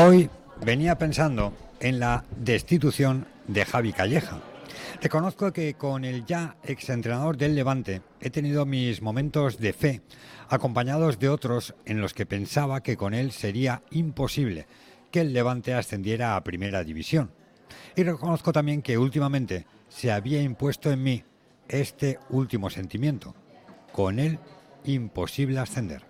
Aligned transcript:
Hoy 0.00 0.30
venía 0.64 0.96
pensando 0.96 1.52
en 1.80 1.98
la 1.98 2.24
destitución 2.36 3.26
de 3.48 3.64
Javi 3.64 3.92
Calleja. 3.92 4.38
Reconozco 5.02 5.52
que 5.52 5.74
con 5.74 6.04
el 6.04 6.24
ya 6.24 6.54
exentrenador 6.62 7.36
del 7.36 7.56
Levante 7.56 8.02
he 8.20 8.30
tenido 8.30 8.64
mis 8.64 9.02
momentos 9.02 9.58
de 9.58 9.72
fe, 9.72 10.02
acompañados 10.48 11.18
de 11.18 11.28
otros 11.28 11.74
en 11.84 12.00
los 12.00 12.14
que 12.14 12.26
pensaba 12.26 12.80
que 12.80 12.96
con 12.96 13.12
él 13.12 13.32
sería 13.32 13.82
imposible 13.90 14.68
que 15.10 15.22
el 15.22 15.32
Levante 15.32 15.74
ascendiera 15.74 16.36
a 16.36 16.44
Primera 16.44 16.84
División. 16.84 17.32
Y 17.96 18.04
reconozco 18.04 18.52
también 18.52 18.82
que 18.82 18.98
últimamente 18.98 19.66
se 19.88 20.12
había 20.12 20.40
impuesto 20.40 20.92
en 20.92 21.02
mí 21.02 21.24
este 21.66 22.20
último 22.30 22.70
sentimiento. 22.70 23.34
Con 23.90 24.20
él 24.20 24.38
imposible 24.84 25.58
ascender. 25.58 26.07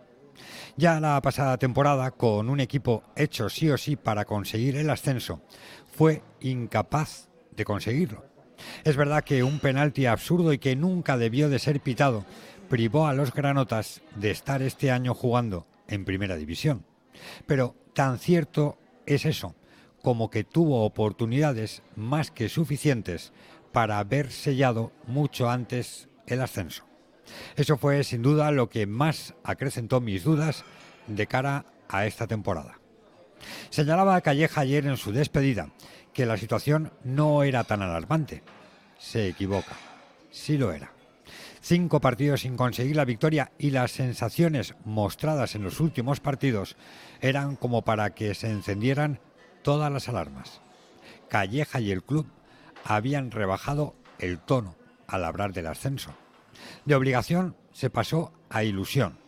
Ya 0.78 1.00
la 1.00 1.20
pasada 1.20 1.58
temporada, 1.58 2.12
con 2.12 2.48
un 2.48 2.60
equipo 2.60 3.02
hecho 3.16 3.48
sí 3.48 3.68
o 3.68 3.76
sí 3.76 3.96
para 3.96 4.24
conseguir 4.24 4.76
el 4.76 4.88
ascenso, 4.90 5.42
fue 5.90 6.22
incapaz 6.38 7.28
de 7.56 7.64
conseguirlo. 7.64 8.24
Es 8.84 8.96
verdad 8.96 9.24
que 9.24 9.42
un 9.42 9.58
penalti 9.58 10.06
absurdo 10.06 10.52
y 10.52 10.58
que 10.58 10.76
nunca 10.76 11.16
debió 11.16 11.48
de 11.48 11.58
ser 11.58 11.80
pitado 11.80 12.24
privó 12.68 13.08
a 13.08 13.12
los 13.12 13.34
granotas 13.34 14.02
de 14.14 14.30
estar 14.30 14.62
este 14.62 14.92
año 14.92 15.14
jugando 15.14 15.66
en 15.88 16.04
primera 16.04 16.36
división. 16.36 16.84
Pero 17.44 17.74
tan 17.92 18.20
cierto 18.20 18.78
es 19.04 19.26
eso, 19.26 19.56
como 20.00 20.30
que 20.30 20.44
tuvo 20.44 20.84
oportunidades 20.84 21.82
más 21.96 22.30
que 22.30 22.48
suficientes 22.48 23.32
para 23.72 23.98
haber 23.98 24.30
sellado 24.30 24.92
mucho 25.08 25.50
antes 25.50 26.08
el 26.28 26.40
ascenso. 26.40 26.87
Eso 27.56 27.76
fue 27.76 28.04
sin 28.04 28.22
duda 28.22 28.50
lo 28.50 28.68
que 28.68 28.86
más 28.86 29.34
acrecentó 29.44 30.00
mis 30.00 30.24
dudas 30.24 30.64
de 31.06 31.26
cara 31.26 31.66
a 31.88 32.06
esta 32.06 32.26
temporada. 32.26 32.78
Señalaba 33.70 34.20
Calleja 34.20 34.62
ayer 34.62 34.86
en 34.86 34.96
su 34.96 35.12
despedida 35.12 35.70
que 36.12 36.26
la 36.26 36.36
situación 36.36 36.92
no 37.04 37.42
era 37.42 37.64
tan 37.64 37.82
alarmante. 37.82 38.42
Se 38.98 39.28
equivoca. 39.28 39.76
Sí 40.30 40.58
lo 40.58 40.72
era. 40.72 40.92
Cinco 41.60 42.00
partidos 42.00 42.42
sin 42.42 42.56
conseguir 42.56 42.96
la 42.96 43.04
victoria 43.04 43.52
y 43.58 43.70
las 43.70 43.92
sensaciones 43.92 44.74
mostradas 44.84 45.54
en 45.54 45.62
los 45.62 45.80
últimos 45.80 46.20
partidos 46.20 46.76
eran 47.20 47.56
como 47.56 47.82
para 47.82 48.14
que 48.14 48.34
se 48.34 48.50
encendieran 48.50 49.20
todas 49.62 49.92
las 49.92 50.08
alarmas. 50.08 50.60
Calleja 51.28 51.80
y 51.80 51.90
el 51.90 52.02
club 52.02 52.26
habían 52.84 53.30
rebajado 53.30 53.94
el 54.18 54.38
tono 54.38 54.76
al 55.06 55.24
hablar 55.24 55.52
del 55.52 55.66
ascenso. 55.66 56.14
De 56.88 56.94
obligación 56.94 57.54
se 57.70 57.90
pasó 57.90 58.32
a 58.48 58.64
ilusión, 58.64 59.18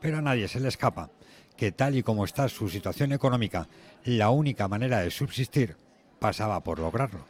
pero 0.00 0.16
a 0.16 0.22
nadie 0.22 0.48
se 0.48 0.58
le 0.58 0.68
escapa 0.68 1.10
que 1.54 1.70
tal 1.70 1.96
y 1.96 2.02
como 2.02 2.24
está 2.24 2.48
su 2.48 2.70
situación 2.70 3.12
económica, 3.12 3.68
la 4.04 4.30
única 4.30 4.68
manera 4.68 5.00
de 5.00 5.10
subsistir 5.10 5.76
pasaba 6.18 6.64
por 6.64 6.78
lograrlo. 6.78 7.26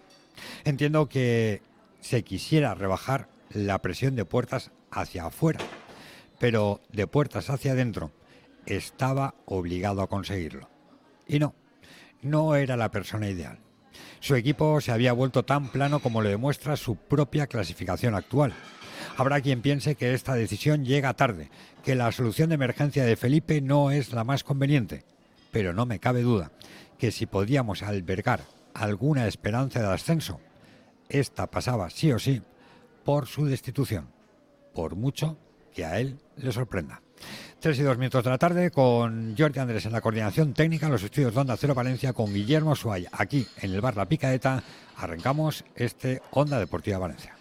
Entiendo 0.63 1.09
que 1.09 1.61
se 2.01 2.23
quisiera 2.23 2.75
rebajar 2.75 3.27
la 3.51 3.83
presión 3.83 4.15
de 4.15 4.25
puertas 4.25 4.71
hacia 4.93 5.27
afuera, 5.27 5.59
pero 6.39 6.81
de 6.93 7.09
puertas 7.09 7.51
hacia 7.51 7.73
adentro 7.73 8.13
estaba 8.67 9.35
obligado 9.45 10.03
a 10.03 10.09
conseguirlo. 10.09 10.69
Y 11.27 11.41
no, 11.41 11.53
no 12.23 12.55
era 12.55 12.77
la 12.77 12.93
persona 12.93 13.29
ideal. 13.29 13.59
Su 14.21 14.37
equipo 14.37 14.81
se 14.81 14.93
había 14.93 15.13
vuelto 15.13 15.45
tan 15.45 15.67
plano 15.67 15.99
como 15.99 16.23
lo 16.23 16.29
demuestra 16.29 16.77
su 16.77 16.95
propia 16.95 17.49
clasificación 17.49 18.15
actual. 18.15 18.55
Habrá 19.17 19.41
quien 19.41 19.63
piense 19.63 19.95
que 19.95 20.13
esta 20.13 20.35
decisión 20.35 20.85
llega 20.85 21.15
tarde, 21.15 21.51
que 21.85 21.95
la 21.95 22.11
solución 22.11 22.49
de 22.49 22.57
emergencia 22.57 23.05
de 23.05 23.17
Felipe 23.17 23.61
no 23.61 23.93
es 23.93 24.13
la 24.13 24.25
más 24.25 24.43
conveniente, 24.43 25.05
pero 25.53 25.73
no 25.73 25.87
me 25.87 26.01
cabe 26.01 26.23
duda 26.23 26.51
que 26.99 27.13
si 27.13 27.27
podíamos 27.27 27.83
albergar 27.83 28.41
alguna 28.75 29.27
esperanza 29.27 29.81
de 29.81 29.93
ascenso, 29.93 30.41
esta 31.09 31.49
pasaba 31.49 31.91
sí 31.91 32.11
o 32.11 32.19
sí 32.19 32.43
por 33.05 33.27
su 33.27 33.47
destitución, 33.47 34.09
por 34.75 34.97
mucho 34.97 35.37
que 35.73 35.85
a 35.85 36.01
él 36.01 36.19
le 36.37 36.51
sorprenda. 36.51 37.01
Tres 37.61 37.79
y 37.79 37.83
dos 37.83 37.97
minutos 37.97 38.25
de 38.25 38.31
la 38.31 38.39
tarde 38.39 38.71
con 38.71 39.37
Jordi 39.39 39.61
Andrés 39.61 39.87
en 39.87 39.93
la 39.93 40.01
coordinación 40.01 40.55
técnica 40.55 40.89
los 40.89 41.03
estudios 41.03 41.33
de 41.33 41.41
Onda 41.41 41.57
Cero 41.57 41.75
Valencia 41.75 42.13
con 42.13 42.35
Guillermo 42.35 42.75
Suárez 42.75 43.09
aquí 43.13 43.47
en 43.59 43.73
el 43.73 43.81
bar 43.81 43.97
La 43.97 44.09
Picaeta. 44.09 44.63
Arrancamos 44.97 45.65
este 45.75 46.21
Onda 46.33 46.59
Deportiva 46.59 46.99
Valencia. 46.99 47.34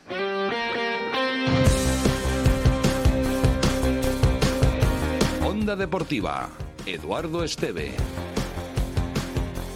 Onda 5.46 5.76
Deportiva, 5.76 6.50
Eduardo 6.86 7.44
Esteve. 7.44 7.94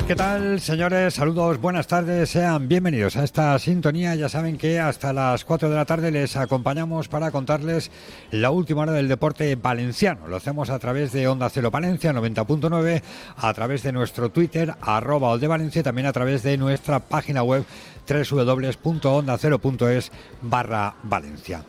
¿Qué 0.07 0.15
tal, 0.15 0.61
señores? 0.61 1.15
Saludos, 1.15 1.59
buenas 1.59 1.85
tardes, 1.87 2.29
sean 2.29 2.69
bienvenidos 2.69 3.17
a 3.17 3.25
esta 3.25 3.59
sintonía. 3.59 4.15
Ya 4.15 4.29
saben 4.29 4.57
que 4.57 4.79
hasta 4.79 5.11
las 5.11 5.43
4 5.43 5.69
de 5.69 5.75
la 5.75 5.83
tarde 5.83 6.11
les 6.11 6.37
acompañamos 6.37 7.09
para 7.09 7.29
contarles 7.29 7.91
la 8.31 8.49
última 8.49 8.83
hora 8.83 8.93
del 8.93 9.09
deporte 9.09 9.53
valenciano. 9.57 10.29
Lo 10.29 10.37
hacemos 10.37 10.69
a 10.69 10.79
través 10.79 11.11
de 11.11 11.27
Onda 11.27 11.49
Cero 11.49 11.71
Valencia 11.71 12.13
90.9, 12.13 13.01
a 13.35 13.53
través 13.53 13.83
de 13.83 13.91
nuestro 13.91 14.29
Twitter, 14.29 14.75
arroba 14.79 15.37
Valencia, 15.37 15.83
también 15.83 16.07
a 16.07 16.13
través 16.13 16.41
de 16.41 16.57
nuestra 16.57 16.99
página 16.99 17.43
web 17.43 17.65
www.ondacero.es 18.07 20.11
barra 20.41 20.95
Valencia. 21.03 21.63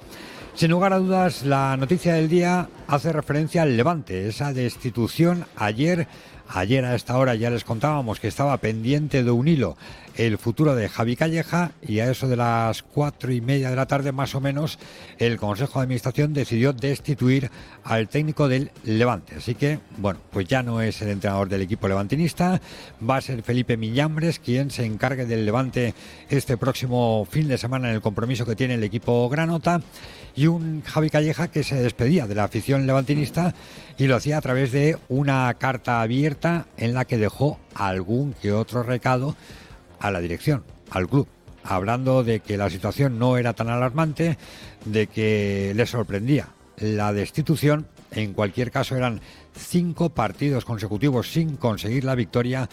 Sin 0.55 0.71
lugar 0.71 0.93
a 0.93 0.99
dudas, 0.99 1.45
la 1.45 1.77
noticia 1.77 2.15
del 2.15 2.29
día 2.29 2.69
hace 2.89 3.13
referencia 3.13 3.63
al 3.63 3.77
Levante, 3.77 4.29
esa 4.29 4.53
destitución 4.53 5.47
ayer 5.57 6.09
Ayer 6.51 6.83
a 6.87 6.95
esta 6.95 7.19
hora 7.19 7.35
ya 7.35 7.51
les 7.51 7.63
contábamos 7.63 8.21
que 8.21 8.29
estaba 8.29 8.57
pendiente 8.57 9.23
de 9.23 9.31
un 9.31 9.49
hilo 9.49 9.77
el 10.19 10.37
futuro 10.37 10.75
de 10.75 10.89
Javi 10.89 11.17
Calleja 11.17 11.71
y 11.81 12.01
a 12.01 12.11
eso 12.11 12.29
de 12.29 12.37
las 12.37 12.83
cuatro 12.83 13.33
y 13.33 13.41
media 13.41 13.71
de 13.71 13.77
la 13.77 13.87
tarde 13.87 14.11
más 14.11 14.35
o 14.35 14.41
menos 14.41 14.79
el 15.19 15.39
Consejo 15.39 15.79
de 15.79 15.85
Administración 15.85 16.35
decidió 16.35 16.73
destituir 16.73 17.51
al 17.85 18.09
técnico 18.09 18.49
del 18.49 18.73
Levante. 18.83 19.37
Así 19.37 19.55
que, 19.55 19.79
bueno, 19.97 20.19
pues 20.31 20.49
ya 20.49 20.63
no 20.65 20.83
es 20.83 21.01
el 21.03 21.11
entrenador 21.11 21.49
del 21.49 21.63
equipo 21.63 21.87
levantinista, 21.87 22.61
va 23.09 23.17
a 23.17 23.21
ser 23.21 23.43
Felipe 23.43 23.77
Miñambres 23.77 24.41
quien 24.41 24.71
se 24.71 24.85
encargue 24.85 25.25
del 25.25 25.47
Levante 25.47 25.95
este 26.29 26.57
próximo 26.57 27.25
fin 27.31 27.47
de 27.47 27.57
semana 27.57 27.89
en 27.89 27.95
el 27.95 28.01
compromiso 28.01 28.45
que 28.45 28.57
tiene 28.57 28.75
el 28.75 28.85
equipo 28.85 29.29
Granota 29.29 29.81
y 30.35 30.49
un 30.49 30.83
Javi 30.83 31.11
Calleja 31.11 31.49
que 31.49 31.63
se 31.63 31.77
despedía 31.77 32.27
de 32.27 32.35
la 32.35 32.45
afición 32.45 32.89
levantinista 32.89 33.55
y 33.97 34.09
lo 34.09 34.17
hacía 34.17 34.39
a 34.39 34.41
través 34.41 34.73
de 34.73 34.99
una 35.09 35.55
carta 35.55 36.01
abierta 36.01 36.67
en 36.77 36.95
la 36.95 37.05
que 37.05 37.19
dejó 37.19 37.61
algún 37.75 38.35
que 38.35 38.53
otro 38.53 38.83
recado 38.83 39.37
a 40.01 40.11
la 40.11 40.21
dirección, 40.21 40.65
al 40.91 41.09
club, 41.09 41.29
hablando 41.65 42.25
de 42.25 42.41
que 42.41 42.57
la 42.57 42.71
situación 42.71 43.19
no 43.19 43.37
era 43.37 43.53
tan 43.53 43.69
alarmante, 43.69 44.39
de 44.85 45.07
que 45.07 45.73
le 45.75 45.87
sorprendía 45.87 46.49
la 46.79 47.13
destitución, 47.13 47.87
en 48.11 48.33
cualquier 48.33 48.71
caso 48.71 48.97
eran 48.97 49.21
cinco 49.55 50.11
partidos 50.11 50.65
consecutivos 50.65 51.31
sin 51.31 51.57
conseguir 51.57 52.05
la 52.05 52.15
victoria 52.15 52.69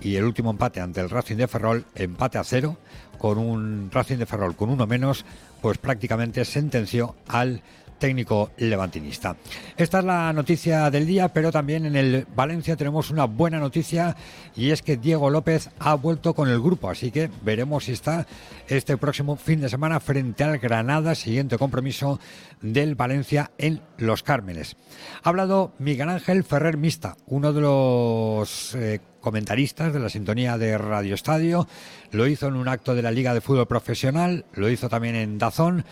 y 0.00 0.16
el 0.16 0.24
último 0.24 0.50
empate 0.50 0.80
ante 0.80 1.00
el 1.00 1.10
Racing 1.10 1.36
de 1.36 1.48
Ferrol, 1.48 1.84
empate 1.94 2.38
a 2.38 2.44
cero, 2.44 2.76
con 3.18 3.38
un 3.38 3.90
Racing 3.92 4.18
de 4.18 4.26
Ferrol 4.26 4.56
con 4.56 4.70
uno 4.70 4.86
menos, 4.86 5.24
pues 5.62 5.78
prácticamente 5.78 6.44
sentenció 6.44 7.14
al 7.28 7.62
técnico 7.98 8.50
levantinista. 8.58 9.36
Esta 9.76 9.98
es 9.98 10.04
la 10.04 10.32
noticia 10.32 10.90
del 10.90 11.06
día, 11.06 11.28
pero 11.28 11.50
también 11.50 11.86
en 11.86 11.96
el 11.96 12.26
Valencia 12.34 12.76
tenemos 12.76 13.10
una 13.10 13.24
buena 13.24 13.58
noticia 13.58 14.16
y 14.56 14.70
es 14.70 14.82
que 14.82 14.96
Diego 14.96 15.30
López 15.30 15.70
ha 15.78 15.94
vuelto 15.94 16.34
con 16.34 16.48
el 16.48 16.60
grupo, 16.60 16.90
así 16.90 17.10
que 17.10 17.30
veremos 17.42 17.84
si 17.84 17.92
está 17.92 18.26
este 18.68 18.96
próximo 18.96 19.36
fin 19.36 19.60
de 19.60 19.68
semana 19.68 20.00
frente 20.00 20.44
al 20.44 20.58
Granada, 20.58 21.14
siguiente 21.14 21.58
compromiso 21.58 22.20
del 22.60 22.94
Valencia 22.94 23.50
en 23.58 23.80
Los 23.98 24.22
Cármenes. 24.22 24.76
Ha 25.22 25.28
hablado 25.28 25.72
Miguel 25.78 26.08
Ángel 26.08 26.44
Ferrer 26.44 26.76
Mista, 26.76 27.16
uno 27.26 27.52
de 27.52 27.60
los 27.60 28.74
eh, 28.74 29.00
comentaristas 29.20 29.92
de 29.92 30.00
la 30.00 30.08
sintonía 30.08 30.58
de 30.58 30.76
Radio 30.78 31.14
Estadio, 31.14 31.66
lo 32.10 32.26
hizo 32.26 32.46
en 32.46 32.56
un 32.56 32.68
acto 32.68 32.94
de 32.94 33.02
la 33.02 33.10
Liga 33.10 33.34
de 33.34 33.40
Fútbol 33.40 33.66
Profesional, 33.66 34.44
lo 34.52 34.68
hizo 34.68 34.88
también 34.88 35.16
en 35.16 35.38
Dazón 35.38 35.84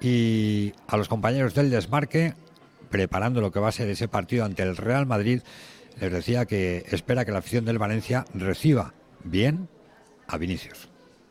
y 0.00 0.72
a 0.86 0.96
los 0.96 1.08
compañeros 1.08 1.54
del 1.54 1.70
desmarque, 1.70 2.34
preparando 2.90 3.40
lo 3.40 3.50
que 3.50 3.60
va 3.60 3.68
a 3.68 3.72
ser 3.72 3.88
ese 3.88 4.08
partido 4.08 4.44
ante 4.44 4.62
el 4.62 4.76
Real 4.76 5.06
Madrid, 5.06 5.42
les 6.00 6.12
decía 6.12 6.46
que 6.46 6.84
espera 6.90 7.24
que 7.24 7.32
la 7.32 7.38
afición 7.38 7.64
del 7.64 7.78
Valencia 7.78 8.24
reciba 8.34 8.94
bien 9.24 9.68
a 10.26 10.38
Vinicius. 10.38 10.88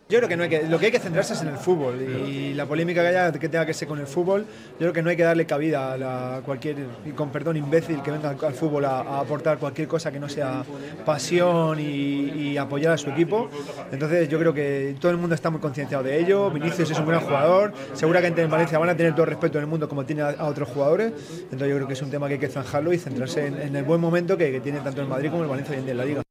Yo 0.09 0.19
creo 0.19 0.29
que, 0.29 0.37
no 0.37 0.43
hay 0.43 0.49
que 0.49 0.63
lo 0.63 0.79
que 0.79 0.85
hay 0.85 0.91
que 0.93 0.99
centrarse 0.99 1.33
es 1.33 1.41
en 1.41 1.49
el 1.49 1.57
fútbol 1.57 2.01
y 2.01 2.53
la 2.53 2.65
polémica 2.65 3.01
que 3.01 3.07
haya 3.09 3.29
que 3.33 3.49
tenga 3.49 3.65
que 3.65 3.73
ser 3.73 3.89
con 3.89 3.99
el 3.99 4.07
fútbol, 4.07 4.45
yo 4.45 4.77
creo 4.77 4.93
que 4.93 5.01
no 5.01 5.09
hay 5.09 5.17
que 5.17 5.23
darle 5.23 5.45
cabida 5.45 6.37
a 6.37 6.41
cualquier, 6.43 6.77
y 7.05 7.11
con 7.11 7.29
perdón, 7.29 7.57
imbécil 7.57 8.01
que 8.01 8.11
venga 8.11 8.29
al, 8.29 8.53
fútbol 8.53 8.85
a, 8.85 9.19
aportar 9.19 9.57
cualquier 9.57 9.89
cosa 9.89 10.09
que 10.09 10.17
no 10.17 10.29
sea 10.29 10.63
pasión 11.05 11.77
y, 11.81 12.57
apoyar 12.57 12.93
a 12.93 12.97
su 12.97 13.09
equipo. 13.09 13.49
Entonces 13.91 14.29
yo 14.29 14.39
creo 14.39 14.53
que 14.53 14.95
todo 14.99 15.11
el 15.11 15.17
mundo 15.17 15.35
está 15.35 15.49
muy 15.49 15.59
concienciado 15.59 16.03
de 16.03 16.17
ello, 16.17 16.49
Vinicius 16.51 16.89
es 16.89 16.99
un 16.99 17.05
gran 17.05 17.19
jugador, 17.19 17.73
seguramente 17.93 18.41
en 18.41 18.49
Valencia 18.49 18.79
van 18.79 18.89
a 18.89 18.95
tener 18.95 19.11
todo 19.11 19.23
el 19.23 19.29
respeto 19.31 19.57
del 19.57 19.67
mundo 19.67 19.89
como 19.89 20.05
tiene 20.05 20.21
a, 20.21 20.45
otros 20.45 20.69
jugadores, 20.69 21.11
entonces 21.43 21.67
yo 21.67 21.75
creo 21.75 21.87
que 21.87 21.93
es 21.93 22.01
un 22.01 22.09
tema 22.09 22.27
que 22.27 22.35
hay 22.35 22.39
que 22.39 22.47
zanjarlo 22.47 22.93
y 22.93 22.97
centrarse 22.97 23.47
en, 23.47 23.75
el 23.75 23.83
buen 23.83 23.99
momento 23.99 24.37
que, 24.37 24.53
que 24.53 24.61
tiene 24.61 24.79
tanto 24.79 25.01
el 25.01 25.07
Madrid 25.07 25.29
como 25.29 25.43
el 25.43 25.49
Valencia 25.49 25.73
hoy 25.73 25.79
en 25.79 25.85
día 25.85 25.91
en 25.91 25.97
la 25.97 26.05
liga. 26.05 26.26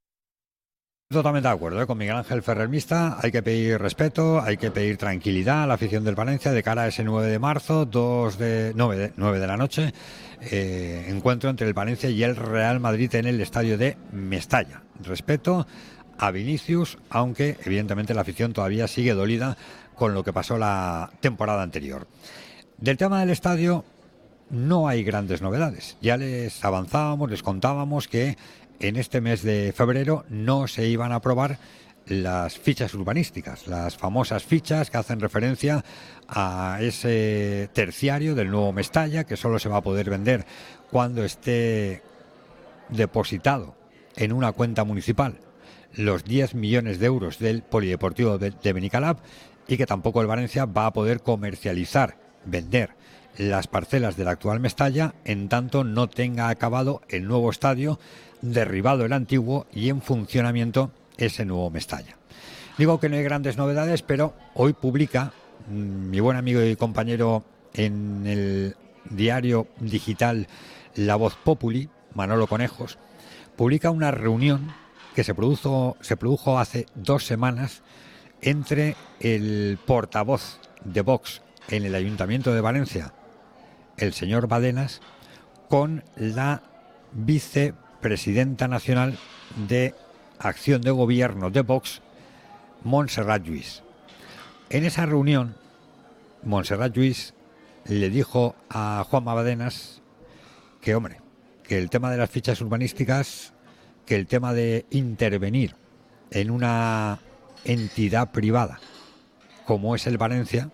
Totalmente 1.08 1.46
de 1.46 1.54
acuerdo 1.54 1.80
¿eh? 1.80 1.86
con 1.86 1.98
Miguel 1.98 2.16
Ángel 2.16 2.42
Ferrer 2.42 2.68
Mista. 2.68 3.18
Hay 3.22 3.30
que 3.30 3.40
pedir 3.40 3.80
respeto, 3.80 4.42
hay 4.42 4.56
que 4.56 4.72
pedir 4.72 4.96
tranquilidad 4.96 5.62
a 5.62 5.66
la 5.68 5.74
afición 5.74 6.02
del 6.02 6.16
Valencia 6.16 6.50
de 6.50 6.64
cara 6.64 6.82
a 6.82 6.88
ese 6.88 7.04
9 7.04 7.28
de 7.28 7.38
marzo, 7.38 7.86
2 7.86 8.36
de 8.38 8.72
9 8.74 8.96
de, 8.96 9.12
9 9.16 9.38
de 9.38 9.46
la 9.46 9.56
noche, 9.56 9.94
eh, 10.40 11.06
encuentro 11.08 11.48
entre 11.48 11.68
el 11.68 11.74
Valencia 11.74 12.10
y 12.10 12.24
el 12.24 12.34
Real 12.34 12.80
Madrid 12.80 13.14
en 13.14 13.26
el 13.26 13.40
estadio 13.40 13.78
de 13.78 13.96
Mestalla. 14.10 14.82
Respeto 15.00 15.68
a 16.18 16.32
Vinicius, 16.32 16.98
aunque 17.08 17.56
evidentemente 17.64 18.12
la 18.12 18.22
afición 18.22 18.52
todavía 18.52 18.88
sigue 18.88 19.14
dolida 19.14 19.56
con 19.94 20.12
lo 20.12 20.24
que 20.24 20.32
pasó 20.32 20.58
la 20.58 21.12
temporada 21.20 21.62
anterior. 21.62 22.08
Del 22.78 22.96
tema 22.96 23.20
del 23.20 23.30
estadio 23.30 23.84
no 24.50 24.88
hay 24.88 25.04
grandes 25.04 25.40
novedades. 25.40 25.98
Ya 26.00 26.16
les 26.16 26.64
avanzábamos, 26.64 27.30
les 27.30 27.44
contábamos 27.44 28.08
que 28.08 28.36
en 28.80 28.96
este 28.96 29.20
mes 29.20 29.42
de 29.42 29.72
febrero 29.74 30.24
no 30.28 30.68
se 30.68 30.86
iban 30.86 31.12
a 31.12 31.16
aprobar 31.16 31.58
las 32.06 32.58
fichas 32.58 32.94
urbanísticas, 32.94 33.66
las 33.66 33.96
famosas 33.96 34.44
fichas 34.44 34.90
que 34.90 34.96
hacen 34.96 35.20
referencia 35.20 35.84
a 36.28 36.78
ese 36.80 37.68
terciario 37.72 38.34
del 38.34 38.50
nuevo 38.50 38.72
Mestalla 38.72 39.24
que 39.24 39.36
solo 39.36 39.58
se 39.58 39.68
va 39.68 39.78
a 39.78 39.82
poder 39.82 40.08
vender 40.08 40.46
cuando 40.90 41.24
esté 41.24 42.02
depositado 42.88 43.74
en 44.14 44.32
una 44.32 44.52
cuenta 44.52 44.84
municipal 44.84 45.40
los 45.96 46.24
10 46.24 46.54
millones 46.54 46.98
de 46.98 47.06
euros 47.06 47.38
del 47.38 47.62
polideportivo 47.62 48.38
de, 48.38 48.72
Benicalab 48.72 49.18
y 49.66 49.76
que 49.76 49.86
tampoco 49.86 50.20
el 50.20 50.26
Valencia 50.26 50.64
va 50.64 50.86
a 50.86 50.92
poder 50.92 51.20
comercializar, 51.20 52.16
vender 52.44 52.90
las 53.36 53.66
parcelas 53.66 54.16
del 54.16 54.28
actual 54.28 54.60
Mestalla 54.60 55.14
en 55.24 55.48
tanto 55.48 55.84
no 55.84 56.08
tenga 56.08 56.48
acabado 56.48 57.02
el 57.08 57.26
nuevo 57.26 57.50
estadio 57.50 57.98
derribado 58.42 59.04
el 59.04 59.12
antiguo 59.12 59.66
y 59.72 59.88
en 59.88 60.02
funcionamiento 60.02 60.90
ese 61.16 61.44
nuevo 61.44 61.70
Mestalla. 61.70 62.16
Digo 62.78 63.00
que 63.00 63.08
no 63.08 63.16
hay 63.16 63.22
grandes 63.22 63.56
novedades, 63.56 64.02
pero 64.02 64.34
hoy 64.54 64.72
publica 64.72 65.32
mm, 65.68 66.10
mi 66.10 66.20
buen 66.20 66.36
amigo 66.36 66.62
y 66.62 66.76
compañero 66.76 67.44
en 67.74 68.26
el 68.26 68.76
diario 69.10 69.68
digital 69.80 70.48
La 70.94 71.16
Voz 71.16 71.36
Populi, 71.36 71.88
Manolo 72.14 72.46
Conejos, 72.46 72.98
publica 73.56 73.90
una 73.90 74.10
reunión 74.10 74.72
que 75.14 75.24
se 75.24 75.34
produjo, 75.34 75.96
se 76.00 76.16
produjo 76.16 76.58
hace 76.58 76.86
dos 76.94 77.24
semanas 77.24 77.82
entre 78.42 78.96
el 79.20 79.78
portavoz 79.86 80.60
de 80.84 81.00
Vox 81.00 81.42
en 81.68 81.84
el 81.84 81.94
Ayuntamiento 81.94 82.52
de 82.52 82.60
Valencia, 82.60 83.12
el 83.98 84.12
señor 84.12 84.48
Badenas, 84.48 85.00
con 85.68 86.04
la 86.16 86.62
vice 87.12 87.74
presidenta 88.00 88.68
nacional 88.68 89.18
de 89.68 89.94
Acción 90.38 90.82
de 90.82 90.90
Gobierno 90.90 91.50
de 91.50 91.62
Vox, 91.62 92.02
Montserrat 92.84 93.42
Lluís. 93.42 93.82
En 94.70 94.84
esa 94.84 95.06
reunión, 95.06 95.56
Montserrat 96.42 96.94
Lluís 96.94 97.34
le 97.84 98.10
dijo 98.10 98.54
a 98.68 99.04
Juan 99.08 99.24
Mabadenas 99.24 100.02
que, 100.80 100.94
hombre, 100.94 101.20
que 101.62 101.78
el 101.78 101.90
tema 101.90 102.10
de 102.10 102.18
las 102.18 102.30
fichas 102.30 102.60
urbanísticas, 102.60 103.52
que 104.04 104.16
el 104.16 104.26
tema 104.26 104.52
de 104.52 104.86
intervenir 104.90 105.74
en 106.30 106.50
una 106.50 107.18
entidad 107.64 108.30
privada 108.30 108.78
como 109.66 109.96
es 109.96 110.06
el 110.06 110.16
Valencia, 110.16 110.70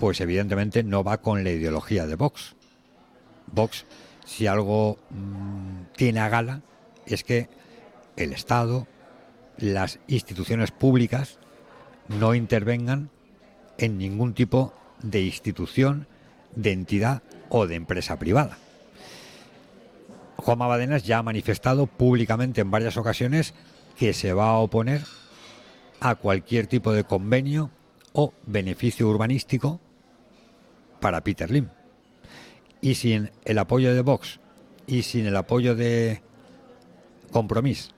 pues 0.00 0.18
evidentemente 0.22 0.82
no 0.82 1.04
va 1.04 1.18
con 1.18 1.44
la 1.44 1.50
ideología 1.50 2.06
de 2.06 2.14
Vox. 2.14 2.56
Vox 3.52 3.84
si 4.24 4.46
algo 4.46 4.96
mm, 5.10 5.92
tiene 5.94 6.20
a 6.20 6.30
gala 6.30 6.62
es 7.04 7.22
que 7.22 7.50
el 8.16 8.32
Estado, 8.32 8.86
las 9.58 9.98
instituciones 10.08 10.70
públicas 10.70 11.38
no 12.08 12.34
intervengan 12.34 13.10
en 13.76 13.98
ningún 13.98 14.32
tipo 14.32 14.72
de 15.02 15.20
institución, 15.20 16.06
de 16.56 16.72
entidad 16.72 17.22
o 17.50 17.66
de 17.66 17.74
empresa 17.74 18.18
privada. 18.18 18.56
Juan 20.38 20.60
Badenas 20.60 21.04
ya 21.04 21.18
ha 21.18 21.22
manifestado 21.22 21.86
públicamente 21.86 22.62
en 22.62 22.70
varias 22.70 22.96
ocasiones 22.96 23.52
que 23.98 24.14
se 24.14 24.32
va 24.32 24.48
a 24.48 24.58
oponer 24.60 25.02
a 26.00 26.14
cualquier 26.14 26.68
tipo 26.68 26.90
de 26.92 27.04
convenio 27.04 27.70
o 28.14 28.32
beneficio 28.46 29.06
urbanístico 29.06 29.78
para 31.00 31.22
Peter 31.22 31.50
Lim 31.50 31.68
y 32.80 32.94
sin 32.94 33.30
el 33.44 33.58
apoyo 33.58 33.94
de 33.94 34.02
Vox 34.02 34.40
y 34.86 35.02
sin 35.02 35.26
el 35.26 35.36
apoyo 35.36 35.74
de 35.74 36.22
Compromís 37.30 37.92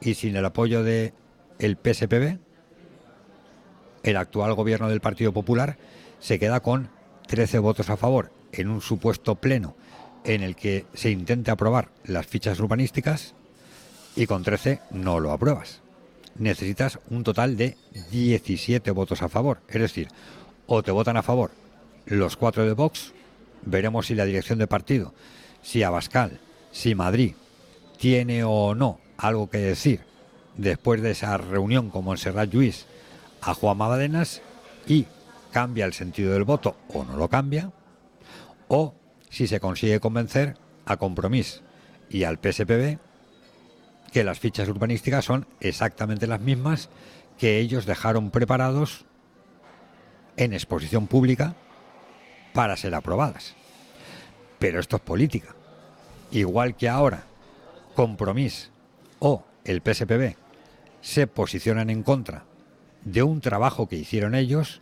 y 0.00 0.14
sin 0.14 0.36
el 0.36 0.44
apoyo 0.44 0.82
de 0.82 1.12
el 1.58 1.76
PSPB, 1.76 2.38
el 4.02 4.16
actual 4.16 4.54
gobierno 4.54 4.88
del 4.88 5.00
Partido 5.00 5.32
Popular 5.32 5.78
se 6.20 6.38
queda 6.38 6.60
con 6.60 6.90
13 7.26 7.58
votos 7.58 7.90
a 7.90 7.96
favor 7.96 8.30
en 8.52 8.68
un 8.68 8.80
supuesto 8.80 9.36
pleno 9.36 9.74
en 10.24 10.42
el 10.42 10.54
que 10.54 10.86
se 10.94 11.10
intente 11.10 11.50
aprobar 11.50 11.90
las 12.04 12.26
fichas 12.26 12.60
urbanísticas 12.60 13.34
y 14.14 14.26
con 14.26 14.42
13 14.42 14.80
no 14.90 15.20
lo 15.20 15.32
apruebas. 15.32 15.82
Necesitas 16.38 16.98
un 17.10 17.24
total 17.24 17.56
de 17.56 17.76
17 18.10 18.90
votos 18.90 19.22
a 19.22 19.28
favor. 19.28 19.60
Es 19.68 19.80
decir, 19.80 20.08
o 20.66 20.82
te 20.82 20.90
votan 20.90 21.16
a 21.16 21.22
favor 21.22 21.50
los 22.06 22.36
cuatro 22.36 22.64
de 22.64 22.72
Vox 22.72 23.12
veremos 23.64 24.06
si 24.06 24.14
la 24.14 24.24
dirección 24.24 24.58
de 24.58 24.66
partido, 24.66 25.12
si 25.62 25.82
Abascal, 25.82 26.40
si 26.70 26.94
Madrid 26.94 27.34
tiene 27.98 28.44
o 28.44 28.74
no 28.74 29.00
algo 29.18 29.50
que 29.50 29.58
decir 29.58 30.00
después 30.56 31.02
de 31.02 31.10
esa 31.10 31.36
reunión 31.36 31.90
con 31.90 32.04
Montserrat 32.04 32.50
Lluís 32.50 32.86
a 33.42 33.54
Juan 33.54 33.76
Mabadenas 33.76 34.40
y 34.86 35.06
cambia 35.50 35.84
el 35.84 35.92
sentido 35.92 36.32
del 36.32 36.44
voto 36.44 36.76
o 36.88 37.04
no 37.04 37.16
lo 37.16 37.28
cambia, 37.28 37.72
o 38.68 38.94
si 39.30 39.46
se 39.46 39.60
consigue 39.60 40.00
convencer 40.00 40.56
a 40.84 40.96
Compromís 40.96 41.62
y 42.08 42.24
al 42.24 42.38
PSPB 42.38 42.98
que 44.12 44.24
las 44.24 44.38
fichas 44.38 44.68
urbanísticas 44.68 45.24
son 45.24 45.46
exactamente 45.60 46.26
las 46.26 46.40
mismas 46.40 46.88
que 47.38 47.58
ellos 47.58 47.84
dejaron 47.84 48.30
preparados 48.30 49.04
en 50.36 50.52
exposición 50.52 51.06
pública 51.06 51.56
para 52.56 52.78
ser 52.78 52.94
aprobadas. 52.94 53.54
Pero 54.58 54.80
esto 54.80 54.96
es 54.96 55.02
política. 55.02 55.54
Igual 56.30 56.74
que 56.74 56.88
ahora 56.88 57.24
Compromís 57.94 58.70
o 59.18 59.44
el 59.64 59.82
PSPB 59.82 60.36
se 61.02 61.26
posicionan 61.26 61.90
en 61.90 62.02
contra 62.02 62.44
de 63.04 63.22
un 63.22 63.42
trabajo 63.42 63.88
que 63.88 63.96
hicieron 63.96 64.34
ellos, 64.34 64.80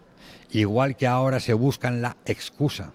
igual 0.50 0.96
que 0.96 1.08
ahora 1.08 1.40
se 1.40 1.52
buscan 1.52 2.00
la 2.00 2.16
excusa 2.26 2.92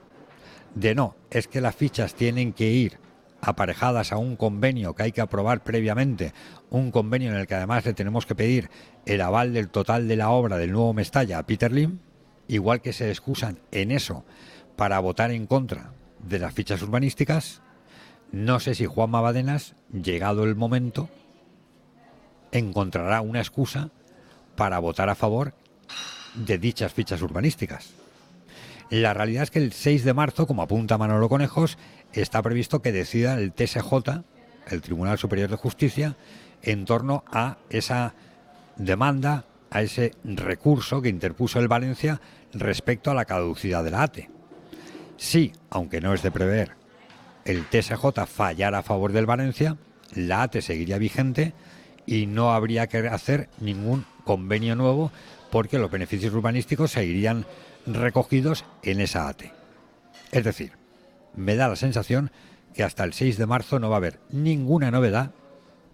de 0.75 0.95
no, 0.95 1.15
es 1.29 1.47
que 1.47 1.61
las 1.61 1.75
fichas 1.75 2.15
tienen 2.15 2.53
que 2.53 2.69
ir 2.69 2.99
aparejadas 3.41 4.13
a 4.13 4.17
un 4.17 4.37
convenio 4.37 4.95
que 4.95 5.03
hay 5.03 5.11
que 5.11 5.21
aprobar 5.21 5.61
previamente, 5.61 6.33
un 6.69 6.91
convenio 6.91 7.31
en 7.31 7.37
el 7.37 7.47
que 7.47 7.55
además 7.55 7.85
le 7.85 7.93
tenemos 7.93 8.25
que 8.25 8.35
pedir 8.35 8.69
el 9.05 9.19
aval 9.19 9.53
del 9.53 9.69
total 9.69 10.07
de 10.07 10.15
la 10.15 10.29
obra 10.29 10.57
del 10.57 10.71
nuevo 10.71 10.93
Mestalla 10.93 11.39
a 11.39 11.45
Peter 11.45 11.71
Lim, 11.71 11.99
igual 12.47 12.81
que 12.81 12.93
se 12.93 13.09
excusan 13.09 13.59
en 13.71 13.91
eso 13.91 14.23
para 14.79 15.01
votar 15.01 15.31
en 15.31 15.45
contra 15.45 15.91
de 16.19 16.39
las 16.39 16.53
fichas 16.53 16.81
urbanísticas, 16.81 17.61
no 18.31 18.61
sé 18.61 18.75
si 18.75 18.85
Juan 18.85 19.09
Mabadenas, 19.09 19.75
llegado 19.91 20.45
el 20.45 20.55
momento, 20.55 21.09
encontrará 22.53 23.19
una 23.19 23.39
excusa 23.39 23.89
para 24.55 24.79
votar 24.79 25.09
a 25.09 25.15
favor 25.15 25.53
de 26.33 26.57
dichas 26.57 26.93
fichas 26.93 27.21
urbanísticas. 27.21 27.89
La 28.89 29.13
realidad 29.13 29.43
es 29.43 29.51
que 29.51 29.59
el 29.59 29.73
6 29.73 30.05
de 30.05 30.13
marzo, 30.13 30.47
como 30.47 30.61
apunta 30.61 30.97
Manolo 30.97 31.27
Conejos, 31.27 31.77
está 32.13 32.41
previsto 32.41 32.81
que 32.81 32.93
decida 32.93 33.33
el 33.33 33.51
TSJ, 33.51 33.91
el 34.69 34.81
Tribunal 34.81 35.17
Superior 35.17 35.49
de 35.49 35.57
Justicia, 35.57 36.15
en 36.61 36.85
torno 36.85 37.25
a 37.29 37.57
esa 37.69 38.13
demanda, 38.77 39.43
a 39.71 39.81
ese 39.81 40.13
recurso 40.23 41.01
que 41.01 41.09
interpuso 41.09 41.59
el 41.59 41.67
Valencia 41.67 42.21
respecto 42.53 43.11
a 43.11 43.13
la 43.13 43.25
caducidad 43.25 43.83
de 43.83 43.91
la 43.91 44.03
ATE. 44.03 44.38
Si, 45.19 45.51
aunque 45.69 45.99
no 45.99 46.13
es 46.13 46.23
de 46.23 46.31
prever, 46.31 46.71
el 47.43 47.65
TSJ 47.65 48.25
fallara 48.25 48.79
a 48.79 48.83
favor 48.83 49.11
del 49.11 49.25
Valencia, 49.25 49.75
la 50.15 50.43
ATE 50.43 50.61
seguiría 50.61 50.97
vigente 50.97 51.53
y 52.05 52.25
no 52.25 52.53
habría 52.53 52.87
que 52.87 52.99
hacer 52.99 53.49
ningún 53.59 54.05
convenio 54.23 54.77
nuevo 54.77 55.11
porque 55.51 55.77
los 55.77 55.91
beneficios 55.91 56.33
urbanísticos 56.33 56.91
seguirían 56.91 57.45
recogidos 57.85 58.63
en 58.81 59.01
esa 59.01 59.27
ATE. 59.27 59.51
Es 60.31 60.45
decir, 60.45 60.71
me 61.35 61.57
da 61.57 61.67
la 61.67 61.75
sensación 61.75 62.31
que 62.73 62.83
hasta 62.83 63.03
el 63.03 63.11
6 63.11 63.37
de 63.37 63.45
marzo 63.45 63.77
no 63.77 63.89
va 63.89 63.97
a 63.97 63.97
haber 63.97 64.21
ninguna 64.29 64.89
novedad 64.89 65.31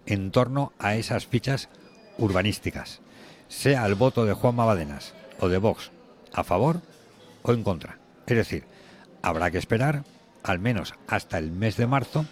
en 0.06 0.30
torno 0.30 0.72
a 0.78 0.94
esas 0.94 1.26
fichas 1.26 1.68
urbanísticas, 2.16 3.00
sea 3.48 3.84
el 3.86 3.96
voto 3.96 4.24
de 4.24 4.34
Juan 4.34 4.54
Mabadenas 4.54 5.14
o 5.40 5.48
de 5.48 5.58
Vox 5.58 5.90
a 6.32 6.44
favor 6.44 6.80
o 7.42 7.52
en 7.52 7.64
contra. 7.64 7.98
Es 8.28 8.36
decir, 8.36 8.75
habrá 9.26 9.50
que 9.50 9.58
esperar 9.58 10.04
al 10.44 10.60
menos 10.60 10.94
hasta 11.08 11.36
el 11.38 11.50
mes 11.50 11.76
de 11.76 11.88
marzo 11.88 12.26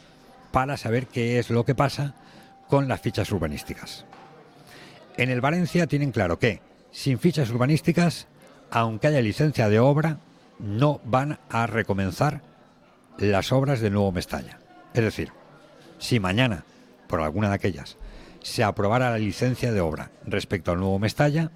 para 0.52 0.76
saber 0.76 1.08
qué 1.08 1.40
es 1.40 1.50
lo 1.50 1.64
que 1.64 1.74
pasa 1.74 2.14
con 2.68 2.86
las 2.86 3.00
fichas 3.00 3.32
urbanísticas. 3.32 4.04
En 5.16 5.28
el 5.28 5.40
Valencia 5.40 5.88
tienen 5.88 6.12
claro 6.12 6.38
que, 6.38 6.60
sin 6.92 7.18
fichas 7.18 7.50
urbanísticas, 7.50 8.28
aunque 8.70 9.08
haya 9.08 9.20
licencia 9.20 9.68
de 9.68 9.80
obra, 9.80 10.18
no 10.60 11.00
van 11.04 11.40
a 11.50 11.66
recomenzar 11.66 12.42
las 13.18 13.50
obras 13.50 13.80
del 13.80 13.94
nuevo 13.94 14.12
Mestalla. 14.12 14.60
Es 14.94 15.02
decir, 15.02 15.32
si 15.98 16.20
mañana, 16.20 16.64
por 17.08 17.20
alguna 17.22 17.48
de 17.48 17.56
aquellas, 17.56 17.96
se 18.40 18.62
aprobara 18.62 19.10
la 19.10 19.18
licencia 19.18 19.72
de 19.72 19.80
obra 19.80 20.12
respecto 20.26 20.70
al 20.70 20.78
nuevo 20.78 21.00
Mestalla, 21.00 21.50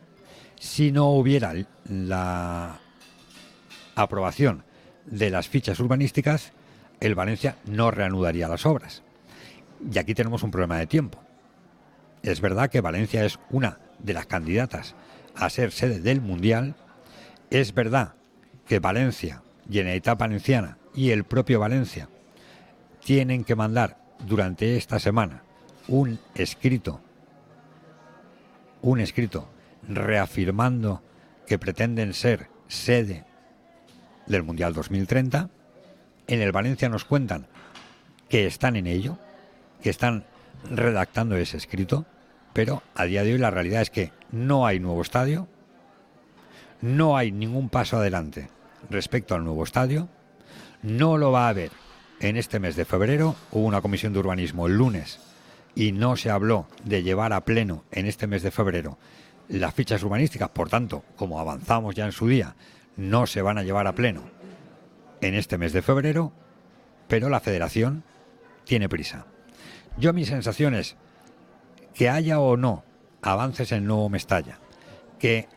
si 0.59 0.91
no 0.91 1.11
hubiera 1.11 1.55
la 1.85 2.81
aprobación 3.95 4.65
de 5.11 5.31
las 5.31 5.49
fichas 5.49 5.81
urbanísticas, 5.81 6.53
el 7.01 7.15
Valencia 7.15 7.57
no 7.67 7.91
reanudaría 7.91 8.49
las 8.49 8.67
obras. 8.67 9.03
Y 9.93 9.99
aquí 9.99 10.15
tenemos 10.15 10.43
un 10.43 10.51
problema 10.51 10.79
de 10.79 10.87
tiempo. 10.87 11.21
Es 12.23 12.41
verdad 12.41 12.71
que 12.71 12.81
Valencia 12.81 13.25
es 13.25 13.39
una 13.51 13.79
de 13.99 14.13
las 14.13 14.27
candidatas 14.27 14.95
a 15.37 15.49
ser 15.51 15.73
sede 15.73 16.01
del 16.01 16.21
Mundial. 16.21 16.75
Es 17.51 17.75
verdad 17.75 18.15
que 18.67 18.81
Valencia, 18.81 19.43
Generalitat 19.71 20.19
Valenciana 20.19 20.79
y 20.95 21.11
el 21.11 21.25
propio 21.25 21.61
Valencia 21.61 22.09
tienen 23.05 23.45
que 23.45 23.55
mandar 23.55 23.99
durante 24.27 24.77
esta 24.77 24.99
semana 24.99 25.43
un 25.87 26.19
escrito, 26.35 27.01
un 28.83 29.01
escrito 29.01 29.49
reafirmando 29.89 31.03
que 31.47 31.59
pretenden 31.59 32.13
ser 32.13 32.49
sede 32.67 33.25
del 34.29 34.43
Mundial 34.43 34.73
2030. 34.75 35.51
En 36.27 36.41
el 36.41 36.53
Valencia 36.53 36.89
nos 36.89 37.05
cuentan 37.05 37.47
que 38.29 38.47
están 38.47 38.77
en 38.77 38.87
ello, 38.87 39.19
que 39.83 39.91
están 39.91 40.25
redactando 40.71 41.37
ese 41.37 41.57
escrito, 41.57 42.07
pero 42.53 42.83
a 42.95 43.05
día 43.05 43.25
de 43.25 43.33
hoy 43.33 43.39
la 43.39 43.51
realidad 43.51 43.83
es 43.83 43.91
que 43.91 44.13
no 44.31 44.67
hay 44.67 44.81
nuevo 44.81 45.03
estadio, 45.03 45.49
no 46.81 47.17
hay 47.17 47.33
ningún 47.33 47.69
paso 47.69 47.97
adelante 47.97 48.51
respecto 48.91 49.35
al 49.35 49.45
nuevo 49.45 49.65
estadio, 49.65 50.09
no 50.83 51.17
lo 51.17 51.33
va 51.33 51.47
a 51.47 51.51
haber 51.51 51.71
en 52.21 52.37
este 52.37 52.61
mes 52.61 52.77
de 52.77 52.85
febrero, 52.85 53.37
hubo 53.53 53.65
una 53.65 53.81
comisión 53.81 54.13
de 54.13 54.19
urbanismo 54.19 54.67
el 54.67 54.77
lunes 54.77 55.21
y 55.75 55.93
no 55.93 56.17
se 56.17 56.31
habló 56.31 56.67
de 56.85 57.03
llevar 57.03 57.33
a 57.33 57.45
pleno 57.45 57.85
en 57.91 58.07
este 58.07 58.27
mes 58.27 58.43
de 58.43 58.51
febrero 58.51 58.99
las 59.49 59.75
fichas 59.75 60.03
urbanísticas, 60.03 60.51
por 60.51 60.69
tanto, 60.69 61.05
como 61.17 61.41
avanzamos 61.41 61.95
ya 61.95 62.05
en 62.05 62.13
su 62.13 62.29
día, 62.29 62.55
no 62.99 63.27
se 63.27 63.41
van 63.41 63.57
a 63.57 63.63
llevar 63.63 63.87
a 63.87 63.95
pleno 63.95 64.23
en 65.23 65.35
este 65.35 65.57
mes 65.57 65.73
de 65.73 65.83
febrero, 65.83 66.33
pero 67.07 67.31
la 67.31 67.41
federación 67.41 68.03
tiene 68.65 68.89
prisa. 68.89 69.25
Yo 69.97 70.13
mi 70.13 70.27
sensación 70.27 70.75
es 70.75 70.97
que 71.95 72.11
haya 72.11 72.41
o 72.41 72.57
no 72.57 72.85
avances 73.23 73.73
en 73.73 73.87
nuevo 73.87 74.09
Mestalla, 74.09 74.59
que 75.19 75.49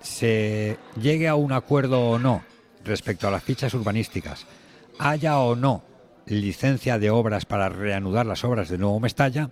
se 0.00 0.76
llegue 1.00 1.28
a 1.28 1.36
un 1.36 1.52
acuerdo 1.52 2.00
o 2.10 2.18
no 2.18 2.42
respecto 2.84 3.28
a 3.28 3.30
las 3.30 3.44
fichas 3.44 3.72
urbanísticas, 3.74 4.46
haya 4.98 5.38
o 5.38 5.54
no 5.54 5.84
licencia 6.26 6.98
de 6.98 7.10
obras 7.10 7.46
para 7.46 7.68
reanudar 7.68 8.26
las 8.26 8.44
obras 8.44 8.68
de 8.68 8.78
nuevo 8.78 8.98
Mestalla, 9.00 9.50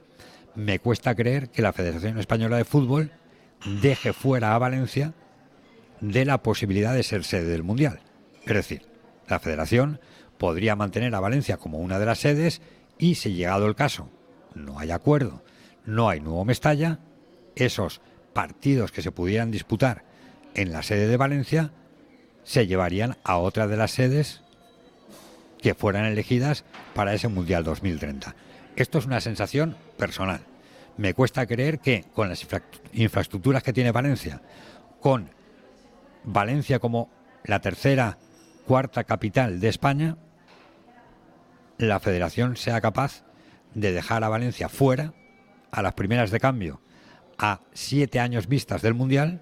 me 0.56 0.80
cuesta 0.80 1.14
creer 1.14 1.48
que 1.48 1.62
la 1.62 1.72
Federación 1.72 2.18
Española 2.18 2.56
de 2.56 2.64
Fútbol 2.64 3.12
deje 3.80 4.12
fuera 4.12 4.54
a 4.54 4.58
Valencia 4.58 5.14
de 6.00 6.24
la 6.24 6.42
posibilidad 6.42 6.94
de 6.94 7.02
ser 7.02 7.24
sede 7.24 7.50
del 7.50 7.62
Mundial. 7.62 8.00
Es 8.44 8.54
decir, 8.54 8.82
la 9.28 9.38
Federación 9.38 10.00
podría 10.38 10.76
mantener 10.76 11.14
a 11.14 11.20
Valencia 11.20 11.56
como 11.56 11.78
una 11.78 11.98
de 11.98 12.06
las 12.06 12.18
sedes 12.18 12.62
y, 12.98 13.16
si 13.16 13.34
llegado 13.34 13.66
el 13.66 13.74
caso, 13.74 14.08
no 14.54 14.78
hay 14.78 14.90
acuerdo, 14.90 15.42
no 15.84 16.08
hay 16.08 16.20
nuevo 16.20 16.44
Mestalla, 16.44 16.98
esos 17.54 18.00
partidos 18.32 18.92
que 18.92 19.02
se 19.02 19.12
pudieran 19.12 19.50
disputar 19.50 20.04
en 20.54 20.72
la 20.72 20.82
sede 20.82 21.06
de 21.06 21.16
Valencia 21.16 21.72
se 22.44 22.66
llevarían 22.66 23.16
a 23.22 23.38
otra 23.38 23.66
de 23.66 23.76
las 23.76 23.92
sedes 23.92 24.42
que 25.60 25.74
fueran 25.74 26.06
elegidas 26.06 26.64
para 26.94 27.14
ese 27.14 27.28
Mundial 27.28 27.64
2030. 27.64 28.34
Esto 28.76 28.98
es 28.98 29.06
una 29.06 29.20
sensación 29.20 29.76
personal. 29.96 30.40
Me 30.96 31.14
cuesta 31.14 31.46
creer 31.46 31.78
que 31.78 32.04
con 32.14 32.28
las 32.28 32.46
infraestructuras 32.92 33.62
que 33.62 33.72
tiene 33.72 33.92
Valencia, 33.92 34.40
con 35.00 35.30
Valencia 36.24 36.78
como 36.78 37.10
la 37.44 37.60
tercera, 37.60 38.18
cuarta 38.66 39.04
capital 39.04 39.60
de 39.60 39.68
España, 39.68 40.16
la 41.78 42.00
federación 42.00 42.56
sea 42.56 42.80
capaz 42.80 43.24
de 43.74 43.92
dejar 43.92 44.22
a 44.24 44.28
Valencia 44.28 44.68
fuera 44.68 45.14
a 45.70 45.82
las 45.82 45.94
primeras 45.94 46.30
de 46.30 46.40
cambio, 46.40 46.80
a 47.38 47.60
siete 47.72 48.20
años 48.20 48.48
vistas 48.48 48.82
del 48.82 48.94
Mundial, 48.94 49.40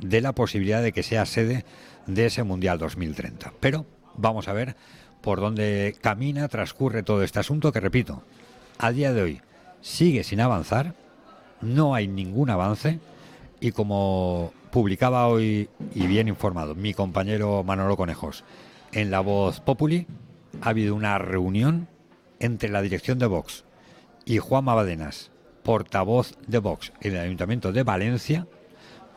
de 0.00 0.20
la 0.20 0.34
posibilidad 0.34 0.82
de 0.82 0.92
que 0.92 1.02
sea 1.02 1.26
sede 1.26 1.64
de 2.06 2.26
ese 2.26 2.42
Mundial 2.42 2.78
2030. 2.78 3.52
Pero 3.60 3.86
vamos 4.16 4.48
a 4.48 4.52
ver 4.52 4.76
por 5.20 5.40
dónde 5.40 5.96
camina, 6.00 6.48
transcurre 6.48 7.02
todo 7.02 7.22
este 7.22 7.38
asunto 7.38 7.72
que, 7.72 7.80
repito, 7.80 8.24
a 8.78 8.90
día 8.90 9.12
de 9.12 9.22
hoy 9.22 9.40
sigue 9.80 10.24
sin 10.24 10.40
avanzar, 10.40 10.94
no 11.60 11.94
hay 11.94 12.08
ningún 12.08 12.50
avance 12.50 12.98
y 13.60 13.70
como 13.70 14.52
publicaba 14.72 15.28
hoy 15.28 15.68
y 15.94 16.06
bien 16.06 16.28
informado 16.28 16.74
mi 16.74 16.94
compañero 16.94 17.62
Manolo 17.62 17.94
Conejos 17.94 18.42
en 18.92 19.10
La 19.10 19.20
Voz 19.20 19.60
Populi, 19.60 20.06
ha 20.62 20.70
habido 20.70 20.94
una 20.94 21.18
reunión 21.18 21.88
entre 22.40 22.70
la 22.70 22.80
dirección 22.80 23.18
de 23.18 23.26
Vox 23.26 23.64
y 24.24 24.38
Juan 24.38 24.64
Mabadenas, 24.64 25.30
portavoz 25.62 26.38
de 26.46 26.58
Vox 26.58 26.90
en 27.02 27.14
el 27.14 27.20
Ayuntamiento 27.20 27.70
de 27.70 27.82
Valencia, 27.82 28.46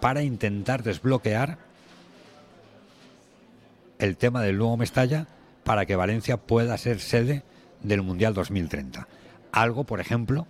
para 0.01 0.23
intentar 0.23 0.83
desbloquear 0.83 1.57
el 3.97 4.17
tema 4.17 4.41
del 4.41 4.57
nuevo 4.57 4.75
Mestalla 4.75 5.25
para 5.63 5.85
que 5.85 5.95
Valencia 5.95 6.35
pueda 6.35 6.77
ser 6.77 6.99
sede 6.99 7.43
del 7.81 8.01
Mundial 8.01 8.33
2030. 8.33 9.07
Algo, 9.53 9.85
por 9.85 10.01
ejemplo, 10.01 10.47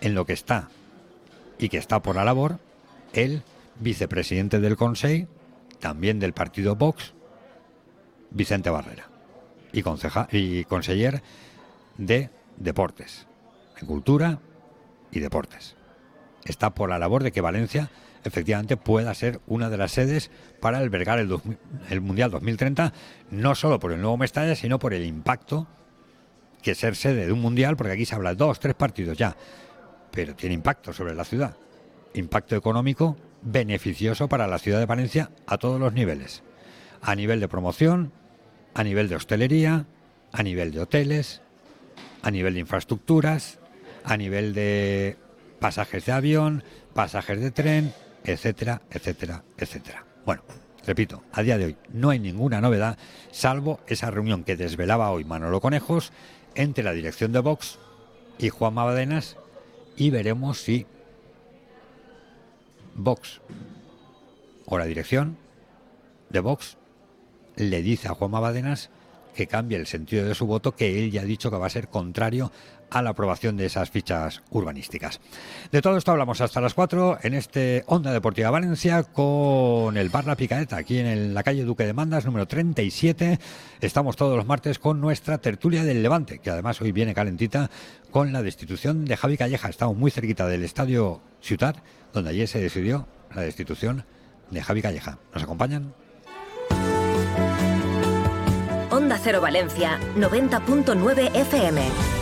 en 0.00 0.14
lo 0.14 0.24
que 0.24 0.32
está 0.32 0.70
y 1.62 1.68
que 1.68 1.78
está 1.78 2.02
por 2.02 2.16
la 2.16 2.24
labor 2.24 2.58
el 3.12 3.42
vicepresidente 3.78 4.58
del 4.60 4.76
Consejo, 4.76 5.28
también 5.78 6.18
del 6.18 6.32
partido 6.32 6.76
Vox, 6.76 7.14
Vicente 8.30 8.70
Barrera, 8.70 9.08
y, 9.72 9.82
conceja 9.82 10.28
y 10.32 10.64
conseller 10.64 11.22
de 11.98 12.30
Deportes, 12.56 13.26
de 13.80 13.86
Cultura 13.86 14.40
y 15.10 15.20
Deportes. 15.20 15.76
Está 16.44 16.74
por 16.74 16.90
la 16.90 16.98
labor 16.98 17.22
de 17.22 17.30
que 17.30 17.40
Valencia 17.40 17.90
efectivamente 18.24 18.76
pueda 18.76 19.14
ser 19.14 19.40
una 19.46 19.70
de 19.70 19.76
las 19.76 19.92
sedes 19.92 20.30
para 20.60 20.78
albergar 20.78 21.18
el, 21.18 21.38
el 21.90 22.00
Mundial 22.00 22.30
2030, 22.30 22.92
no 23.30 23.54
solo 23.54 23.78
por 23.78 23.92
el 23.92 24.00
nuevo 24.00 24.16
Mestalla, 24.16 24.56
sino 24.56 24.78
por 24.78 24.94
el 24.94 25.04
impacto 25.04 25.68
que 26.62 26.74
ser 26.74 26.96
sede 26.96 27.26
de 27.26 27.32
un 27.32 27.40
Mundial, 27.40 27.76
porque 27.76 27.92
aquí 27.92 28.06
se 28.06 28.14
habla 28.14 28.30
de 28.30 28.36
dos, 28.36 28.60
tres 28.60 28.74
partidos 28.74 29.18
ya, 29.18 29.36
pero 30.12 30.36
tiene 30.36 30.54
impacto 30.54 30.92
sobre 30.92 31.14
la 31.14 31.24
ciudad. 31.24 31.56
Impacto 32.14 32.54
económico 32.54 33.16
beneficioso 33.42 34.28
para 34.28 34.46
la 34.46 34.58
ciudad 34.58 34.78
de 34.78 34.86
Valencia 34.86 35.30
a 35.46 35.58
todos 35.58 35.80
los 35.80 35.92
niveles. 35.92 36.42
A 37.00 37.14
nivel 37.16 37.40
de 37.40 37.48
promoción, 37.48 38.12
a 38.74 38.84
nivel 38.84 39.08
de 39.08 39.16
hostelería, 39.16 39.86
a 40.30 40.42
nivel 40.42 40.70
de 40.72 40.80
hoteles, 40.80 41.42
a 42.22 42.30
nivel 42.30 42.54
de 42.54 42.60
infraestructuras, 42.60 43.58
a 44.04 44.16
nivel 44.16 44.54
de 44.54 45.16
pasajes 45.58 46.06
de 46.06 46.12
avión, 46.12 46.62
pasajes 46.94 47.40
de 47.40 47.50
tren, 47.50 47.92
etcétera, 48.24 48.82
etcétera, 48.90 49.42
etcétera. 49.56 50.04
Bueno, 50.24 50.42
repito, 50.86 51.22
a 51.32 51.42
día 51.42 51.58
de 51.58 51.66
hoy 51.66 51.76
no 51.92 52.10
hay 52.10 52.18
ninguna 52.18 52.60
novedad, 52.60 52.98
salvo 53.30 53.80
esa 53.86 54.10
reunión 54.10 54.44
que 54.44 54.56
desvelaba 54.56 55.10
hoy 55.10 55.24
Manolo 55.24 55.60
Conejos 55.60 56.12
entre 56.54 56.84
la 56.84 56.92
dirección 56.92 57.32
de 57.32 57.40
Vox 57.40 57.78
y 58.38 58.50
Juan 58.50 58.74
Mabadenas 58.74 59.36
y 60.02 60.10
veremos 60.10 60.58
si 60.58 60.84
Vox 62.96 63.40
o 64.66 64.76
la 64.76 64.84
dirección 64.84 65.36
de 66.28 66.40
Vox 66.40 66.76
le 67.54 67.82
dice 67.82 68.08
a 68.08 68.14
Juan 68.14 68.32
Mabadenas 68.32 68.90
que 69.36 69.46
cambie 69.46 69.78
el 69.78 69.86
sentido 69.86 70.26
de 70.26 70.34
su 70.34 70.46
voto, 70.46 70.74
que 70.74 70.98
él 70.98 71.12
ya 71.12 71.20
ha 71.20 71.24
dicho 71.24 71.52
que 71.52 71.56
va 71.56 71.66
a 71.66 71.70
ser 71.70 71.86
contrario 71.86 72.50
a 72.92 73.02
la 73.02 73.10
aprobación 73.10 73.56
de 73.56 73.66
esas 73.66 73.90
fichas 73.90 74.42
urbanísticas. 74.50 75.20
De 75.70 75.80
todo 75.80 75.96
esto 75.96 76.12
hablamos 76.12 76.40
hasta 76.40 76.60
las 76.60 76.74
4 76.74 77.18
en 77.22 77.34
este 77.34 77.84
Onda 77.86 78.12
Deportiva 78.12 78.50
Valencia 78.50 79.02
con 79.02 79.96
el 79.96 80.10
Bar 80.10 80.26
La 80.26 80.36
Picaeta, 80.36 80.76
aquí 80.76 80.98
en 80.98 81.32
la 81.32 81.42
calle 81.42 81.64
Duque 81.64 81.86
de 81.86 81.94
Mandas, 81.94 82.26
número 82.26 82.46
37. 82.46 83.38
Estamos 83.80 84.16
todos 84.16 84.36
los 84.36 84.46
martes 84.46 84.78
con 84.78 85.00
nuestra 85.00 85.38
tertulia 85.38 85.84
del 85.84 86.02
Levante, 86.02 86.38
que 86.38 86.50
además 86.50 86.80
hoy 86.82 86.92
viene 86.92 87.14
calentita 87.14 87.70
con 88.10 88.32
la 88.32 88.42
destitución 88.42 89.06
de 89.06 89.16
Javi 89.16 89.38
Calleja. 89.38 89.70
Estamos 89.70 89.96
muy 89.96 90.10
cerquita 90.10 90.46
del 90.46 90.62
estadio 90.62 91.22
Ciutat, 91.40 91.78
donde 92.12 92.30
ayer 92.30 92.46
se 92.46 92.60
decidió 92.60 93.08
la 93.34 93.40
destitución 93.40 94.04
de 94.50 94.62
Javi 94.62 94.82
Calleja. 94.82 95.18
¿Nos 95.32 95.42
acompañan? 95.42 95.94
Onda 98.90 99.18
Cero 99.18 99.40
Valencia, 99.40 99.98
90.9 100.16 101.34
FM. 101.34 102.21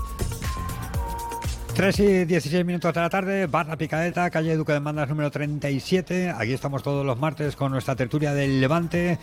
3 1.75 1.99
y 1.99 2.25
16 2.25 2.65
minutos 2.65 2.93
de 2.93 2.99
la 3.01 3.09
tarde, 3.09 3.47
Barra 3.47 3.75
Picadeta, 3.77 4.29
calle 4.29 4.55
Duque 4.55 4.73
de 4.73 4.79
Mandas 4.79 5.09
número 5.09 5.31
37. 5.31 6.33
Aquí 6.37 6.53
estamos 6.53 6.83
todos 6.83 7.05
los 7.05 7.17
martes 7.17 7.55
con 7.55 7.71
nuestra 7.71 7.95
tertulia 7.95 8.33
del 8.33 8.59
Levante. 8.61 9.17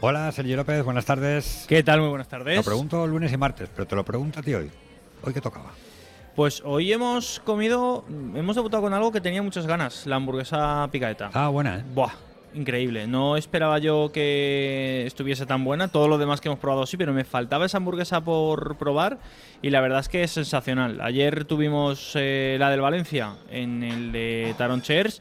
Hola, 0.00 0.30
Sergio 0.30 0.56
López, 0.56 0.84
buenas 0.84 1.04
tardes. 1.04 1.64
¿Qué 1.68 1.82
tal? 1.82 2.00
Muy 2.00 2.10
buenas 2.10 2.28
tardes. 2.28 2.56
Lo 2.56 2.62
pregunto 2.62 3.06
lunes 3.06 3.32
y 3.32 3.36
martes, 3.36 3.68
pero 3.74 3.86
te 3.86 3.96
lo 3.96 4.04
pregunto 4.04 4.40
a 4.40 4.42
ti 4.42 4.54
hoy. 4.54 4.70
¿Hoy 5.22 5.32
qué 5.32 5.40
tocaba? 5.40 5.70
Pues 6.36 6.62
hoy 6.64 6.92
hemos 6.92 7.40
comido, 7.40 8.04
hemos 8.34 8.54
debutado 8.54 8.82
con 8.82 8.92
algo 8.92 9.10
que 9.10 9.20
tenía 9.20 9.42
muchas 9.42 9.66
ganas, 9.66 10.06
la 10.06 10.16
hamburguesa 10.16 10.88
picadeta. 10.92 11.30
Ah, 11.32 11.48
buena, 11.48 11.78
¿eh? 11.78 11.84
Buah, 11.94 12.12
increíble. 12.54 13.06
No 13.06 13.36
esperaba 13.36 13.78
yo 13.78 14.10
que 14.12 15.04
estuviese 15.06 15.46
tan 15.46 15.64
buena. 15.64 15.88
Todo 15.88 16.08
lo 16.08 16.18
demás 16.18 16.40
que 16.40 16.48
hemos 16.48 16.58
probado 16.58 16.86
sí, 16.86 16.96
pero 16.96 17.12
me 17.12 17.24
faltaba 17.24 17.66
esa 17.66 17.78
hamburguesa 17.78 18.20
por 18.22 18.76
probar 18.76 19.18
y 19.62 19.70
la 19.70 19.80
verdad 19.80 20.00
es 20.00 20.08
que 20.08 20.22
es 20.22 20.30
sensacional. 20.30 21.00
Ayer 21.00 21.44
tuvimos 21.44 22.12
eh, 22.14 22.56
la 22.58 22.70
del 22.70 22.80
Valencia 22.80 23.34
en 23.50 23.82
el 23.82 24.12
de 24.12 24.54
Taron 24.58 24.82
Chairs 24.82 25.20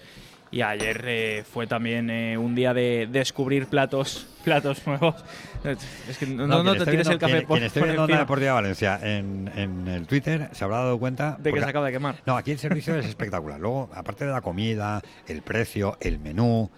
y 0.52 0.62
ayer 0.62 1.04
eh, 1.08 1.44
fue 1.52 1.68
también 1.68 2.10
eh, 2.10 2.38
un 2.38 2.56
día 2.56 2.74
de 2.74 3.08
descubrir 3.12 3.68
platos 3.68 4.28
platos 4.46 4.86
nuevos. 4.88 5.16
Es 6.08 6.18
que 6.20 6.28
no, 6.28 6.46
no, 6.48 6.62
quien 6.64 6.78
te 6.86 6.92
tires 6.92 7.08
viendo- 7.08 7.12
el 7.12 7.18
café 7.20 7.34
quien- 7.34 7.48
por, 7.48 7.58
quien 7.58 7.66
esté 7.68 7.80
por 7.80 7.88
viendo 7.90 8.04
Onda 8.04 8.14
encima 8.14 8.24
Deportiva 8.26 8.54
Valencia 8.54 9.00
en, 9.02 9.52
en 9.56 9.88
el 9.88 10.06
Twitter 10.08 10.50
se 10.54 10.64
habrá 10.64 10.78
dado 10.78 11.00
cuenta 11.00 11.36
de 11.40 11.52
que 11.52 11.60
se 11.60 11.66
acaba 11.66 11.88
de 11.88 11.92
quemar. 11.92 12.16
No, 12.26 12.38
aquí 12.38 12.52
el 12.52 12.60
servicio 12.60 12.96
es 12.96 13.06
espectacular. 13.08 13.60
Luego, 13.60 13.90
aparte 13.94 14.26
de 14.26 14.32
la 14.32 14.42
comida, 14.42 15.02
el 15.28 15.42
precio, 15.42 15.98
el 16.00 16.20
menú, 16.20 16.70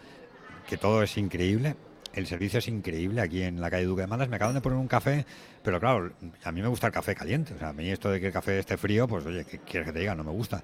que 0.67 0.77
todo 0.77 1.01
es 1.03 1.17
increíble, 1.17 1.75
el 2.13 2.25
servicio 2.27 2.59
es 2.59 2.67
increíble 2.67 3.21
aquí 3.21 3.43
en 3.43 3.61
la 3.61 3.69
calle 3.69 3.85
Duque 3.85 4.01
de 4.01 4.07
Mandas. 4.07 4.27
Me 4.29 4.37
acaban 4.37 4.55
de 4.55 4.61
poner 4.61 4.77
un 4.77 4.87
café, 4.87 5.25
pero 5.63 5.79
claro, 5.79 6.11
a 6.43 6.51
mí 6.51 6.61
me 6.61 6.67
gusta 6.67 6.87
el 6.87 6.93
café 6.93 7.15
caliente. 7.15 7.53
O 7.53 7.59
sea, 7.59 7.69
a 7.69 7.73
mí 7.73 7.89
esto 7.89 8.09
de 8.09 8.19
que 8.19 8.27
el 8.27 8.33
café 8.33 8.59
esté 8.59 8.75
frío, 8.77 9.07
pues 9.07 9.25
oye, 9.25 9.45
¿qué 9.45 9.59
quieres 9.59 9.87
que 9.87 9.93
te 9.93 9.99
diga? 9.99 10.15
No 10.15 10.23
me 10.23 10.31
gusta. 10.31 10.63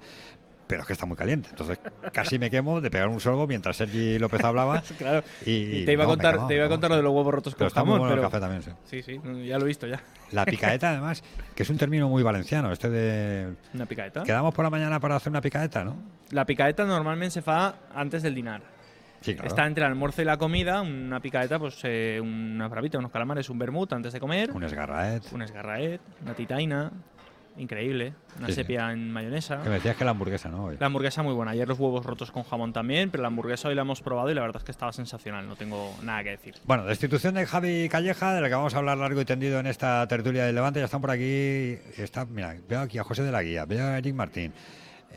Pero 0.66 0.80
es 0.80 0.86
que 0.86 0.94
está 0.94 1.04
muy 1.04 1.16
caliente. 1.16 1.50
Entonces, 1.50 1.78
casi 2.10 2.38
me 2.38 2.48
quemo 2.50 2.80
de 2.80 2.90
pegar 2.90 3.08
un 3.08 3.20
sorbo 3.20 3.46
mientras 3.46 3.76
Sergi 3.76 4.18
López 4.18 4.42
hablaba. 4.42 4.82
Claro. 4.98 5.22
Y, 5.44 5.50
Y 5.50 5.84
te 5.84 5.92
iba 5.92 6.04
a 6.04 6.06
no, 6.06 6.12
contar, 6.12 6.48
te 6.48 6.54
iba 6.54 6.64
a 6.64 6.68
no. 6.68 6.72
contar 6.72 6.90
lo 6.90 6.96
de 6.96 7.02
los 7.02 7.12
huevos 7.12 7.34
rotos 7.34 7.54
Pero 7.54 7.66
con 7.66 7.68
está 7.68 7.84
muy 7.84 7.92
jamón, 7.92 7.98
bueno 8.08 8.14
pero 8.14 8.22
el 8.22 8.30
café 8.30 8.40
también, 8.40 8.62
sí. 8.62 9.02
sí, 9.02 9.02
sí, 9.02 9.46
ya 9.46 9.58
lo 9.58 9.64
he 9.64 9.68
visto 9.68 9.86
ya. 9.86 10.00
La 10.32 10.44
picaeta, 10.46 10.90
además, 10.90 11.22
que 11.54 11.62
es 11.62 11.70
un 11.70 11.76
término 11.76 12.08
muy 12.08 12.22
valenciano, 12.22 12.72
este 12.72 12.88
de... 12.88 13.54
Una 13.74 13.84
picadeta. 13.86 14.22
Quedamos 14.24 14.54
por 14.54 14.64
la 14.64 14.70
mañana 14.70 14.98
para 14.98 15.16
hacer 15.16 15.30
una 15.30 15.42
picaeta, 15.42 15.84
¿no? 15.84 15.96
La 16.30 16.46
picadeta 16.46 16.84
normalmente 16.84 17.34
se 17.34 17.42
fa 17.42 17.74
antes 17.94 18.22
del 18.22 18.34
dinar. 18.34 18.73
Sí, 19.24 19.34
claro. 19.34 19.48
Está 19.48 19.66
entre 19.66 19.84
el 19.84 19.90
almuerzo 19.90 20.20
y 20.20 20.26
la 20.26 20.36
comida, 20.36 20.82
una 20.82 21.18
picadeta, 21.20 21.58
pues 21.58 21.78
eh, 21.84 22.20
una 22.22 22.68
bravita, 22.68 22.98
unos 22.98 23.10
calamares, 23.10 23.48
un 23.48 23.58
vermut 23.58 23.90
antes 23.94 24.12
de 24.12 24.20
comer, 24.20 24.50
Un 24.50 24.64
esgarraet. 24.64 25.32
un 25.32 25.40
esgarraet, 25.40 26.00
una 26.22 26.34
titaina, 26.34 26.92
increíble, 27.56 28.12
una 28.36 28.48
Sí, 28.48 28.52
sí. 28.52 28.56
sepia 28.56 28.92
en 28.92 29.10
mayonesa. 29.12 29.62
Que 29.62 29.68
me 29.68 29.76
decías 29.76 29.96
que 29.96 30.04
la 30.04 30.10
hamburguesa, 30.10 30.48
¿no? 30.50 30.64
Hoy. 30.64 30.76
La 30.78 30.86
hamburguesa 30.86 31.22
muy 31.22 31.32
buena. 31.32 31.52
Ayer 31.52 31.66
los 31.68 31.78
huevos 31.78 32.04
rotos 32.04 32.30
con 32.32 32.42
jamón 32.42 32.72
también, 32.72 33.10
pero 33.10 33.22
la 33.22 33.28
hamburguesa 33.28 33.68
hoy 33.68 33.74
la 33.74 33.82
hemos 33.82 34.02
probado 34.02 34.30
y 34.30 34.34
la 34.34 34.40
verdad 34.42 34.56
es 34.58 34.64
que 34.64 34.72
estaba 34.72 34.92
sensacional. 34.92 35.46
No 35.48 35.56
tengo 35.56 35.94
nada 36.02 36.22
que 36.24 36.30
decir. 36.30 36.54
Bueno, 36.64 36.84
destitución 36.84 37.32
de 37.34 37.46
Javi 37.46 37.88
Calleja, 37.88 38.34
de 38.34 38.40
la 38.42 38.48
que 38.48 38.54
vamos 38.56 38.74
a 38.74 38.78
hablar 38.78 38.98
largo 38.98 39.20
y 39.20 39.24
tendido 39.24 39.58
en 39.60 39.66
esta 39.66 40.06
tertulia 40.08 40.44
del 40.44 40.54
Levante. 40.56 40.80
Ya 40.80 40.86
están 40.86 41.00
por 41.00 41.10
aquí. 41.12 41.78
Está, 41.96 42.26
mira, 42.26 42.56
veo 42.68 42.80
aquí 42.80 42.98
a 42.98 43.04
José 43.04 43.22
de 43.22 43.32
la 43.32 43.42
Guía, 43.42 43.64
veo 43.64 43.86
a 43.86 43.98
Eric 43.98 44.14
Martín, 44.14 44.52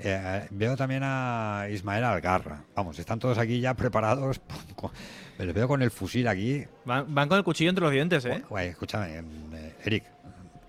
eh, 0.03 0.47
veo 0.51 0.75
también 0.75 1.01
a 1.03 1.67
Ismael 1.71 2.03
Algarra. 2.03 2.61
Vamos, 2.75 2.97
están 2.99 3.19
todos 3.19 3.37
aquí 3.37 3.59
ya 3.59 3.73
preparados. 3.73 4.39
con- 4.75 4.91
Les 5.37 5.53
veo 5.53 5.67
con 5.67 5.81
el 5.81 5.91
fusil 5.91 6.27
aquí. 6.27 6.65
Van, 6.85 7.13
van 7.13 7.27
con 7.29 7.37
el 7.37 7.43
cuchillo 7.43 7.69
entre 7.69 7.83
los 7.83 7.91
dientes, 7.93 8.25
¿eh? 8.25 8.43
Guay, 8.49 8.69
escúchame, 8.69 9.17
eh, 9.17 9.75
Eric, 9.85 10.03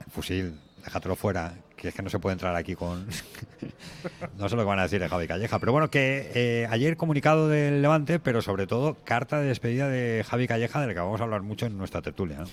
el 0.04 0.10
fusil, 0.12 0.60
déjatelo 0.84 1.16
fuera, 1.16 1.52
que 1.78 1.88
es 1.88 1.94
que 1.94 2.02
no 2.02 2.10
se 2.10 2.18
puede 2.18 2.34
entrar 2.34 2.54
aquí 2.56 2.74
con... 2.74 3.06
no 4.38 4.48
sé 4.48 4.56
lo 4.56 4.62
que 4.62 4.68
van 4.68 4.80
a 4.80 4.82
decir 4.82 5.00
de 5.00 5.08
Javi 5.08 5.26
Calleja, 5.26 5.58
pero 5.58 5.72
bueno, 5.72 5.88
que 5.88 6.30
eh, 6.34 6.66
ayer 6.70 6.96
comunicado 6.96 7.48
del 7.48 7.80
Levante, 7.80 8.18
pero 8.18 8.42
sobre 8.42 8.66
todo 8.66 8.96
carta 9.04 9.40
de 9.40 9.46
despedida 9.46 9.88
de 9.88 10.24
Javi 10.28 10.48
Calleja, 10.48 10.80
de 10.80 10.88
la 10.88 10.94
que 10.94 11.00
vamos 11.00 11.20
a 11.20 11.24
hablar 11.24 11.42
mucho 11.42 11.66
en 11.66 11.78
nuestra 11.78 12.02
tertulia. 12.02 12.44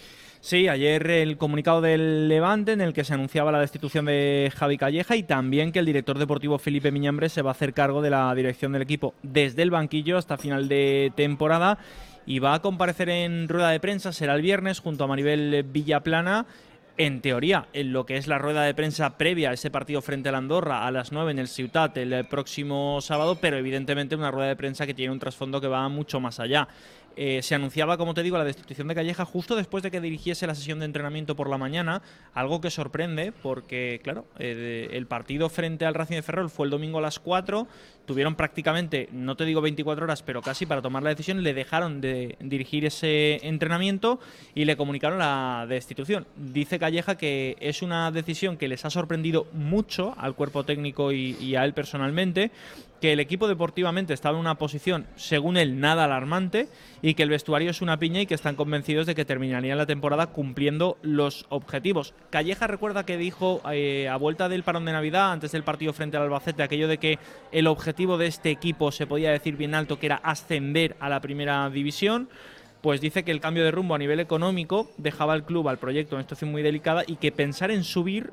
Sí, 0.41 0.67
ayer 0.67 1.09
el 1.09 1.37
comunicado 1.37 1.81
del 1.81 2.27
Levante 2.27 2.73
en 2.73 2.81
el 2.81 2.93
que 2.93 3.03
se 3.03 3.15
anunciaba 3.15 3.51
la 3.51 3.59
destitución 3.59 4.05
de 4.05 4.51
Javi 4.55 4.77
Calleja 4.77 5.15
y 5.15 5.23
también 5.23 5.71
que 5.71 5.79
el 5.79 5.87
director 5.87 6.19
deportivo 6.19 6.59
Felipe 6.59 6.91
Miñambres 6.91 7.33
se 7.33 7.41
va 7.41 7.49
a 7.49 7.53
hacer 7.53 7.73
cargo 7.73 8.03
de 8.03 8.11
la 8.11 8.33
dirección 8.35 8.71
del 8.71 8.83
equipo 8.83 9.15
desde 9.23 9.63
el 9.63 9.71
banquillo 9.71 10.19
hasta 10.19 10.37
final 10.37 10.67
de 10.67 11.11
temporada 11.15 11.79
y 12.27 12.39
va 12.39 12.53
a 12.53 12.61
comparecer 12.61 13.09
en 13.09 13.47
rueda 13.47 13.69
de 13.69 13.79
prensa, 13.79 14.11
será 14.13 14.35
el 14.35 14.41
viernes 14.41 14.79
junto 14.79 15.03
a 15.03 15.07
Maribel 15.07 15.63
Villaplana. 15.63 16.45
En 16.97 17.19
teoría, 17.19 17.67
en 17.73 17.91
lo 17.91 18.05
que 18.05 18.15
es 18.15 18.27
la 18.27 18.37
rueda 18.37 18.63
de 18.63 18.73
prensa 18.73 19.17
previa 19.17 19.49
a 19.49 19.53
ese 19.53 19.69
partido 19.69 20.01
frente 20.01 20.29
al 20.29 20.35
Andorra 20.35 20.87
a 20.87 20.91
las 20.91 21.11
9 21.11 21.31
en 21.31 21.39
el 21.39 21.49
Ciutat 21.49 21.97
el 21.97 22.25
próximo 22.25 23.01
sábado, 23.01 23.37
pero 23.41 23.57
evidentemente 23.57 24.15
una 24.15 24.31
rueda 24.31 24.47
de 24.47 24.55
prensa 24.55 24.85
que 24.85 24.93
tiene 24.93 25.11
un 25.11 25.19
trasfondo 25.19 25.59
que 25.59 25.67
va 25.67 25.89
mucho 25.89 26.21
más 26.21 26.39
allá. 26.39 26.69
Eh, 27.17 27.41
se 27.41 27.55
anunciaba, 27.55 27.97
como 27.97 28.13
te 28.13 28.23
digo, 28.23 28.37
la 28.37 28.45
destitución 28.45 28.87
de 28.87 28.95
Calleja 28.95 29.25
justo 29.25 29.57
después 29.57 29.83
de 29.83 29.91
que 29.91 29.99
dirigiese 29.99 30.47
la 30.47 30.55
sesión 30.55 30.79
de 30.79 30.85
entrenamiento 30.85 31.35
por 31.35 31.49
la 31.49 31.57
mañana, 31.57 32.01
algo 32.33 32.61
que 32.61 32.69
sorprende 32.69 33.33
porque, 33.33 33.99
claro, 34.01 34.25
el 34.37 35.07
partido 35.07 35.49
frente 35.49 35.85
al 35.85 35.93
Racing 35.93 36.15
de 36.15 36.21
Ferrol 36.23 36.49
fue 36.49 36.65
el 36.65 36.71
domingo 36.71 36.99
a 36.99 37.01
las 37.01 37.19
4, 37.19 37.67
tuvieron 38.05 38.35
prácticamente, 38.35 39.09
no 39.11 39.35
te 39.35 39.45
digo 39.45 39.61
24 39.61 40.05
horas, 40.05 40.23
pero 40.23 40.41
casi 40.41 40.65
para 40.65 40.81
tomar 40.81 41.03
la 41.03 41.09
decisión, 41.09 41.43
le 41.43 41.53
dejaron 41.53 42.01
de 42.01 42.37
dirigir 42.39 42.85
ese 42.85 43.45
entrenamiento 43.47 44.19
y 44.53 44.65
le 44.65 44.77
comunicaron 44.77 45.19
la 45.19 45.65
destitución. 45.67 46.27
Dice 46.35 46.79
Calleja 46.79 47.17
que 47.17 47.57
es 47.59 47.81
una 47.81 48.11
decisión 48.11 48.57
que 48.57 48.67
les 48.67 48.85
ha 48.85 48.89
sorprendido 48.89 49.47
mucho 49.53 50.13
al 50.17 50.35
cuerpo 50.35 50.63
técnico 50.63 51.11
y, 51.11 51.55
a 51.55 51.65
él 51.65 51.73
personalmente, 51.73 52.51
que 53.01 53.13
el 53.13 53.19
equipo 53.19 53.47
deportivamente 53.47 54.13
estaba 54.13 54.37
en 54.37 54.41
una 54.41 54.55
posición, 54.55 55.05
según 55.15 55.57
él, 55.57 55.79
nada 55.79 56.05
alarmante 56.05 56.69
y 57.01 57.13
que 57.13 57.23
el 57.23 57.29
vestuario 57.29 57.69
es 57.69 57.81
una 57.81 57.99
piña 57.99 58.21
y 58.21 58.25
que 58.25 58.33
están 58.33 58.55
convencidos 58.55 59.05
de 59.05 59.15
que 59.15 59.25
terminarían 59.25 59.77
la 59.77 59.85
temporada 59.85 60.27
cumpliendo 60.27 60.97
los 61.01 61.45
objetivos. 61.49 62.13
Calleja 62.29 62.67
recuerda 62.67 63.05
que 63.05 63.17
dijo 63.17 63.61
eh, 63.71 64.07
a 64.07 64.15
vuelta 64.15 64.49
del 64.49 64.63
parón 64.63 64.85
de 64.85 64.93
Navidad, 64.93 65.31
antes 65.31 65.51
del 65.51 65.63
partido 65.63 65.93
frente 65.93 66.17
al 66.17 66.23
Albacete, 66.23 66.63
aquello 66.63 66.87
de 66.87 66.97
que 66.97 67.19
el 67.51 67.67
objetivo 67.67 67.94
de 67.95 68.27
este 68.27 68.51
equipo 68.51 68.91
se 68.91 69.07
podía 69.07 69.31
decir 69.31 69.55
bien 69.57 69.73
alto 69.73 69.97
que 69.99 70.05
era 70.07 70.17
ascender 70.17 70.95
a 70.99 71.09
la 71.09 71.21
primera 71.21 71.69
división. 71.69 72.29
Pues 72.81 73.01
dice 73.01 73.23
que 73.23 73.31
el 73.31 73.39
cambio 73.39 73.63
de 73.63 73.71
rumbo 73.71 73.95
a 73.95 73.97
nivel 73.97 74.19
económico 74.19 74.91
dejaba 74.97 75.33
al 75.33 75.43
club, 75.43 75.67
al 75.69 75.79
proyecto, 75.79 76.15
en 76.15 76.17
una 76.17 76.23
situación 76.23 76.51
muy 76.51 76.61
delicada 76.61 77.03
y 77.07 77.15
que 77.15 77.31
pensar 77.31 77.71
en 77.71 77.83
subir 77.83 78.31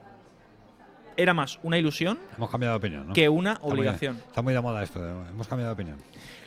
era 1.16 1.34
más 1.34 1.58
una 1.62 1.78
ilusión 1.78 2.18
Hemos 2.36 2.50
cambiado 2.50 2.72
de 2.74 2.78
opinión, 2.78 3.06
¿no? 3.08 3.12
que 3.14 3.28
una 3.28 3.58
obligación. 3.62 4.16
Está 4.16 4.40
muy 4.42 4.52
de 4.54 4.60
moda 4.60 4.82
esto, 4.82 5.00
de- 5.00 5.10
hemos 5.30 5.46
cambiado 5.46 5.74
de 5.74 5.82
opinión. 5.82 5.98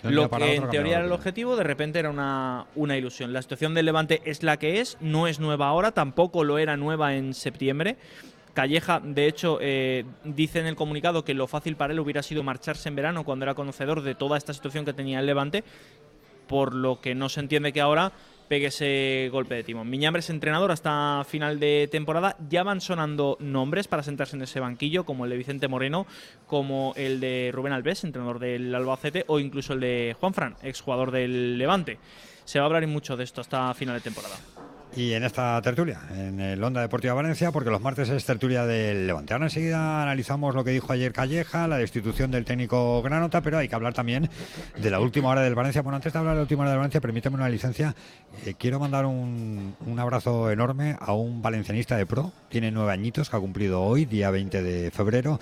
De 0.04 0.12
Lo 0.12 0.30
que 0.30 0.36
otro 0.36 0.46
en 0.48 0.70
teoría 0.70 0.98
era 0.98 1.06
el 1.06 1.12
objetivo, 1.12 1.56
de 1.56 1.64
repente 1.64 1.98
era 2.00 2.10
una, 2.12 2.66
una 2.76 2.96
ilusión. 2.98 3.32
La 3.34 3.42
situación 3.42 3.74
del 3.74 3.86
Levante 3.86 4.22
es 4.26 4.44
la 4.44 4.58
que 4.58 4.82
es, 4.82 4.98
no 5.02 5.28
es 5.28 5.40
nueva 5.40 5.68
ahora, 5.68 5.92
tampoco 5.92 6.44
lo 6.44 6.58
era 6.60 6.78
nueva 6.78 7.16
en 7.16 7.34
septiembre. 7.34 7.98
Calleja, 8.56 9.02
de 9.04 9.28
hecho, 9.28 9.60
eh, 9.60 10.06
dice 10.24 10.60
en 10.60 10.66
el 10.66 10.78
comunicado 10.78 11.26
que 11.26 11.34
lo 11.34 11.46
fácil 11.46 11.76
para 11.76 11.92
él 11.92 12.00
hubiera 12.00 12.24
sido 12.24 12.42
marcharse 12.42 12.88
en 12.88 12.96
verano 12.96 13.26
cuando 13.26 13.44
era 13.44 13.54
conocedor 13.54 14.02
de 14.02 14.16
toda 14.16 14.38
esta 14.38 14.54
situación 14.54 14.86
que 14.86 14.94
tenía 14.94 15.20
el 15.20 15.26
Levante, 15.26 15.66
por 16.48 16.74
lo 16.74 17.02
que 17.02 17.16
no 17.16 17.28
se 17.28 17.42
entiende 17.42 17.74
que 17.74 17.82
ahora 17.82 18.14
pegue 18.48 18.68
ese 18.68 19.28
golpe 19.30 19.56
de 19.56 19.64
timón. 19.64 19.90
Miñambres 19.90 20.30
entrenador 20.30 20.72
hasta 20.72 21.26
final 21.28 21.60
de 21.60 21.90
temporada. 21.92 22.38
Ya 22.50 22.64
van 22.64 22.80
sonando 22.80 23.36
nombres 23.42 23.90
para 23.90 24.04
sentarse 24.04 24.38
en 24.38 24.44
ese 24.44 24.62
banquillo, 24.62 25.04
como 25.04 25.26
el 25.26 25.32
de 25.32 25.38
Vicente 25.38 25.68
Moreno, 25.68 26.08
como 26.48 26.94
el 26.96 27.20
de 27.20 27.52
Rubén 27.54 27.74
Alves, 27.74 28.06
entrenador 28.06 28.40
del 28.40 28.74
Albacete, 28.74 29.26
o 29.28 29.40
incluso 29.40 29.74
el 29.74 29.82
de 29.82 30.16
Juan 30.18 30.34
Fran, 30.34 30.56
exjugador 30.64 31.12
del 31.12 31.58
Levante. 31.58 32.00
Se 32.46 32.60
va 32.60 32.64
a 32.64 32.68
hablar 32.68 32.88
mucho 32.88 33.18
de 33.18 33.26
esto 33.26 33.42
hasta 33.42 33.74
final 33.74 33.96
de 33.96 34.02
temporada. 34.02 34.38
Y 34.96 35.14
en 35.14 35.24
esta 35.24 35.62
tertulia, 35.62 36.00
en 36.16 36.40
el 36.40 36.64
Onda 36.64 36.80
Deportiva 36.80 37.14
Valencia, 37.14 37.52
porque 37.52 37.70
los 37.70 37.82
martes 37.82 38.10
es 38.10 38.24
tertulia 38.24 38.66
del 38.66 39.08
Levante. 39.08 39.34
Ahora 39.34 39.48
enseguida 39.48 40.02
analizamos 40.02 40.56
lo 40.56 40.64
que 40.64 40.72
dijo 40.72 40.94
ayer 40.94 41.12
Calleja, 41.12 41.68
la 41.68 41.78
destitución 41.78 42.32
del 42.32 42.46
técnico 42.46 43.02
Granota, 43.02 43.42
pero 43.42 43.58
hay 43.58 43.68
que 43.68 43.76
hablar 43.76 43.94
también 43.94 44.30
de 44.78 44.90
la 44.90 45.02
última 45.02 45.30
hora 45.30 45.42
del 45.42 45.54
Valencia. 45.54 45.82
Bueno, 45.82 45.98
antes 45.98 46.14
de 46.14 46.20
hablar 46.20 46.36
de 46.36 46.38
la 46.38 46.44
última 46.44 46.62
hora 46.62 46.72
del 46.72 46.78
Valencia, 46.78 47.02
permíteme 47.02 47.36
una 47.36 47.50
licencia. 47.50 47.94
Eh, 48.46 48.54
quiero 48.58 48.80
mandar 48.80 49.06
un, 49.06 49.76
un 49.86 50.00
abrazo 50.00 50.50
enorme 50.50 50.96
a 51.00 51.14
un 51.14 51.42
valencianista 51.42 51.98
de 51.98 52.06
pro, 52.06 52.32
tiene 52.48 52.72
nueve 52.72 52.94
añitos, 52.94 53.30
que 53.30 53.36
ha 53.36 53.40
cumplido 53.40 53.82
hoy, 53.82 54.06
día 54.06 54.32
20 54.32 54.64
de 54.64 54.92
febrero, 54.92 55.40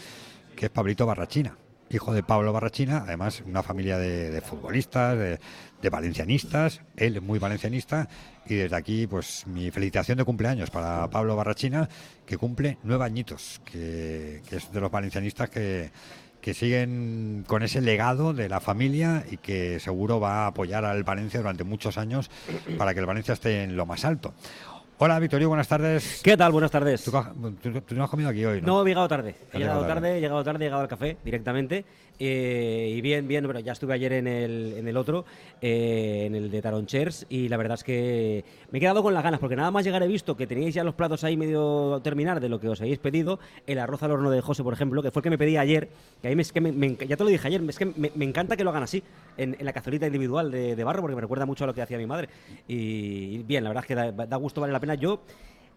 que 0.55 0.65
es 0.65 0.71
Pablito 0.71 1.05
Barrachina 1.05 1.55
hijo 1.95 2.13
de 2.13 2.23
Pablo 2.23 2.51
Barrachina, 2.53 3.03
además 3.05 3.43
una 3.45 3.61
familia 3.61 3.97
de, 3.97 4.31
de 4.31 4.41
futbolistas, 4.41 5.17
de, 5.17 5.39
de 5.83 5.89
valencianistas, 5.89 6.81
él 6.95 7.17
es 7.17 7.21
muy 7.21 7.37
valencianista 7.39 8.07
y 8.47 8.55
desde 8.55 8.75
aquí 8.75 9.05
pues 9.05 9.45
mi 9.47 9.69
felicitación 9.69 10.17
de 10.17 10.23
cumpleaños 10.23 10.71
para 10.71 11.09
Pablo 11.09 11.35
Barrachina 11.35 11.87
que 12.25 12.37
cumple 12.37 12.77
nueve 12.83 13.03
añitos, 13.05 13.61
que, 13.65 14.41
que 14.49 14.55
es 14.55 14.71
de 14.71 14.79
los 14.79 14.89
valencianistas 14.89 15.49
que, 15.49 15.91
que 16.39 16.53
siguen 16.53 17.43
con 17.47 17.63
ese 17.63 17.81
legado 17.81 18.33
de 18.33 18.47
la 18.47 18.61
familia 18.61 19.25
y 19.29 19.37
que 19.37 19.79
seguro 19.81 20.19
va 20.21 20.45
a 20.45 20.47
apoyar 20.47 20.85
al 20.85 21.03
Valencia 21.03 21.41
durante 21.41 21.65
muchos 21.65 21.97
años 21.97 22.31
para 22.77 22.93
que 22.93 23.01
el 23.01 23.05
Valencia 23.05 23.33
esté 23.33 23.63
en 23.63 23.75
lo 23.75 23.85
más 23.85 24.05
alto. 24.05 24.33
Hola 24.99 25.19
Victorio, 25.19 25.49
buenas 25.49 25.67
tardes. 25.67 26.21
¿Qué 26.23 26.37
tal? 26.37 26.51
Buenas 26.53 26.71
tardes. 26.71 27.03
Tú, 27.03 27.11
co- 27.11 27.25
tú- 27.61 27.81
tú 27.81 27.95
no 27.95 28.05
has 28.05 28.09
comido 28.09 28.29
aquí 28.29 28.45
hoy, 28.45 28.61
¿no? 28.61 28.67
No, 28.67 28.81
he 28.85 28.89
llegado 28.89 29.07
tarde. 29.07 29.31
He 29.51 29.57
llegado 29.57 29.59
llegado 29.59 29.81
tarde. 29.81 29.93
tarde, 29.95 30.17
he 30.17 30.21
llegado 30.21 30.43
tarde, 30.45 30.59
he 30.63 30.67
llegado 30.67 30.81
al 30.83 30.87
café 30.87 31.17
directamente. 31.25 31.83
Eh, 32.19 32.93
y 32.95 33.01
bien, 33.01 33.27
bien, 33.27 33.43
bueno, 33.45 33.59
ya 33.59 33.73
estuve 33.73 33.93
ayer 33.93 34.13
en 34.13 34.27
el, 34.27 34.73
en 34.77 34.87
el 34.87 34.97
otro, 34.97 35.25
eh, 35.61 36.23
en 36.27 36.35
el 36.35 36.51
de 36.51 36.61
Taronchers, 36.61 37.25
y 37.29 37.49
la 37.49 37.57
verdad 37.57 37.75
es 37.75 37.83
que 37.83 38.45
me 38.71 38.77
he 38.77 38.81
quedado 38.81 39.01
con 39.01 39.13
las 39.13 39.23
ganas, 39.23 39.39
porque 39.39 39.55
nada 39.55 39.71
más 39.71 39.83
llegar 39.83 40.03
he 40.03 40.07
visto 40.07 40.37
que 40.37 40.47
teníais 40.47 40.73
ya 40.75 40.83
los 40.83 40.95
platos 40.95 41.23
ahí 41.23 41.35
medio 41.35 41.99
terminar 42.03 42.39
de 42.39 42.49
lo 42.49 42.59
que 42.59 42.69
os 42.69 42.79
habéis 42.81 42.99
pedido. 42.99 43.39
El 43.65 43.79
arroz 43.79 44.03
al 44.03 44.11
horno 44.11 44.29
de 44.29 44.41
José, 44.41 44.63
por 44.63 44.73
ejemplo, 44.73 45.01
que 45.01 45.11
fue 45.11 45.21
el 45.21 45.23
que 45.23 45.29
me 45.31 45.37
pedí 45.37 45.57
ayer, 45.57 45.89
que 46.21 46.27
a 46.27 46.29
mí 46.29 46.35
me, 46.35 46.43
es 46.43 46.51
que 46.51 46.61
me- 46.61 46.95
ya 46.95 47.17
te 47.17 47.23
lo 47.23 47.29
dije 47.29 47.47
ayer, 47.47 47.61
es 47.67 47.77
que 47.77 47.85
me, 47.85 48.25
encanta 48.25 48.55
que 48.55 48.63
lo 48.63 48.69
hagan 48.69 48.83
así, 48.83 49.03
en, 49.37 49.57
la 49.59 49.73
cazolita 49.73 50.05
individual 50.05 50.51
de, 50.51 50.83
barro, 50.83 51.01
porque 51.01 51.15
me 51.15 51.21
recuerda 51.21 51.45
mucho 51.45 51.63
a 51.63 51.67
lo 51.67 51.73
que 51.73 51.81
hacía 51.81 51.97
mi 51.97 52.05
madre. 52.05 52.29
Y, 52.67 53.39
bien, 53.43 53.63
la 53.63 53.69
verdad 53.71 53.83
es 53.83 53.87
que 53.87 53.95
da, 53.95 54.11
da 54.11 54.37
gusto, 54.37 54.61
vale 54.61 54.73
la 54.73 54.79
pena. 54.79 54.95
Yo 54.95 55.21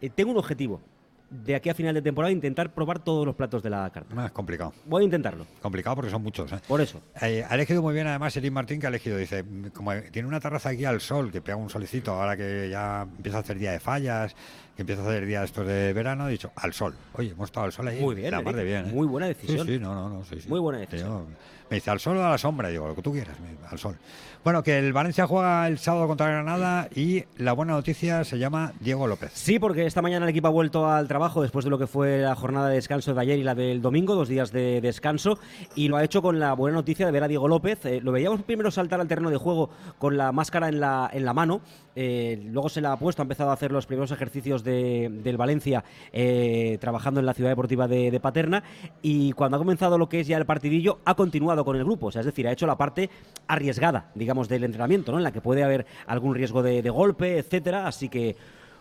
eh, 0.00 0.10
tengo 0.10 0.32
un 0.32 0.38
objetivo. 0.38 0.80
De 1.28 1.56
aquí 1.56 1.68
a 1.68 1.74
final 1.74 1.92
de 1.94 2.02
temporada 2.02 2.30
intentar 2.30 2.72
probar 2.72 3.00
todos 3.00 3.26
los 3.26 3.34
platos 3.34 3.62
de 3.62 3.70
la 3.70 3.90
carta. 3.90 4.14
Más 4.14 4.30
complicado. 4.30 4.72
Voy 4.84 5.02
a 5.02 5.04
intentarlo. 5.04 5.44
Complicado 5.60 5.96
porque 5.96 6.10
son 6.10 6.22
muchos. 6.22 6.52
¿eh? 6.52 6.60
Por 6.68 6.80
eso. 6.80 7.00
Eh, 7.20 7.44
ha 7.48 7.54
elegido 7.54 7.82
muy 7.82 7.94
bien 7.94 8.06
además 8.06 8.36
Eric 8.36 8.52
Martín 8.52 8.80
que 8.80 8.86
ha 8.86 8.90
elegido, 8.90 9.16
dice, 9.16 9.44
como 9.74 9.92
tiene 10.12 10.28
una 10.28 10.38
terraza 10.38 10.68
aquí 10.68 10.84
al 10.84 11.00
sol, 11.00 11.32
que 11.32 11.40
pega 11.40 11.56
un 11.56 11.68
solecito, 11.68 12.12
ahora 12.12 12.36
que 12.36 12.68
ya 12.70 13.02
empieza 13.02 13.38
a 13.38 13.40
hacer 13.40 13.58
día 13.58 13.72
de 13.72 13.80
fallas, 13.80 14.36
que 14.76 14.82
empieza 14.82 15.02
a 15.02 15.06
hacer 15.06 15.26
día 15.26 15.42
estos 15.42 15.66
de 15.66 15.92
verano, 15.94 16.24
ha 16.24 16.28
dicho, 16.28 16.52
al 16.54 16.72
sol. 16.74 16.94
Oye, 17.14 17.30
hemos 17.30 17.48
estado 17.48 17.66
al 17.66 17.72
sol 17.72 17.88
ahí. 17.88 17.98
Muy 18.00 18.14
bien, 18.14 18.30
La 18.30 18.42
mar 18.42 18.54
de 18.54 18.60
Eric. 18.62 18.72
bien, 18.72 18.90
¿eh? 18.90 18.92
Muy 18.94 19.06
buena 19.06 19.26
decisión. 19.26 19.66
Sí, 19.66 19.74
sí, 19.74 19.78
no, 19.80 19.94
no, 19.94 20.08
no, 20.08 20.24
sí, 20.24 20.40
sí. 20.40 20.48
Muy 20.48 20.60
buena 20.60 20.78
decisión. 20.80 21.08
Yo- 21.08 21.26
me 21.68 21.74
dice, 21.78 21.90
al 21.90 21.98
sol 21.98 22.16
o 22.18 22.24
a 22.24 22.30
la 22.30 22.38
sombra, 22.38 22.68
digo, 22.68 22.86
lo 22.86 22.94
que 22.94 23.02
tú 23.02 23.10
quieras, 23.10 23.36
al 23.68 23.78
sol. 23.80 23.96
Bueno, 24.44 24.62
que 24.62 24.78
el 24.78 24.92
Valencia 24.92 25.26
juega 25.26 25.66
el 25.66 25.78
sábado 25.78 26.06
contra 26.06 26.28
Granada 26.28 26.88
y 26.94 27.24
la 27.38 27.52
buena 27.54 27.72
noticia 27.72 28.22
se 28.22 28.38
llama 28.38 28.72
Diego 28.78 29.08
López. 29.08 29.32
Sí, 29.34 29.58
porque 29.58 29.84
esta 29.84 30.00
mañana 30.00 30.24
el 30.26 30.30
equipo 30.30 30.46
ha 30.46 30.50
vuelto 30.52 30.88
al 30.88 31.08
trabajo 31.08 31.42
después 31.42 31.64
de 31.64 31.72
lo 31.72 31.78
que 31.80 31.88
fue 31.88 32.18
la 32.18 32.36
jornada 32.36 32.68
de 32.68 32.76
descanso 32.76 33.12
de 33.12 33.20
ayer 33.20 33.40
y 33.40 33.42
la 33.42 33.56
del 33.56 33.82
domingo, 33.82 34.14
dos 34.14 34.28
días 34.28 34.52
de 34.52 34.80
descanso, 34.80 35.40
y 35.74 35.88
lo 35.88 35.96
ha 35.96 36.04
hecho 36.04 36.22
con 36.22 36.38
la 36.38 36.52
buena 36.52 36.76
noticia 36.76 37.04
de 37.06 37.10
ver 37.10 37.24
a 37.24 37.28
Diego 37.28 37.48
López. 37.48 37.84
Eh, 37.84 38.00
lo 38.00 38.12
veíamos 38.12 38.42
primero 38.44 38.70
saltar 38.70 39.00
al 39.00 39.08
terreno 39.08 39.30
de 39.30 39.36
juego 39.36 39.68
con 39.98 40.16
la 40.16 40.30
máscara 40.30 40.68
en 40.68 40.78
la, 40.78 41.10
en 41.12 41.24
la 41.24 41.34
mano, 41.34 41.60
eh, 41.96 42.40
luego 42.52 42.68
se 42.68 42.80
la 42.80 42.92
ha 42.92 42.98
puesto, 43.00 43.22
ha 43.22 43.24
empezado 43.24 43.50
a 43.50 43.54
hacer 43.54 43.72
los 43.72 43.86
primeros 43.86 44.12
ejercicios 44.12 44.62
de- 44.66 45.08
del 45.10 45.38
Valencia 45.38 45.82
eh, 46.12 46.76
trabajando 46.80 47.20
en 47.20 47.26
la 47.26 47.32
ciudad 47.32 47.48
deportiva 47.50 47.88
de, 47.88 48.20
Paterna, 48.20 48.62
y 49.00 49.32
cuando 49.32 49.56
ha 49.56 49.60
comenzado 49.60 49.96
lo 49.96 50.08
que 50.10 50.20
es 50.20 50.26
ya 50.26 50.36
el 50.36 50.44
partidillo, 50.44 50.98
ha 51.06 51.14
continuado 51.14 51.64
con 51.64 51.76
el 51.76 51.84
grupo, 51.84 52.10
sea, 52.12 52.20
es 52.20 52.26
decir, 52.26 52.46
ha 52.46 52.52
hecho 52.52 52.66
la 52.66 52.76
parte 52.76 53.08
arriesgada, 53.46 54.10
digamos, 54.14 54.48
del 54.48 54.64
entrenamiento, 54.64 55.12
¿no? 55.12 55.18
en 55.18 55.24
la 55.24 55.32
que 55.32 55.40
puede 55.40 55.62
haber 55.62 55.86
algún 56.06 56.34
riesgo 56.34 56.62
de, 56.62 56.82
golpe, 56.90 57.38
etcétera, 57.38 57.86
así 57.86 58.08
que 58.08 58.36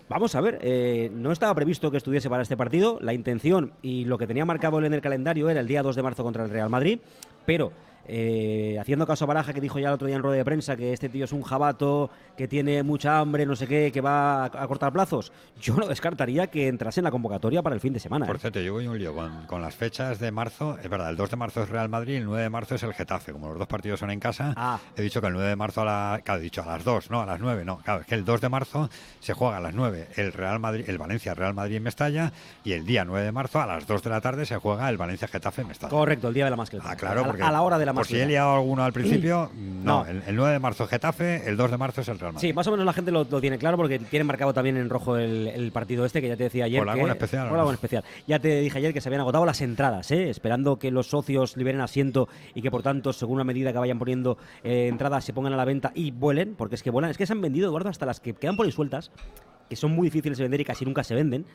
Vamos 0.08 0.36
a 0.36 0.42
ver, 0.42 0.60
eh, 0.62 1.10
no 1.16 1.32
estaba 1.32 1.56
previsto 1.56 1.90
que 1.90 1.98
estuviese 1.98 2.30
para 2.30 2.44
este 2.44 2.56
partido. 2.56 3.00
La 3.02 3.16
intención 3.16 3.74
y 3.82 4.06
lo 4.06 4.20
que 4.20 4.28
tenía 4.28 4.46
marcado 4.46 4.80
en 4.84 4.94
el 4.94 5.02
calendario 5.02 5.50
era 5.50 5.60
el 5.60 5.68
día 5.68 5.82
2 5.82 5.96
de 5.96 6.04
marzo 6.04 6.24
contra 6.24 6.44
el 6.44 6.52
Real 6.52 6.70
Madrid, 6.70 7.00
pero 7.48 7.72
eh, 8.08 8.78
haciendo 8.80 9.06
caso 9.08 9.26
a 9.26 9.28
Baraja, 9.28 9.54
que 9.54 9.62
dijo 9.62 9.80
ya 9.80 9.88
el 9.90 9.94
otro 9.96 10.08
día 10.08 10.16
en 10.16 10.24
rueda 10.24 10.38
de 10.38 10.46
prensa 10.46 10.76
que 10.76 10.94
este 10.94 11.10
tío 11.10 11.26
es 11.26 11.32
un 11.32 11.42
jabato, 11.44 12.10
que 12.38 12.48
tiene 12.48 12.84
mucha 12.84 13.20
hambre, 13.20 13.46
no 13.46 13.56
sé 13.56 13.68
qué, 13.68 13.92
que 13.92 14.02
va 14.02 14.44
a, 14.46 14.46
a 14.46 14.68
cortar 14.68 14.92
plazos, 14.94 15.32
yo 15.60 15.76
no 15.76 15.88
descartaría 15.88 16.48
que 16.48 16.68
entrase 16.68 17.00
en 17.00 17.06
la 17.06 17.12
convocatoria 17.12 17.62
para 17.62 17.76
el 17.76 17.82
fin 17.82 17.94
de 17.94 18.00
semana. 18.00 18.26
Por 18.26 18.36
¿eh? 18.36 18.40
cierto, 18.40 18.60
yo 18.60 18.74
voy 18.74 18.88
un 18.88 18.98
lío 18.98 19.14
con, 19.16 19.46
con 19.48 19.62
las 19.62 19.76
fechas 19.76 20.20
de 20.20 20.32
marzo. 20.32 20.78
Es 20.82 20.90
verdad, 20.90 21.10
el 21.10 21.16
2 21.18 21.30
de 21.32 21.36
marzo 21.38 21.64
es 21.64 21.70
Real 21.70 21.90
Madrid, 21.90 22.16
el 22.18 22.26
9 22.26 22.44
de 22.44 22.50
marzo 22.50 22.76
es 22.76 22.84
el 22.84 22.94
Getafe. 22.94 23.32
Como 23.32 23.50
los 23.50 23.58
dos 23.58 23.68
partidos 23.68 24.00
son 24.00 24.12
en 24.12 24.20
casa, 24.20 24.54
Ah. 24.58 24.80
he 24.96 25.02
dicho 25.02 25.22
que 25.22 25.28
el 25.28 25.34
9 25.34 25.50
de 25.50 25.56
marzo 25.56 25.82
a 25.82 25.86
la, 25.86 26.22
claro, 26.24 26.40
he 26.40 26.44
dicho 26.44 26.62
a 26.62 26.66
las 26.66 26.84
2, 26.84 27.10
no, 27.12 27.22
a 27.22 27.26
las 27.26 27.40
9, 27.40 27.66
no. 27.66 27.78
Claro, 27.78 28.02
es 28.02 28.08
que 28.08 28.16
el 28.16 28.24
2 28.26 28.42
de 28.42 28.50
marzo 28.50 28.90
se 29.20 29.34
juega 29.34 29.58
a 29.58 29.60
las 29.60 29.74
9 29.74 30.08
el 30.16 30.34
Real 30.34 30.60
Madrid, 30.60 30.86
el 30.88 30.98
Valencia 30.98 31.34
Real 31.34 31.54
Madrid 31.54 31.78
en 31.78 31.84
Mestalla 31.84 32.32
y 32.64 32.74
el 32.74 32.86
día 32.86 33.04
9 33.06 33.26
de 33.26 33.32
marzo 33.32 33.60
a 33.62 33.66
las 33.66 33.88
2 33.88 34.04
de 34.04 34.10
la 34.10 34.22
tarde 34.22 34.46
se 34.46 34.58
juega 34.58 34.90
el 34.90 34.98
Valencia 34.98 35.28
Getafe 35.28 35.62
en 35.62 35.70
Mestalla. 35.70 35.90
Correcto, 35.90 36.28
el 36.28 36.34
día 36.34 36.46
de 36.46 36.52
la 36.52 36.58
mascleta. 36.58 36.86
Ah, 36.90 36.96
claro, 36.96 37.22
a, 37.22 37.26
porque 37.26 37.42
a 37.44 37.52
la 37.52 37.62
hora 37.62 37.78
de 37.78 37.86
la 37.86 37.94
por 37.96 38.08
si 38.08 38.18
he 38.18 38.26
liado 38.26 38.56
alguno 38.56 38.84
al 38.84 38.94
principio, 38.94 39.50
no, 39.56 40.04
No. 40.04 40.06
El, 40.06 40.22
el 40.28 40.36
9 40.36 40.54
de 40.54 40.60
marzo 40.60 40.88
Getafe, 40.88 41.48
el 41.48 41.58
2 41.58 41.72
de 41.72 41.78
marzo 41.78 42.02
es 42.02 42.08
el 42.10 42.20
Real 42.20 42.34
Madrid. 42.34 42.48
Sí, 42.48 42.54
más 42.54 42.68
o 42.68 42.72
menos 42.72 42.86
la 42.86 42.94
gente 42.94 43.12
lo, 43.12 43.24
lo 43.24 43.42
tiene 43.42 43.58
claro 43.58 43.78
porque 43.78 44.00
tienen 44.00 44.28
marcado 44.28 44.54
también 44.54 44.78
en 44.78 44.90
rojo 44.90 45.18
el, 45.18 45.48
el 45.48 45.72
partido 45.72 46.06
este 46.06 46.22
que 46.22 46.28
ya 46.28 46.38
te 46.38 46.44
decía 46.44 46.66
ayer. 46.66 46.80
Por 46.80 46.90
algo 46.90 47.08
especial, 47.08 47.50
por 47.50 47.74
especial. 47.74 48.04
Ya 48.28 48.40
te 48.40 48.60
dije 48.60 48.78
ayer 48.78 48.94
que 48.94 49.02
se 49.02 49.10
habían 49.10 49.22
agotado 49.22 49.46
las 49.46 49.62
entradas, 49.62 50.12
¿eh? 50.12 50.30
esperando 50.30 50.78
que 50.78 50.92
los 50.92 51.08
socios 51.08 51.58
liberen 51.58 51.82
asiento 51.82 52.28
y 52.54 52.62
que 52.62 52.72
por 52.72 52.84
tanto, 52.84 53.14
según 53.14 53.36
una 53.36 53.44
medida 53.44 53.72
que 53.72 53.80
vayan 53.80 54.00
poniendo 54.00 54.38
eh, 54.64 54.88
entradas, 54.88 55.24
se 55.26 55.34
pongan 55.34 55.54
a 55.54 55.58
la 55.58 55.66
venta 55.66 55.92
y 55.96 56.12
vuelen, 56.12 56.56
porque 56.56 56.76
es 56.76 56.84
que 56.84 56.90
vuelan. 56.90 57.12
Es 57.12 57.18
que 57.18 57.26
se 57.26 57.34
han 57.34 57.42
vendido, 57.42 57.68
Eduardo, 57.68 57.90
hasta 57.90 58.06
las 58.06 58.20
que 58.20 58.34
quedan 58.34 58.56
por 58.56 58.66
ahí 58.66 58.72
sueltas, 58.72 59.12
que 59.70 59.76
son 59.76 59.92
muy 59.92 60.08
difíciles 60.08 60.38
de 60.38 60.44
vender 60.44 60.62
y 60.62 60.66
casi 60.66 60.86
nunca 60.86 61.04
se 61.04 61.16
venden. 61.16 61.46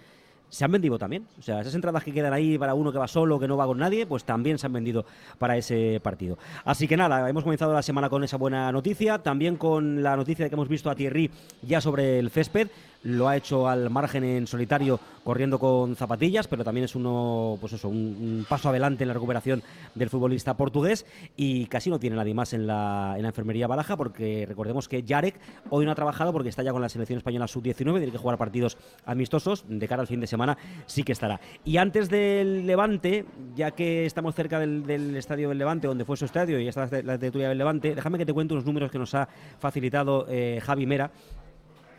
Se 0.50 0.64
han 0.64 0.72
vendido 0.72 0.98
también. 0.98 1.26
O 1.38 1.42
sea, 1.42 1.60
esas 1.60 1.74
entradas 1.74 2.04
que 2.04 2.12
quedan 2.12 2.32
ahí 2.32 2.58
para 2.58 2.74
uno 2.74 2.92
que 2.92 2.98
va 2.98 3.08
solo, 3.08 3.38
que 3.38 3.48
no 3.48 3.56
va 3.56 3.66
con 3.66 3.78
nadie, 3.78 4.04
pues 4.04 4.24
también 4.24 4.58
se 4.58 4.66
han 4.66 4.72
vendido 4.72 5.06
para 5.38 5.56
ese 5.56 6.00
partido. 6.02 6.38
Así 6.64 6.86
que 6.86 6.96
nada, 6.96 7.28
hemos 7.28 7.44
comenzado 7.44 7.72
la 7.72 7.82
semana 7.82 8.10
con 8.10 8.22
esa 8.24 8.36
buena 8.36 8.70
noticia. 8.72 9.18
También 9.18 9.56
con 9.56 10.02
la 10.02 10.16
noticia 10.16 10.44
de 10.44 10.50
que 10.50 10.54
hemos 10.54 10.68
visto 10.68 10.90
a 10.90 10.94
Thierry 10.94 11.30
ya 11.62 11.80
sobre 11.80 12.18
el 12.18 12.30
césped. 12.30 12.68
Lo 13.02 13.28
ha 13.28 13.36
hecho 13.36 13.68
al 13.68 13.90
margen 13.90 14.24
en 14.24 14.46
solitario, 14.46 15.00
corriendo 15.24 15.58
con 15.58 15.96
zapatillas, 15.96 16.48
pero 16.48 16.64
también 16.64 16.84
es 16.84 16.94
uno, 16.94 17.58
pues 17.60 17.74
eso, 17.74 17.88
un, 17.88 18.46
paso 18.48 18.68
adelante 18.68 19.04
en 19.04 19.08
la 19.08 19.14
recuperación 19.14 19.62
del 19.94 20.10
futbolista 20.10 20.54
portugués. 20.54 21.06
Y 21.36 21.66
casi 21.66 21.90
no 21.90 21.98
tiene 21.98 22.16
nadie 22.16 22.34
más 22.34 22.52
en 22.52 22.66
la, 22.66 23.14
en 23.16 23.22
la 23.22 23.28
enfermería 23.28 23.66
Baraja, 23.66 23.96
porque 23.96 24.46
recordemos 24.48 24.88
que 24.88 25.04
Jarek 25.06 25.34
hoy 25.70 25.84
no 25.84 25.92
ha 25.92 25.94
trabajado 25.94 26.32
porque 26.32 26.48
está 26.48 26.62
ya 26.62 26.72
con 26.72 26.82
la 26.82 26.88
selección 26.88 27.18
española 27.18 27.46
sub-19, 27.46 27.74
tiene 27.74 28.12
que 28.12 28.18
jugar 28.18 28.38
partidos 28.38 28.78
amistosos. 29.04 29.64
De 29.68 29.86
cara 29.88 30.02
al 30.02 30.08
fin 30.08 30.20
de 30.20 30.26
semana 30.26 30.56
sí 30.86 31.02
que 31.02 31.12
estará. 31.12 31.40
Y 31.64 31.76
antes 31.76 32.08
del 32.08 32.66
Levante, 32.66 33.24
ya 33.54 33.70
que 33.72 34.06
estamos 34.06 34.34
cerca 34.34 34.58
del, 34.58 35.16
estadio 35.16 35.48
del 35.48 35.58
Levante, 35.58 35.86
donde 35.86 36.04
fue 36.04 36.16
su 36.16 36.24
estadio 36.24 36.58
y 36.60 36.68
está 36.68 36.88
la 37.02 37.10
la 37.10 37.18
tertulia 37.18 37.48
del 37.48 37.58
Levante, 37.58 37.94
déjame 37.94 38.18
que 38.18 38.26
te 38.26 38.32
cuente 38.32 38.54
unos 38.54 38.64
números 38.64 38.90
que 38.90 38.98
nos 38.98 39.14
ha 39.14 39.28
facilitado 39.58 40.26
eh, 40.28 40.60
Javi 40.62 40.86
Mera 40.86 41.10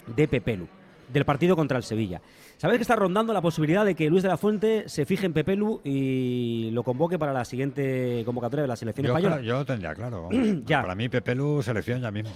de 0.07 0.27
Pepelu, 0.27 0.67
del 1.11 1.25
partido 1.25 1.55
contra 1.55 1.77
el 1.77 1.83
Sevilla. 1.83 2.21
Sabes 2.57 2.77
que 2.77 2.83
está 2.83 2.95
rondando 2.95 3.33
la 3.33 3.41
posibilidad 3.41 3.83
de 3.85 3.95
que 3.95 4.09
Luis 4.09 4.23
de 4.23 4.29
la 4.29 4.37
Fuente 4.37 4.87
se 4.87 5.05
fije 5.05 5.25
en 5.25 5.33
Pepelu 5.33 5.81
y 5.83 6.69
lo 6.71 6.83
convoque 6.83 7.17
para 7.19 7.33
la 7.33 7.43
siguiente 7.45 8.21
convocatoria 8.25 8.61
de 8.63 8.67
la 8.67 8.75
selección 8.75 9.07
yo, 9.07 9.17
española? 9.17 9.41
yo 9.41 9.53
lo 9.59 9.65
tendría 9.65 9.93
claro. 9.93 10.29
Ya. 10.65 10.81
Para 10.81 10.95
mí, 10.95 11.09
Pepelu 11.09 11.61
selección 11.63 12.01
ya 12.01 12.11
mismo. 12.11 12.31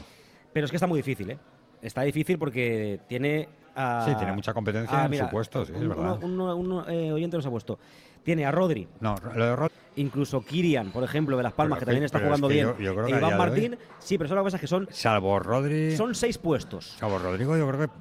Pero 0.54 0.66
es 0.66 0.72
que 0.72 0.78
está 0.78 0.88
muy 0.88 0.98
difícil, 1.00 1.30
¿eh? 1.32 1.38
Está 1.82 2.02
difícil 2.02 2.38
porque 2.40 3.00
tiene. 3.08 3.48
a- 3.76 4.06
Sí, 4.08 4.16
tiene 4.16 4.32
mucha 4.34 4.54
competencia 4.54 5.06
en 5.06 5.14
su 5.18 5.30
puesto, 5.30 5.66
sí, 5.66 5.74
es 5.76 5.88
verdad. 5.88 6.24
un- 6.24 6.40
un, 6.40 6.90
eh, 6.90 7.12
oyente 7.12 7.38
nos 7.38 7.46
ha 7.46 7.50
puesto. 7.50 7.78
Tiene 8.24 8.44
a 8.46 8.52
Rodri, 8.52 8.88
No, 9.02 9.14
lo 9.36 9.46
de 9.46 9.56
Rod- 9.56 9.72
incluso 9.98 10.42
Kirian, 10.44 10.92
por 10.92 11.04
ejemplo, 11.04 11.38
de 11.38 11.44
Las 11.44 11.54
Palmas, 11.54 11.78
que 11.78 11.86
también 11.86 12.06
está 12.06 12.18
es 12.18 12.24
jugando 12.24 12.48
que 12.48 12.54
bien. 12.56 12.68
yo- 12.70 12.80
yo 12.80 12.94
creo 12.96 13.06
que 13.06 13.12
Iván 13.12 13.38
Martín, 13.38 13.78
sí, 14.00 14.18
pero 14.18 14.28
son 14.30 14.36
las 14.38 14.44
cosas 14.46 14.60
que 14.62 14.66
son, 14.68 14.88
salvo 14.90 15.38
Rodri, 15.40 15.96
son 15.96 16.16
seis 16.16 16.38
puestos. 16.40 16.96
salvo 16.98 17.20
Rodrigo, 17.20 17.56
yo 17.56 17.68
creo 17.68 17.82
que 17.82 17.94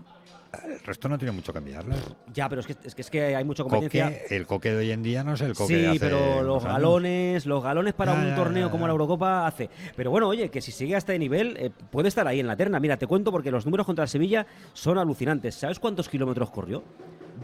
el 0.66 0.80
resto 0.80 1.08
no 1.08 1.18
tiene 1.18 1.32
mucho 1.32 1.52
que 1.52 1.58
enviarle. 1.58 1.94
Ya, 2.32 2.48
pero 2.48 2.60
es 2.60 2.66
que, 2.66 2.76
es 2.84 2.94
que, 2.94 3.02
es 3.02 3.10
que 3.10 3.36
hay 3.36 3.44
mucha 3.44 3.62
competencia. 3.62 4.06
Coque, 4.06 4.36
el 4.36 4.46
coque 4.46 4.70
de 4.72 4.76
hoy 4.78 4.90
en 4.90 5.02
día 5.02 5.24
no 5.24 5.34
es 5.34 5.40
el 5.40 5.54
coque 5.54 5.74
de 5.76 5.80
Sí, 5.82 5.86
hace 5.86 5.98
pero 6.00 6.42
los 6.42 6.62
años. 6.64 6.74
galones, 6.74 7.46
los 7.46 7.62
galones 7.62 7.94
para 7.94 8.12
un 8.12 8.34
torneo 8.34 8.70
como 8.70 8.86
la 8.86 8.92
Eurocopa 8.92 9.46
hace. 9.46 9.68
Pero 9.96 10.10
bueno, 10.10 10.28
oye, 10.28 10.48
que 10.50 10.60
si 10.60 10.72
sigue 10.72 10.94
a 10.94 10.98
este 10.98 11.18
nivel, 11.18 11.56
eh, 11.58 11.70
puede 11.90 12.08
estar 12.08 12.26
ahí 12.26 12.40
en 12.40 12.46
la 12.46 12.56
terna. 12.56 12.80
Mira, 12.80 12.96
te 12.96 13.06
cuento 13.06 13.30
porque 13.30 13.50
los 13.50 13.64
números 13.64 13.86
contra 13.86 14.04
el 14.04 14.08
Sevilla 14.08 14.46
son 14.72 14.98
alucinantes. 14.98 15.54
¿Sabes 15.54 15.78
cuántos 15.78 16.08
kilómetros 16.08 16.50
corrió? 16.50 16.82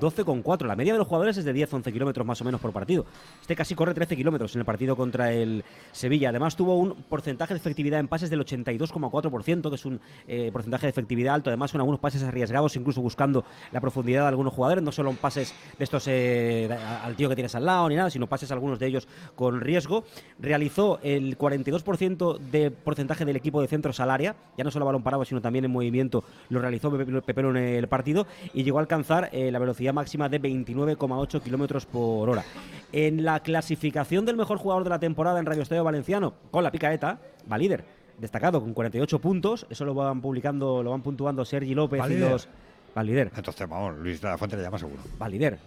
12,4. 0.01 0.67
La 0.67 0.77
media 0.77 0.93
de 0.93 0.99
los 0.99 1.07
jugadores 1.07 1.37
es 1.37 1.45
de 1.45 1.55
10-11 1.55 1.93
kilómetros 1.93 2.27
más 2.27 2.41
o 2.41 2.45
menos 2.45 2.61
por 2.61 2.73
partido. 2.73 3.07
Este 3.41 3.55
casi 3.55 3.75
corre 3.75 3.95
13 3.95 4.17
kilómetros 4.17 4.55
en 4.55 4.61
el 4.61 4.65
partido 4.65 4.97
contra 4.97 5.33
el 5.33 5.65
Sevilla. 5.93 6.31
Además 6.31 6.57
tuvo 6.57 6.77
un 6.77 6.95
porcentaje 6.95 7.55
de 7.55 7.59
efectividad 7.59 8.01
en 8.01 8.09
pases 8.09 8.31
del 8.31 8.45
82,4%, 8.45 9.69
que 9.69 9.75
es 9.75 9.85
un 9.85 10.01
eh, 10.27 10.51
porcentaje 10.53 10.87
de 10.87 10.91
efectividad 10.91 11.35
alto. 11.35 11.51
Además 11.51 11.73
con 11.73 11.81
algunos 11.81 12.01
pases 12.01 12.23
arriesgados, 12.23 12.75
incluso 12.77 13.01
buscando 13.01 13.45
la 13.73 13.81
profundidad 13.81 14.23
de 14.23 14.29
algunos 14.29 14.53
jugadores. 14.55 14.83
No 14.83 14.93
solo 14.93 15.13
pases 15.13 15.55
de 15.79 15.85
estos 15.85 16.05
eh, 16.09 16.69
al 17.05 17.15
tío 17.17 17.29
que 17.29 17.35
tienes 17.35 17.55
al 17.55 17.67
lado 17.67 17.89
ni 17.89 17.97
nada, 17.97 18.11
sino 18.11 18.27
pases 18.27 18.51
algunos 18.51 18.79
de 18.79 18.87
ellos 18.87 19.07
con 19.35 19.61
riesgo. 19.61 20.05
Realizó 20.39 20.99
el 21.03 21.37
42% 21.37 22.39
de 22.39 22.71
porcentaje 22.71 23.25
del 23.25 23.37
equipo 23.37 23.61
de 23.61 23.69
centros 23.69 24.01
al 24.01 24.11
área, 24.11 24.37
ya 24.57 24.65
no 24.65 24.71
solo 24.71 24.87
balón 24.87 25.03
parado, 25.03 25.25
sino 25.25 25.41
también 25.41 25.65
en 25.65 25.71
movimiento. 25.71 26.25
Lo 26.49 26.61
realizó 26.61 26.91
Pepelo 27.23 27.51
en 27.51 27.57
el 27.57 27.89
partido 27.89 28.27
y 28.55 28.63
llegó 28.63 28.79
a 28.79 28.81
alcanzar 28.81 29.31
eh, 29.33 29.51
la 29.51 29.59
velocidad 29.59 29.90
máxima 29.93 30.29
de 30.29 30.41
29,8 30.41 31.43
kilómetros 31.43 31.87
por 31.87 32.29
hora. 32.29 32.45
En 32.93 33.25
la 33.25 33.41
clasificación 33.41 34.25
del 34.27 34.37
mejor 34.37 34.59
jugador 34.59 34.85
de 34.85 34.91
la 34.91 34.99
temporada 34.99 35.39
en 35.39 35.47
Radio 35.47 35.63
Estadio 35.63 35.85
Valenciano, 35.85 36.35
con 36.51 36.65
la 36.65 36.71
picaeta, 36.73 37.21
va 37.51 37.59
líder, 37.59 37.85
destacado 38.19 38.61
con 38.61 38.75
48 38.75 39.19
puntos. 39.21 39.67
Eso 39.71 39.85
lo 39.85 39.95
van 39.95 40.21
publicando, 40.21 40.83
lo 40.83 40.91
van 40.91 41.03
puntuando 41.03 41.45
Sergi 41.45 41.75
López 41.75 42.03
y 42.11 42.19
los. 42.19 42.49
Va 42.97 43.05
líder. 43.05 43.31
Entonces, 43.37 43.69
vamos, 43.69 43.97
Luis 43.99 44.21
de 44.21 44.29
la 44.29 44.37
Fuente 44.37 44.57
le 44.57 44.65
llama 44.65 44.77
seguro. 44.79 45.01
Va 45.21 45.29
líder. 45.29 45.59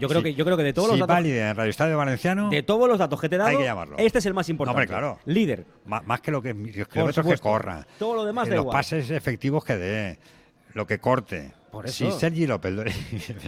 yo, 0.00 0.08
creo 0.08 0.22
que, 0.22 0.32
yo 0.32 0.44
creo 0.44 0.56
que 0.56 0.62
de 0.62 0.72
todos 0.72 0.90
los 0.90 0.98
datos. 1.00 1.16
Va 1.16 1.20
líder 1.20 1.48
en 1.48 1.56
Radio 1.56 1.70
Estadio 1.70 1.98
Valenciano. 1.98 2.50
De 2.50 2.62
todos 2.62 2.88
los 2.88 2.98
datos 2.98 3.20
que 3.20 3.28
te 3.28 3.34
he 3.34 3.38
dado, 3.38 3.50
hay 3.50 3.56
que 3.56 3.64
llamarlo. 3.64 3.96
este 3.98 4.20
es 4.20 4.26
el 4.26 4.34
más 4.34 4.48
importante. 4.48 4.76
hombre, 4.76 4.86
claro. 4.86 5.18
Líder. 5.24 5.66
más 5.86 6.20
que 6.20 6.30
lo 6.30 6.40
que 6.40 6.54
los 6.54 6.86
kilómetros 6.88 7.26
que 7.26 7.38
corra. 7.38 7.84
Todo 7.98 8.14
lo 8.14 8.24
demás 8.24 8.46
eh, 8.46 8.50
da 8.50 8.56
Los 8.56 8.62
igual. 8.62 8.76
pases 8.76 9.10
efectivos 9.10 9.64
que 9.64 9.76
dé. 9.76 10.18
Lo 10.74 10.86
que 10.86 10.98
corte. 10.98 11.52
Por 11.72 11.88
Si. 11.88 12.08
Sergi 12.12 12.46
López 12.46 12.70
lo, 12.72 12.82
me 12.84 12.90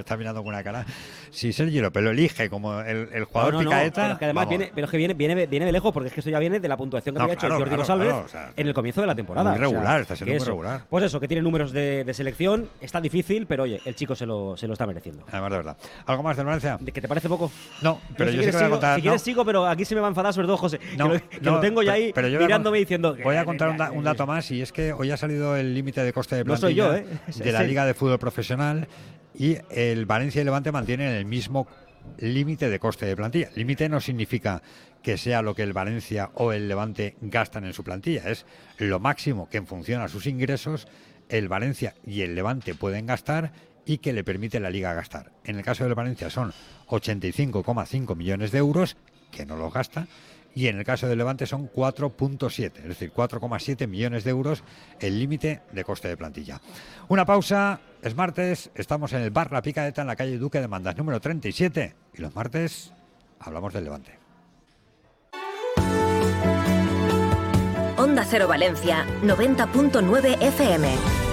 está 0.01 0.17
mirando 0.17 0.43
con 0.43 0.49
una 0.55 0.65
cara. 0.65 0.87
Si 1.31 1.53
Sergi 1.53 1.79
López 1.81 2.03
lo 2.03 2.11
elige 2.11 2.49
como 2.49 2.81
el, 2.81 3.09
el 3.13 3.25
jugador 3.25 3.53
No, 3.53 3.59
no, 3.59 3.65
no, 3.65 3.71
picaeta. 3.71 4.01
pero 4.01 4.13
es 4.15 4.19
que 4.19 4.25
además 4.25 4.45
vamos, 4.47 4.59
viene, 4.59 4.73
pero 4.75 4.85
es 4.87 4.91
que 4.91 4.97
viene, 4.97 5.13
viene, 5.15 5.47
viene 5.47 5.67
de 5.67 5.73
lejos, 5.73 5.93
porque 5.93 6.09
es 6.09 6.15
que 6.15 6.21
esto 6.21 6.31
ya 6.31 6.39
viene 6.39 6.59
de 6.59 6.67
la 6.69 6.77
puntuación 6.79 7.15
que 7.15 7.21
había 7.23 7.37
claro, 7.37 7.55
hecho 7.57 7.59
Jordi 7.61 7.69
claro, 7.77 7.83
González 7.83 8.09
claro, 8.09 8.25
o 8.25 8.29
sea, 8.29 8.53
en 8.57 8.67
el 8.67 8.73
comienzo 8.75 9.03
de 9.03 9.07
la 9.07 9.15
temporada. 9.15 9.51
muy 9.51 9.57
O 9.57 9.61
sea, 9.61 9.69
regular, 9.69 10.01
está 10.01 10.17
siendo 10.17 10.31
muy 10.33 10.37
eso. 10.39 10.47
regular. 10.47 10.85
Pues 10.89 11.05
eso, 11.05 11.21
que 11.21 11.29
tiene 11.29 11.43
números 11.43 11.71
de, 11.73 12.03
de 12.05 12.15
selección, 12.15 12.71
está 12.81 12.99
difícil, 13.03 13.47
pero 13.47 13.65
oye, 13.65 13.79
el 13.85 13.95
chico 13.95 14.15
se 14.17 14.25
lo, 14.25 14.57
se 14.57 14.67
lo 14.67 14.73
está 14.73 14.87
mereciendo. 14.87 15.23
Además, 15.31 15.51
de 15.51 15.57
verdad. 15.59 15.77
¿Algo 16.07 16.23
más 16.23 16.37
de 16.39 16.45
Valencia? 16.45 16.79
¿De 16.81 16.93
que 16.93 17.03
te 17.03 17.09
parece 17.09 17.29
poco? 17.29 17.53
No, 17.83 18.01
pero 18.17 18.31
si 18.31 18.37
yo 18.39 18.43
sí 18.43 18.47
que 18.51 18.53
voy 18.53 18.61
a 18.63 18.65
sigo, 18.65 18.71
contar. 18.71 18.97
si 18.97 19.03
quieres 19.03 19.23
sigo, 19.23 19.45
pero 19.45 19.67
aquí 19.67 19.85
se 19.85 19.95
me 19.95 20.01
va 20.01 20.07
a 20.07 20.11
enfadar 20.11 20.33
sobre 20.33 20.47
todo 20.47 20.57
José, 20.57 20.81
no, 20.97 21.11
que, 21.11 21.15
lo, 21.19 21.29
que 21.29 21.41
lo 21.43 21.61
tengo 21.61 21.83
ya 21.83 21.93
ahí 21.93 22.11
pero 22.15 22.29
yo 22.29 22.41
mirándome 22.41 22.79
diciendo... 22.79 23.17
Voy 23.23 23.37
a 23.37 23.45
contar 23.45 23.69
un, 23.69 23.99
un 23.99 24.03
dato 24.05 24.27
más 24.27 24.51
y 24.51 24.63
es 24.63 24.73
que 24.73 24.95
hoy 24.95 25.11
ha 25.11 25.17
salido 25.19 25.57
el 25.57 25.75
límite 25.75 26.03
de 26.03 26.13
coste 26.15 26.37
de 26.37 26.45
plantilla 26.47 26.97
¿eh? 26.99 27.07
de 27.37 27.53
la. 27.53 27.63
Liga 27.65 27.85
de 27.87 27.95
Fútbol 27.95 28.14
Profesional 28.19 28.89
y 29.35 29.57
el 29.71 30.07
Valencia 30.07 30.43
y 30.43 30.45
Levante 30.45 30.73
mantienen 30.73 31.09
el 31.09 31.25
mismo 31.25 31.67
límite 32.19 32.69
de 32.69 32.79
coste 32.79 33.07
de 33.07 33.17
plantilla. 33.17 33.51
Límite 33.55 33.89
no 33.89 34.01
significa 34.01 34.63
que 35.03 35.19
sea 35.19 35.43
lo 35.43 35.55
que 35.55 35.63
el 35.63 35.73
Valencia 35.73 36.31
o 36.35 36.53
el 36.53 36.69
Levante 36.69 37.17
gastan 37.21 37.65
en 37.65 37.73
su 37.73 37.85
plantilla, 37.85 38.31
es 38.31 38.47
lo 38.79 39.01
máximo 39.01 39.49
que 39.49 39.59
en 39.59 39.67
función 39.67 40.01
a 40.01 40.09
sus 40.09 40.27
ingresos 40.27 40.89
el 41.29 41.49
Valencia 41.49 41.95
y 42.07 42.23
el 42.23 42.35
Levante 42.35 42.75
pueden 42.75 43.07
gastar 43.07 43.53
y 43.87 43.99
que 43.99 44.13
le 44.13 44.25
permite 44.25 44.61
la 44.61 44.71
Liga 44.71 44.95
gastar. 44.95 45.33
En 45.45 45.57
el 45.57 45.65
caso 45.65 45.85
del 45.85 45.95
Valencia 45.95 46.31
son 46.31 46.53
85,5 46.89 48.17
millones 48.17 48.51
de 48.51 48.59
euros 48.59 48.97
que 49.31 49.45
no 49.45 49.57
los 49.57 49.73
gasta 49.73 50.07
y 50.55 50.69
en 50.69 50.79
el 50.79 50.85
caso 50.85 51.09
del 51.09 51.19
Levante 51.19 51.47
son 51.47 51.71
4.7, 51.71 52.79
es 52.79 52.85
decir, 52.85 53.13
4,7 53.13 53.87
millones 53.87 54.25
de 54.25 54.31
euros 54.31 54.63
el 55.01 55.19
límite 55.19 55.63
de 55.73 55.85
coste 55.85 56.09
de 56.09 56.17
plantilla. 56.17 56.61
Una 57.09 57.25
pausa, 57.25 57.81
es 58.03 58.15
martes, 58.15 58.71
estamos 58.75 59.13
en 59.13 59.23
el 59.23 59.31
bar 59.31 59.53
La 59.53 59.63
Picadeta 59.63 60.03
en 60.03 60.09
la 60.09 60.17
calle 60.17 60.39
Duque 60.39 60.61
de 60.61 60.69
Mandas 60.69 60.97
número 60.97 61.21
37 61.21 61.95
y 62.15 62.23
los 62.23 62.35
martes 62.35 62.93
hablamos 63.41 63.73
del 63.73 63.85
Levante. 63.85 64.19
Onda 67.97 68.25
Cero 68.29 68.49
Valencia, 68.49 69.07
90.9 69.23 70.43
FM. 70.43 71.24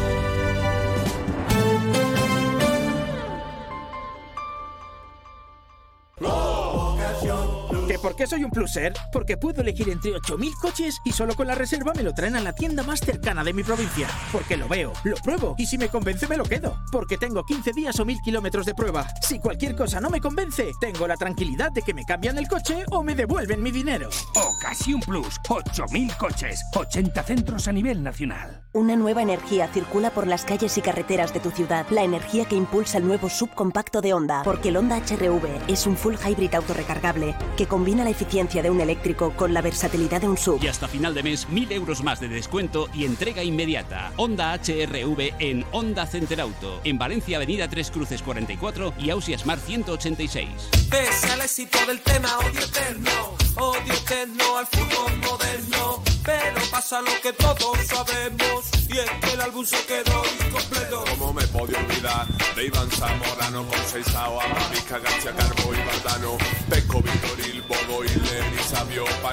Por 8.02 8.16
qué 8.16 8.26
soy 8.26 8.44
un 8.44 8.52
pluser? 8.52 8.94
Porque 9.14 9.38
puedo 9.38 9.62
elegir 9.62 9.90
entre 9.90 10.12
8.000 10.14 10.54
coches 10.60 11.00
y 11.06 11.12
solo 11.12 11.36
con 11.36 11.48
la 11.48 11.56
reserva 11.56 11.94
me 11.96 12.04
lo 12.04 12.14
traen 12.14 12.36
a 12.36 12.42
la 12.42 12.54
tienda 12.54 12.84
más 12.84 13.00
cercana 13.00 13.44
de 13.44 13.54
mi 13.54 13.64
provincia. 13.64 14.08
Porque 14.32 14.58
lo 14.58 14.68
veo, 14.68 14.92
lo 15.04 15.16
pruebo 15.18 15.56
y 15.58 15.68
si 15.68 15.78
me 15.78 15.90
convence 15.90 16.28
me 16.28 16.38
lo 16.38 16.44
quedo. 16.44 16.78
Porque 16.92 17.18
tengo 17.18 17.46
15 17.46 17.72
días 17.74 18.00
o 18.00 18.06
1.000 18.06 18.22
kilómetros 18.24 18.66
de 18.66 18.74
prueba. 18.74 19.08
Si 19.22 19.40
cualquier 19.40 19.76
cosa 19.76 20.02
no 20.02 20.10
me 20.10 20.20
convence, 20.20 20.72
tengo 20.82 21.08
la 21.08 21.16
tranquilidad 21.16 21.72
de 21.72 21.84
que 21.84 21.94
me 21.94 22.06
cambian 22.06 22.38
el 22.38 22.48
coche 22.48 22.84
o 22.90 23.04
me 23.04 23.16
devuelven 23.16 23.62
mi 23.62 23.72
dinero. 23.72 24.10
Ocasión 24.36 25.00
Plus, 25.02 25.40
8.000 25.48 26.18
coches, 26.18 26.64
80 26.74 27.24
centros 27.24 27.68
a 27.68 27.72
nivel 27.72 28.02
nacional. 28.02 28.64
Una 28.74 28.96
nueva 28.96 29.22
energía 29.22 29.68
circula 29.68 30.12
por 30.12 30.28
las 30.28 30.46
calles 30.46 30.78
y 30.78 30.82
carreteras 30.82 31.34
de 31.34 31.42
tu 31.42 31.52
ciudad. 31.52 31.86
La 31.92 32.04
energía 32.04 32.46
que 32.46 32.56
impulsa 32.56 32.98
el 32.98 33.06
nuevo 33.06 33.30
subcompacto 33.30 34.02
de 34.02 34.14
Honda. 34.14 34.42
Porque 34.44 34.70
el 34.70 34.78
Honda 34.78 34.98
HRV 34.98 35.70
es 35.70 35.86
un 35.86 35.98
full 35.98 36.16
hybrid 36.16 36.56
autorrecargable 36.56 37.36
que 37.58 37.68
combina 37.68 37.91
la 38.00 38.10
eficiencia 38.10 38.64
de 38.64 38.70
un 38.70 38.80
eléctrico 38.82 39.34
con 39.36 39.54
la 39.54 39.62
versatilidad 39.62 40.22
de 40.22 40.30
un 40.30 40.38
sub. 40.38 40.64
Y 40.64 40.68
hasta 40.68 40.88
final 40.88 41.14
de 41.14 41.24
mes, 41.24 41.48
1000 41.50 41.72
euros 41.74 42.04
más 42.04 42.20
de 42.20 42.30
descuento 42.30 42.88
y 42.94 43.06
entrega 43.06 43.44
inmediata. 43.44 44.12
Honda 44.18 44.54
HRV 44.54 45.34
en 45.40 45.66
Honda 45.72 46.08
Center 46.08 46.42
Auto. 46.42 46.82
En 46.84 46.98
Valencia, 46.98 47.38
Avenida 47.38 47.70
Tres 47.70 47.92
Cruces 47.92 48.22
44 48.22 48.94
y 48.98 49.10
Ausia 49.10 49.38
Smart 49.38 49.62
186. 49.66 50.48
Pese 50.90 51.32
al 51.32 51.42
éxito 51.42 51.78
del 51.86 52.00
tema 52.02 52.38
odio 52.40 52.62
eterno, 52.62 53.36
odio 53.56 53.94
eterno 53.94 54.58
al 54.58 54.68
fútbol 54.68 55.18
moderno. 55.18 56.04
Pero 56.24 56.62
pasa 56.72 57.02
lo 57.02 57.12
que 57.22 57.34
todos 57.34 57.78
sabemos, 57.88 58.70
y 58.90 58.98
es 59.00 59.10
que 59.22 59.34
el 59.34 59.42
álbum 59.42 59.66
se 59.66 59.84
quedó 59.86 60.22
incompleto. 60.46 61.04
¿Cómo 61.18 61.34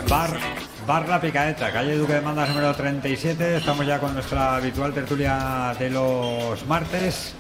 Bar, 0.09 0.39
bar 0.87 1.09
La 1.09 1.21
Picadeta, 1.21 1.73
calle 1.73 1.97
Duque 1.97 2.15
de 2.15 2.21
Mandas 2.21 2.49
número 2.51 2.75
37. 2.75 3.57
Estamos 3.57 3.87
ya 3.87 3.99
con 3.99 4.13
nuestra 4.13 4.57
habitual 4.57 4.93
tertulia 4.93 5.75
de 5.79 5.91
los 5.91 6.67
martes. 6.67 7.35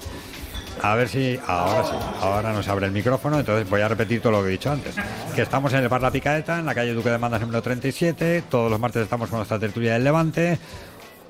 A 0.80 0.94
ver 0.94 1.08
si 1.08 1.38
ahora 1.46 1.84
sí, 1.84 1.96
ahora 2.20 2.52
nos 2.52 2.68
abre 2.68 2.86
el 2.86 2.92
micrófono, 2.92 3.40
entonces 3.40 3.68
voy 3.68 3.80
a 3.80 3.88
repetir 3.88 4.22
todo 4.22 4.32
lo 4.32 4.42
que 4.42 4.48
he 4.48 4.52
dicho 4.52 4.70
antes. 4.70 4.94
Que 5.34 5.42
estamos 5.42 5.72
en 5.72 5.80
el 5.80 5.88
bar 5.88 6.00
La 6.00 6.10
Picaeta, 6.10 6.60
en 6.60 6.66
la 6.66 6.74
calle 6.74 6.94
Duque 6.94 7.10
de 7.10 7.18
Mandas 7.18 7.40
número 7.40 7.60
37. 7.60 8.44
Todos 8.48 8.70
los 8.70 8.80
martes 8.80 9.02
estamos 9.02 9.28
con 9.28 9.40
nuestra 9.40 9.58
tertulia 9.58 9.94
del 9.94 10.04
Levante. 10.04 10.58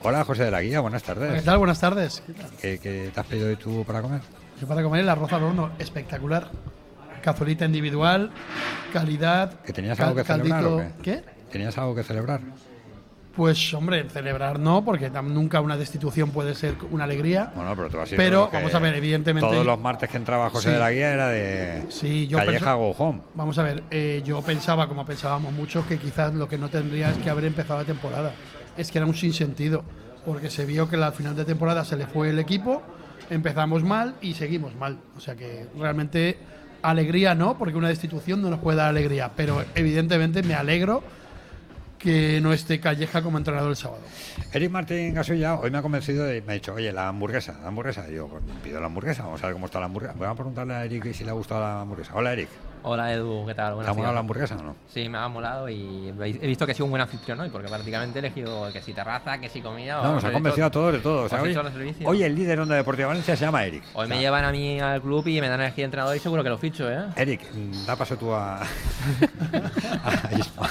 Hola 0.03 0.25
José 0.25 0.45
de 0.45 0.51
la 0.51 0.63
Guía, 0.63 0.81
buenas 0.81 1.03
tardes. 1.03 1.35
¿Qué 1.35 1.43
tal? 1.43 1.59
Buenas 1.59 1.81
tardes. 1.81 2.23
¿Qué, 2.61 2.79
qué 2.79 3.11
te 3.13 3.21
has 3.21 3.27
pedido 3.27 3.57
tú 3.59 3.85
para 3.85 4.01
comer? 4.01 4.21
Yo 4.61 4.67
para 4.67 4.83
comer 4.83 5.01
el 5.01 5.09
arroz 5.09 5.33
al 5.33 5.43
horno, 5.43 5.71
espectacular. 5.79 6.49
Cazolita 7.23 7.65
individual, 7.65 8.31
calidad. 8.93 9.61
¿Que 9.63 9.73
tenías 9.73 9.99
algo 10.01 10.15
que 10.15 10.25
celebrar 10.25 10.65
o 10.65 10.77
qué? 10.79 10.93
¿Qué? 11.03 11.25
¿Tenías 11.51 11.77
algo 11.79 11.95
que 11.95 12.05
celebrar? 12.05 12.41
Pues 13.35 13.73
hombre, 13.75 14.09
celebrar 14.11 14.59
no, 14.59 14.85
porque 14.85 15.11
nunca 15.11 15.61
una 15.61 15.77
destitución 15.77 16.31
puede 16.31 16.55
ser 16.55 16.75
una 16.91 17.05
alegría. 17.05 17.53
Bueno, 17.55 17.75
pero 17.77 17.89
tú 17.89 18.01
has 18.01 18.09
sido 18.09 18.17
Pero 18.19 18.51
vamos 18.53 18.75
a 18.75 18.79
ver, 18.81 18.95
evidentemente. 18.95 19.49
Todos 19.49 19.67
los 19.67 19.79
martes 19.79 20.09
que 20.11 20.17
entraba 20.17 20.51
José 20.51 20.69
Sí. 20.69 20.75
de 20.75 20.79
la 20.81 20.91
Guía 20.91 21.13
era 21.13 21.29
de 21.29 21.87
Sí, 21.89 22.27
yo 22.27 22.39
Calleja 22.39 22.75
Go 22.75 22.91
Home. 22.99 23.21
Vamos 23.35 23.59
a 23.59 23.63
ver, 23.63 23.83
eh, 23.91 24.23
yo 24.25 24.43
pensaba, 24.43 24.89
como 24.89 25.05
pensábamos 25.05 25.53
muchos, 25.53 25.87
que 25.87 25.99
quizás 25.99 26.35
lo 26.35 26.49
que 26.49 26.59
no 26.59 26.69
tendría 26.69 27.11
es 27.11 27.19
que 27.19 27.31
haber 27.31 27.45
empezado 27.45 27.79
la 27.81 27.85
temporada. 27.87 28.33
Es 28.79 28.91
que 28.91 28.99
era 28.99 29.07
un 29.07 29.15
sinsentido, 29.15 29.85
porque 30.25 30.49
se 30.49 30.65
vio 30.65 30.89
que 30.89 30.97
al 30.97 31.13
final 31.13 31.37
de 31.37 31.45
temporada 31.45 31.85
se 31.85 31.97
le 31.97 32.07
fue 32.07 32.31
el 32.31 32.39
equipo, 32.39 32.83
empezamos 33.29 33.85
mal 33.85 34.15
y 34.23 34.33
seguimos 34.35 34.75
mal. 34.77 34.99
O 35.17 35.21
sea 35.21 35.37
que 35.37 35.67
realmente 35.77 36.39
alegría 36.81 37.35
no, 37.35 37.59
porque 37.59 37.77
una 37.77 37.89
destitución 37.89 38.41
no 38.41 38.49
nos 38.49 38.61
puede 38.61 38.79
dar 38.79 38.89
alegría, 38.89 39.33
pero 39.37 39.63
evidentemente 39.75 40.43
me 40.43 40.55
alegro 40.55 41.03
que 41.99 42.41
no 42.41 42.53
esté 42.53 42.79
Calleja 42.79 43.23
como 43.23 43.39
entrenador 43.39 43.71
el 43.71 43.77
sábado. 43.77 44.03
Eric 44.53 44.71
Martín 44.71 45.15
Gasulla 45.15 45.57
hoy 45.57 45.71
me 45.71 45.79
ha 45.79 45.83
convencido 45.83 46.25
de, 46.25 46.41
me 46.43 46.53
ha 46.53 46.55
dicho, 46.55 46.75
oye, 46.75 46.93
la 46.93 47.09
hamburguesa, 47.09 47.59
la 47.61 47.69
hamburguesa. 47.69 48.09
Yo, 48.09 48.29
pues, 48.29 48.43
pido 48.63 48.81
la 48.81 48.87
hamburguesa, 48.87 49.25
vamos 49.25 49.43
a 49.43 49.47
ver 49.47 49.55
cómo 49.55 49.67
está 49.67 49.81
la 49.81 49.87
hamburguesa. 49.87 50.15
Voy 50.17 50.29
a 50.29 50.35
preguntarle 50.35 50.75
a 50.75 50.85
Eric 50.85 51.13
si 51.13 51.25
le 51.25 51.31
ha 51.31 51.35
gustado 51.35 51.61
la 51.61 51.81
hamburguesa. 51.81 52.13
Hola, 52.15 52.33
Eric. 52.33 52.49
Hola 52.83 53.13
Edu, 53.13 53.45
¿qué 53.47 53.55
tal? 53.55 53.79
¿Te 53.83 53.91
ha 53.91 53.93
molado 53.93 54.15
la 54.15 54.21
hamburguesa 54.21 54.57
o 54.57 54.63
no? 54.63 54.77
Sí, 54.87 55.09
me 55.09 55.19
ha 55.19 55.29
molado 55.29 55.69
y 55.69 56.09
he 56.09 56.47
visto 56.47 56.65
que 56.65 56.73
he 56.73 56.75
sido 56.75 56.85
un 56.87 56.91
buen 56.91 57.03
anfitrión 57.03 57.39
hoy, 57.41 57.49
porque 57.51 57.69
prácticamente 57.69 58.19
he 58.19 58.21
elegido 58.21 58.73
que 58.73 58.81
si 58.81 58.93
terraza, 58.95 59.39
que 59.39 59.49
si 59.49 59.61
comida. 59.61 60.01
No, 60.03 60.13
nos 60.15 60.25
ha 60.25 60.33
convencido 60.33 60.67
a 60.67 60.71
todos 60.71 60.93
de 60.93 60.99
todo. 61.01 61.25
o 61.25 61.29
sea, 61.29 61.43
hoy, 62.05 62.23
el 62.23 62.35
líder 62.35 62.57
de 62.57 62.63
Onda 62.63 62.77
Deportiva 62.77 63.09
Valencia 63.09 63.37
se 63.37 63.45
llama 63.45 63.65
Eric. 63.65 63.83
Hoy 63.95 64.07
O 64.07 64.09
me 64.09 64.19
llevan 64.21 64.45
a 64.45 64.53
mí 64.53 64.81
al 64.81 65.01
club 65.03 65.27
y 65.27 65.41
me 65.41 65.49
dan 65.49 65.61
de 65.61 65.83
entrenador 65.83 66.17
y 66.17 66.21
seguro 66.21 66.43
que 66.43 66.49
lo 66.49 66.59
ficho, 66.59 66.91
¿eh? 66.91 67.05
Eric, 67.17 67.43
da 67.87 67.97
paso 67.97 68.17
tú 68.17 68.33
a. 68.33 68.61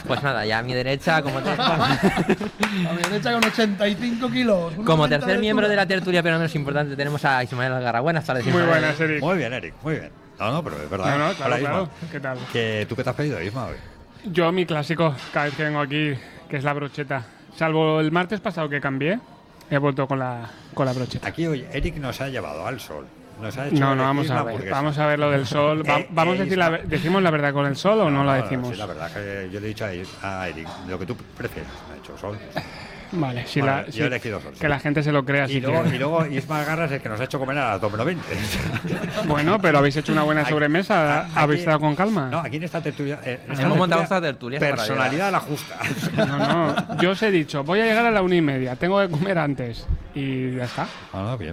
Pues 0.08 0.24
nada, 0.24 0.46
ya 0.46 0.60
a 0.60 0.64
mi 0.64 0.74
derecha, 0.74 1.22
como, 1.22 1.40
te- 1.42 1.50
A 1.50 2.94
mi 2.96 3.02
derecha 3.04 3.34
con 3.34 3.44
85 3.44 4.30
kilos. 4.30 4.74
como 4.86 5.06
1,90 5.06 5.10
tercer 5.10 5.40
miembro 5.40 5.68
de 5.68 5.76
la 5.76 5.86
tertulia, 5.86 6.24
pero 6.24 6.36
no 6.36 6.40
menos 6.40 6.56
importante, 6.56 6.96
tenemos 6.96 7.24
a 7.26 7.44
Ismael 7.44 7.74
Algarra. 7.74 8.00
Buenas 8.00 8.26
tardes, 8.26 8.46
Muy 8.46 8.62
buenas, 8.64 9.00
Eric. 9.00 9.22
Muy 9.22 9.38
bien, 9.38 9.54
Eric, 9.54 9.74
muy 9.84 9.96
bien. 9.96 10.27
No, 10.40 10.52
no, 10.52 10.64
pero 10.64 10.82
es 10.82 10.90
verdad. 10.90 11.18
No, 11.18 11.18
no, 11.18 11.32
¿eh? 11.32 11.36
claro, 11.36 11.58
claro. 11.58 11.90
¿Qué 12.12 12.20
tal? 12.20 12.38
Que, 12.52 12.86
¿Tú 12.88 12.96
qué 12.96 13.04
te 13.04 13.10
has 13.10 13.16
pedido, 13.16 13.42
Isma, 13.42 13.68
hoy? 13.68 13.76
Yo, 14.26 14.52
mi 14.52 14.66
clásico, 14.66 15.16
cada 15.34 15.46
vez 15.46 15.56
que 15.56 15.64
vengo 15.64 15.80
aquí, 15.80 16.14
que 16.50 16.58
es 16.58 16.64
la 16.64 16.74
brocheta. 16.74 17.26
Salvo 17.56 18.00
el 18.00 18.12
martes 18.12 18.40
pasado 18.40 18.70
que 18.70 18.80
cambié, 18.80 19.20
he 19.70 19.78
vuelto 19.78 20.08
con 20.08 20.20
la, 20.20 20.50
con 20.74 20.86
la 20.86 20.94
brocheta. 20.94 21.28
Aquí 21.28 21.48
hoy 21.48 21.66
Eric 21.72 21.96
nos 21.98 22.22
ha 22.22 22.30
llevado 22.30 22.66
al 22.68 22.80
sol. 22.80 23.08
Nos 23.42 23.56
ha 23.58 23.68
hecho 23.68 23.80
No, 23.80 23.96
no, 23.96 24.04
vamos 24.04 24.30
a 24.30 24.44
ver. 24.44 24.70
Vamos 24.70 24.98
a 24.98 25.06
ver 25.06 25.20
lo 25.20 25.30
del 25.32 25.46
sol. 25.46 25.88
Va- 25.88 26.00
Eh, 26.00 26.08
vamos 26.12 26.36
eh, 26.38 26.42
a 26.42 26.44
decir 26.44 26.58
la, 26.58 26.70
¿Decimos 26.72 27.22
la 27.22 27.32
verdad 27.32 27.54
con 27.54 27.66
el 27.66 27.76
sol 27.76 28.00
o 28.02 28.10
no, 28.10 28.24
la 28.24 28.36
decimos? 28.36 28.70
Sí, 28.70 28.76
la 28.76 28.86
verdad 28.86 29.12
que 29.12 29.50
yo 29.52 29.60
le 29.60 29.68
he 29.68 29.70
dicho 29.70 29.86
a 29.86 29.92
Eric, 29.92 30.08
a 30.24 30.48
Eric, 30.48 30.68
lo 30.88 31.00
que 31.00 31.06
tú 31.06 31.16
prefieres. 31.38 31.72
Me 31.88 31.96
ha 31.96 31.98
hecho 31.98 32.18
sol. 32.18 32.38
Vale, 33.12 33.48
si 33.48 33.62
Vale, 33.62 33.84
la, 33.84 33.90
yo 33.90 34.04
he 34.04 34.08
elegido 34.08 34.40
sol, 34.42 34.52
sí. 34.54 34.60
que 34.62 34.68
la 34.70 34.80
gente 34.80 35.02
se 35.04 35.12
lo 35.12 35.24
crea. 35.26 35.46
Y 35.46 35.54
si 35.54 35.62
luego, 35.62 35.82
quiere. 35.82 35.96
y 35.96 36.00
luego 36.00 36.26
Isma 36.26 36.64
Garra 36.64 36.86
es 36.86 36.92
el 36.92 37.02
que 37.02 37.10
nos 37.10 37.20
ha 37.20 37.24
hecho 37.24 37.40
comer 37.40 37.58
a 37.58 37.72
las 37.78 37.82
2.20. 37.92 38.18
Bueno, 39.28 39.60
pero 39.62 39.78
habéis 39.80 39.96
hecho 39.98 40.12
una 40.12 40.24
buena 40.24 40.42
Aquí- 40.42 40.52
sobremesa. 40.52 41.22
aquí- 41.22 41.32
¿Habéis 41.36 41.60
estado 41.62 41.80
con 41.80 41.96
calma? 41.96 42.30
No, 42.30 42.40
aquí 42.40 42.58
en 42.58 42.64
esta 42.64 42.82
tertulia. 42.82 43.20
eh, 43.24 43.40
en 43.46 43.52
esta 43.54 43.64
Hemos 43.66 43.78
montado 43.78 44.04
esta 44.04 44.22
tertulia. 44.22 44.60
Personalidad 44.60 45.30
a 45.30 45.32
la 45.32 45.40
justa. 45.40 45.78
No, 46.18 46.38
no. 46.38 47.02
Yo 47.02 47.12
os 47.12 47.22
he 47.24 47.32
dicho, 47.32 47.64
voy 47.64 47.80
a 47.80 47.86
llegar 47.86 48.06
a 48.06 48.12
la 48.12 48.22
una 48.22 48.36
y 48.36 48.42
media, 48.42 48.76
tengo 48.76 49.00
que 49.00 49.10
comer 49.10 49.38
antes. 49.38 49.86
Y 50.16 50.56
ya 50.56 50.64
está. 50.66 50.88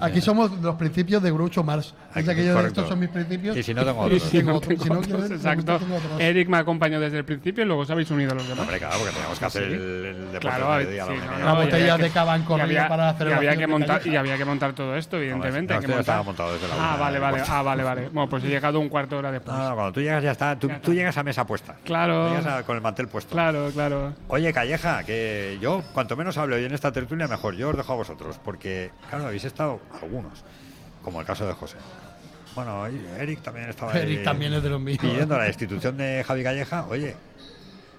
Aquí 0.01 0.21
somos 0.23 0.51
los 0.63 0.75
principios 0.77 1.23
de 1.23 1.31
Groucho 1.31 1.63
Marx. 1.63 1.95
Es 2.15 2.27
aquello 2.29 2.55
de 2.61 2.69
estos 2.69 2.89
son 2.89 2.99
mis 3.01 3.11
principios. 3.11 3.57
Y 3.57 3.63
si 3.63 3.75
no 3.75 3.85
tengo 3.85 4.05
Y 4.09 4.15
otros. 4.15 4.23
si 4.31 4.43
no 4.43 4.53
no 4.55 4.61
tengo 4.61 4.95
otros, 4.99 5.09
tengo- 5.09 5.35
exacto. 5.35 5.79
tengo 5.79 5.97
otros. 5.97 6.21
Eric 6.21 6.49
me 6.49 6.57
acompañó 6.59 6.99
desde 7.01 7.19
el 7.19 7.25
principio 7.25 7.65
y 7.65 7.67
luego 7.67 7.83
os 7.83 7.91
habéis 7.91 8.11
unido 8.11 8.35
los 8.35 8.47
demás. 8.49 8.61
Hombre, 8.63 8.79
claro, 8.79 8.95
porque 8.99 9.13
teníamos 9.13 9.39
que 9.39 9.45
hacer 9.45 9.65
Sí. 9.65 9.73
el, 9.75 9.81
el 9.83 10.17
deporte 10.33 10.39
Claro, 10.41 10.73
al 10.73 10.79
mediodía, 10.79 11.05
a 11.05 11.07
la 11.07 11.13
sí, 11.15 11.21
una 11.45 11.55
no, 11.55 11.65
botella 11.65 11.97
de 11.99 12.11
cava 12.11 12.37
en 12.37 12.43
para 12.45 13.13
la 13.13 13.17
y 13.31 13.33
había 13.33 13.57
que 13.57 13.67
montar 13.67 14.07
y 14.07 14.17
había 14.17 14.37
que 14.37 14.45
montar 14.45 14.73
todo 14.73 14.97
esto 14.97 15.17
evidentemente 15.17 15.73
no, 15.75 15.81
hay 15.81 15.87
que 15.87 15.93
esto 15.93 15.95
ya 15.97 16.01
estaba 16.01 16.23
montar. 16.23 16.47
montado 16.47 16.53
desde 16.55 16.69
la 16.77 16.93
ah 16.93 16.97
vale 16.97 17.19
vale 17.19 17.39
coche. 17.41 17.51
ah 17.55 17.63
vale 17.63 17.83
vale 17.85 18.09
bueno 18.09 18.29
pues 18.29 18.45
he 18.45 18.49
llegado 18.49 18.81
un 18.81 18.89
cuarto 18.89 19.15
de 19.15 19.19
hora 19.21 19.33
después 19.33 19.57
No, 19.57 19.69
no, 19.69 19.75
cuando 19.75 19.93
tú 19.93 20.01
llegas 20.01 20.23
ya 20.23 20.31
está. 20.33 20.59
Tú, 20.59 20.69
tú 20.83 20.93
llegas 20.95 21.17
a 21.19 21.23
mesa 21.23 21.47
puesta. 21.47 21.77
Claro. 21.85 22.29
Llegas 22.31 22.47
a- 22.47 22.63
con 22.65 22.77
el 22.77 22.83
mantel 22.83 23.09
puesto. 23.09 23.33
claro 23.33 23.71
claro 23.73 24.13
Oye, 24.29 24.53
Calleja, 24.53 25.05
que 25.05 25.59
yo, 25.61 25.83
cuanto 25.93 26.17
menos 26.17 26.37
hable 26.39 26.57
hoy 26.57 26.65
en 26.65 26.73
esta 26.75 26.91
tertulia, 26.93 27.29
mejor. 27.29 27.55
Yo 27.57 27.69
os 27.71 27.77
dejo 27.77 27.93
a 27.93 27.97
vosotros, 27.97 28.39
porque, 28.45 28.91
claro, 29.11 29.27
habéis 29.27 29.45
estado 29.45 29.81
algunos, 30.03 30.45
como 31.03 31.21
el 31.21 31.27
caso 31.27 31.47
de 31.47 31.53
José. 31.53 31.77
Bueno, 32.55 32.87
Eric 32.87 33.43
también 33.43 33.69
estaba 33.69 33.93
ahí 33.93 34.03
Eric 34.03 34.23
también 34.25 34.55
es 34.55 34.63
de 34.63 34.71
los 34.71 34.81
míos. 34.81 34.99
pidiendo 35.01 35.37
la 35.37 35.45
destitución 35.45 35.97
de 35.97 36.23
Javi 36.27 36.43
Calleja. 36.45 36.85
Oye, 36.89 37.17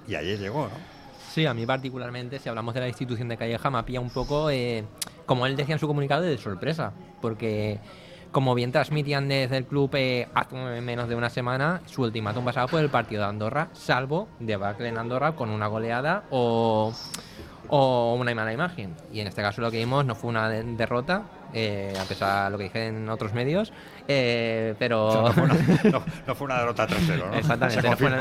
y 0.08 0.15
ayer 0.15 0.39
llegó, 0.39 0.63
¿no? 0.67 0.94
Sí, 1.36 1.45
a 1.45 1.54
mí 1.54 1.65
particularmente, 1.65 2.39
si 2.39 2.48
hablamos 2.48 2.74
de 2.74 2.80
la 2.80 2.88
institución 2.88 3.28
de 3.28 3.36
Calleja, 3.36 3.69
me 3.69 3.78
ha 3.78 3.84
pillado 3.84 4.06
un 4.06 4.10
poco, 4.10 4.50
eh, 4.50 4.86
como 5.26 5.45
él 5.45 5.58
decía 5.58 5.74
en 5.76 5.80
su 5.80 5.86
comunicado, 5.86 6.21
de 6.21 6.38
sorpresa, 6.38 6.93
porque 7.21 7.78
como 8.32 8.56
bien 8.56 8.71
transmitían 8.71 9.28
desde 9.28 9.58
el 9.58 9.65
club 9.65 9.89
eh, 9.95 10.30
hace 10.34 10.56
menos 10.80 11.10
de 11.10 11.15
una 11.15 11.30
semana, 11.30 11.82
su 11.88 12.04
ultimátum 12.04 12.45
pasaba 12.45 12.67
por 12.67 12.80
el 12.80 12.89
partido 12.89 13.24
de 13.24 13.28
Andorra, 13.28 13.67
salvo 13.74 14.30
debacle 14.39 14.88
en 14.88 14.98
Andorra 14.98 15.34
con 15.34 15.50
una 15.50 15.67
goleada 15.67 16.24
o, 16.30 16.93
una 17.69 18.34
mala 18.34 18.54
imagen. 18.54 18.95
Y 19.12 19.19
en 19.19 19.28
este 19.28 19.41
caso 19.41 19.60
lo 19.62 19.69
que 19.69 19.80
vimos 19.80 20.06
no 20.06 20.15
fue 20.15 20.30
una 20.30 20.48
de- 20.48 20.63
derrota, 20.63 21.24
eh, 21.56 21.94
a 22.00 22.04
pesar 22.04 22.46
de 22.46 22.52
lo 22.52 22.58
que 22.58 22.65
dije 22.65 22.88
en 22.88 23.10
otros 23.10 23.34
medios, 23.34 23.72
eh, 24.08 24.76
pero... 24.78 25.06
O 25.08 25.12
sea, 25.12 25.22
no, 25.22 25.34
fue 25.34 25.44
una, 25.44 25.54
no- 25.91 26.04
no 26.28 26.36
fue 26.36 26.46
una 26.46 26.60
derrota 26.60 26.88
3-0, 26.88 27.18
¿no? 27.32 27.34
Exactamente, 27.34 27.82
no 27.89 27.98
fue, 27.98 28.08
una, 28.08 28.18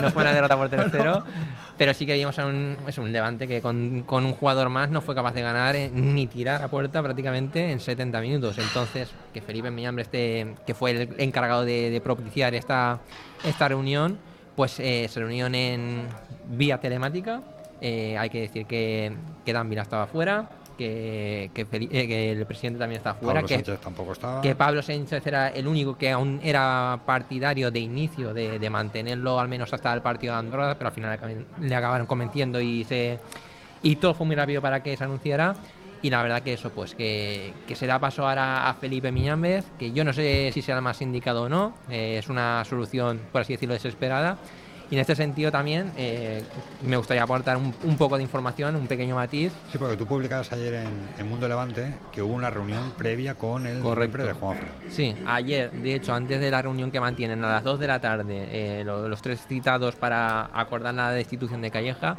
no 0.00 0.10
fue 0.10 0.22
una 0.22 0.32
derrota 0.32 0.56
por 0.56 0.68
tercero, 0.70 1.24
pero 1.78 1.94
sí 1.94 2.06
que 2.06 2.14
vimos 2.14 2.38
a 2.38 2.46
un, 2.46 2.76
es 2.86 2.98
un 2.98 3.12
Levante 3.12 3.46
que 3.46 3.60
con, 3.60 4.02
con 4.06 4.24
un 4.24 4.32
jugador 4.32 4.70
más 4.70 4.90
no 4.90 5.00
fue 5.02 5.14
capaz 5.14 5.32
de 5.34 5.42
ganar 5.42 5.76
eh, 5.76 5.90
ni 5.92 6.26
tirar 6.26 6.62
a 6.62 6.68
puerta 6.68 7.02
prácticamente 7.02 7.70
en 7.70 7.78
70 7.80 8.20
minutos. 8.20 8.58
Entonces, 8.58 9.10
que 9.34 9.40
Felipe 9.42 9.70
Miñambre, 9.70 10.02
este, 10.02 10.54
que 10.66 10.74
fue 10.74 10.90
el 10.92 11.14
encargado 11.18 11.64
de, 11.64 11.90
de 11.90 12.00
propiciar 12.00 12.54
esta, 12.54 12.98
esta 13.44 13.68
reunión, 13.68 14.18
pues 14.56 14.80
eh, 14.80 15.06
se 15.08 15.20
reunieron 15.20 15.54
en 15.54 16.06
vía 16.48 16.78
telemática. 16.80 17.42
Eh, 17.82 18.18
hay 18.18 18.28
que 18.28 18.40
decir 18.42 18.66
que, 18.66 19.12
que 19.44 19.52
Dan 19.54 19.70
Vila 19.70 19.82
estaba 19.82 20.06
fuera, 20.06 20.50
que, 20.80 21.50
que, 21.52 21.66
eh, 21.70 22.08
que 22.08 22.32
el 22.32 22.46
presidente 22.46 22.78
también 22.78 23.00
estaba 23.00 23.18
fuera, 23.18 23.34
Pablo 23.34 23.48
que, 23.48 23.54
Sánchez 23.56 23.80
tampoco 23.80 24.12
estaba. 24.12 24.40
que 24.40 24.54
Pablo 24.54 24.80
Sánchez 24.80 25.26
era 25.26 25.48
el 25.48 25.68
único 25.68 25.98
que 25.98 26.10
aún 26.10 26.40
era 26.42 26.98
partidario 27.04 27.70
de 27.70 27.80
inicio 27.80 28.32
de, 28.32 28.58
de 28.58 28.70
mantenerlo 28.70 29.38
al 29.38 29.48
menos 29.48 29.72
hasta 29.74 29.92
el 29.92 30.00
partido 30.00 30.32
de 30.32 30.38
Andorra, 30.38 30.74
pero 30.78 30.88
al 30.88 30.94
final 30.94 31.44
le 31.60 31.74
acabaron 31.74 32.06
convenciendo 32.06 32.60
y 32.62 32.84
se 32.84 33.18
y 33.82 33.96
todo 33.96 34.14
fue 34.14 34.26
muy 34.26 34.36
rápido 34.36 34.62
para 34.62 34.82
que 34.82 34.96
se 34.96 35.04
anunciara. 35.04 35.54
Y 36.02 36.08
la 36.08 36.22
verdad 36.22 36.42
que 36.42 36.54
eso, 36.54 36.70
pues 36.70 36.94
que, 36.94 37.52
que 37.68 37.76
se 37.76 37.86
da 37.86 37.98
paso 37.98 38.26
ahora 38.26 38.70
a 38.70 38.74
Felipe 38.74 39.12
Miñámbez, 39.12 39.66
que 39.78 39.92
yo 39.92 40.02
no 40.02 40.14
sé 40.14 40.50
si 40.54 40.62
será 40.62 40.78
el 40.78 40.84
más 40.84 41.02
indicado 41.02 41.42
o 41.42 41.48
no, 41.50 41.74
eh, 41.90 42.16
es 42.18 42.30
una 42.30 42.64
solución, 42.64 43.20
por 43.30 43.42
así 43.42 43.52
decirlo, 43.52 43.74
desesperada. 43.74 44.38
Y 44.90 44.94
en 44.96 45.00
este 45.00 45.14
sentido 45.14 45.52
también 45.52 45.92
eh, 45.96 46.42
me 46.82 46.96
gustaría 46.96 47.22
aportar 47.22 47.56
un, 47.56 47.72
un 47.84 47.96
poco 47.96 48.16
de 48.16 48.24
información, 48.24 48.74
un 48.74 48.88
pequeño 48.88 49.14
matiz, 49.14 49.52
Sí, 49.70 49.78
porque 49.78 49.96
tú 49.96 50.04
publicabas 50.04 50.52
ayer 50.52 50.74
en, 50.74 50.90
en 51.16 51.28
Mundo 51.28 51.46
Levante 51.46 51.94
que 52.12 52.22
hubo 52.22 52.34
una 52.34 52.50
reunión 52.50 52.90
previa 52.96 53.34
con 53.34 53.66
el 53.66 53.80
nombre 53.82 54.24
de 54.24 54.32
Juanfran. 54.32 54.72
Sí, 54.88 55.14
ayer, 55.24 55.70
de 55.70 55.94
hecho, 55.94 56.12
antes 56.12 56.40
de 56.40 56.50
la 56.50 56.60
reunión 56.60 56.90
que 56.90 56.98
mantienen 56.98 57.44
a 57.44 57.48
las 57.52 57.62
2 57.62 57.78
de 57.78 57.86
la 57.86 58.00
tarde, 58.00 58.48
eh, 58.50 58.82
lo- 58.84 59.08
los 59.08 59.22
tres 59.22 59.46
citados 59.46 59.94
para 59.94 60.50
acordar 60.52 60.92
la 60.94 61.12
destitución 61.12 61.62
de 61.62 61.70
Calleja, 61.70 62.16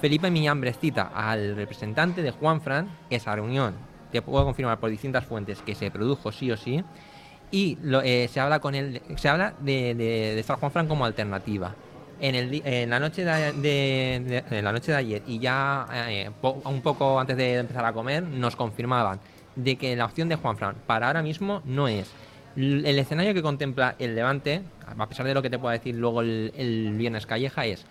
Felipe 0.00 0.30
Miñambres 0.30 0.78
cita 0.78 1.10
al 1.14 1.56
representante 1.56 2.22
de 2.22 2.30
Juanfran, 2.30 2.88
esa 3.10 3.34
reunión, 3.34 3.74
te 4.12 4.22
puedo 4.22 4.44
confirmar 4.46 4.78
por 4.80 4.88
distintas 4.88 5.26
fuentes 5.26 5.60
que 5.60 5.74
se 5.74 5.90
produjo 5.90 6.32
sí 6.32 6.50
o 6.50 6.56
sí, 6.56 6.82
y 7.50 7.76
lo- 7.82 8.00
eh, 8.00 8.28
se 8.28 8.40
habla 8.40 8.60
con 8.60 8.74
él, 8.74 9.02
se 9.16 9.28
habla 9.28 9.52
de, 9.60 9.94
de, 9.94 10.34
de 10.34 10.40
estar 10.40 10.56
Juanfran 10.58 10.86
como 10.88 11.04
alternativa. 11.04 11.74
En, 12.20 12.34
el, 12.34 12.62
en 12.64 12.90
la 12.90 12.98
noche 12.98 13.24
de, 13.24 13.52
de- 14.50 14.62
la 14.62 14.72
noche 14.72 14.90
de 14.92 14.98
ayer 14.98 15.22
y 15.26 15.38
ya 15.38 15.86
eh, 16.08 16.30
po- 16.40 16.60
un 16.64 16.80
poco 16.82 17.20
antes 17.20 17.36
de 17.36 17.58
empezar 17.58 17.84
a 17.84 17.92
comer 17.92 18.22
nos 18.24 18.56
confirmaban 18.56 19.20
de 19.54 19.76
que 19.76 19.94
la 19.96 20.04
opción 20.04 20.28
de 20.28 20.36
Juanfran 20.36 20.74
para 20.86 21.06
ahora 21.08 21.22
mismo 21.22 21.62
no 21.64 21.86
es. 21.88 22.10
El 22.56 22.98
escenario 22.98 23.34
que 23.34 23.42
contempla 23.42 23.94
el 24.00 24.16
Levante, 24.16 24.62
a 24.98 25.06
pesar 25.06 25.26
de 25.26 25.34
lo 25.34 25.42
que 25.42 25.50
te 25.50 25.58
pueda 25.60 25.74
decir 25.74 25.94
luego 25.94 26.22
el, 26.22 26.52
el 26.56 26.92
viernes 26.96 27.24
Calleja, 27.26 27.66
es 27.66 27.84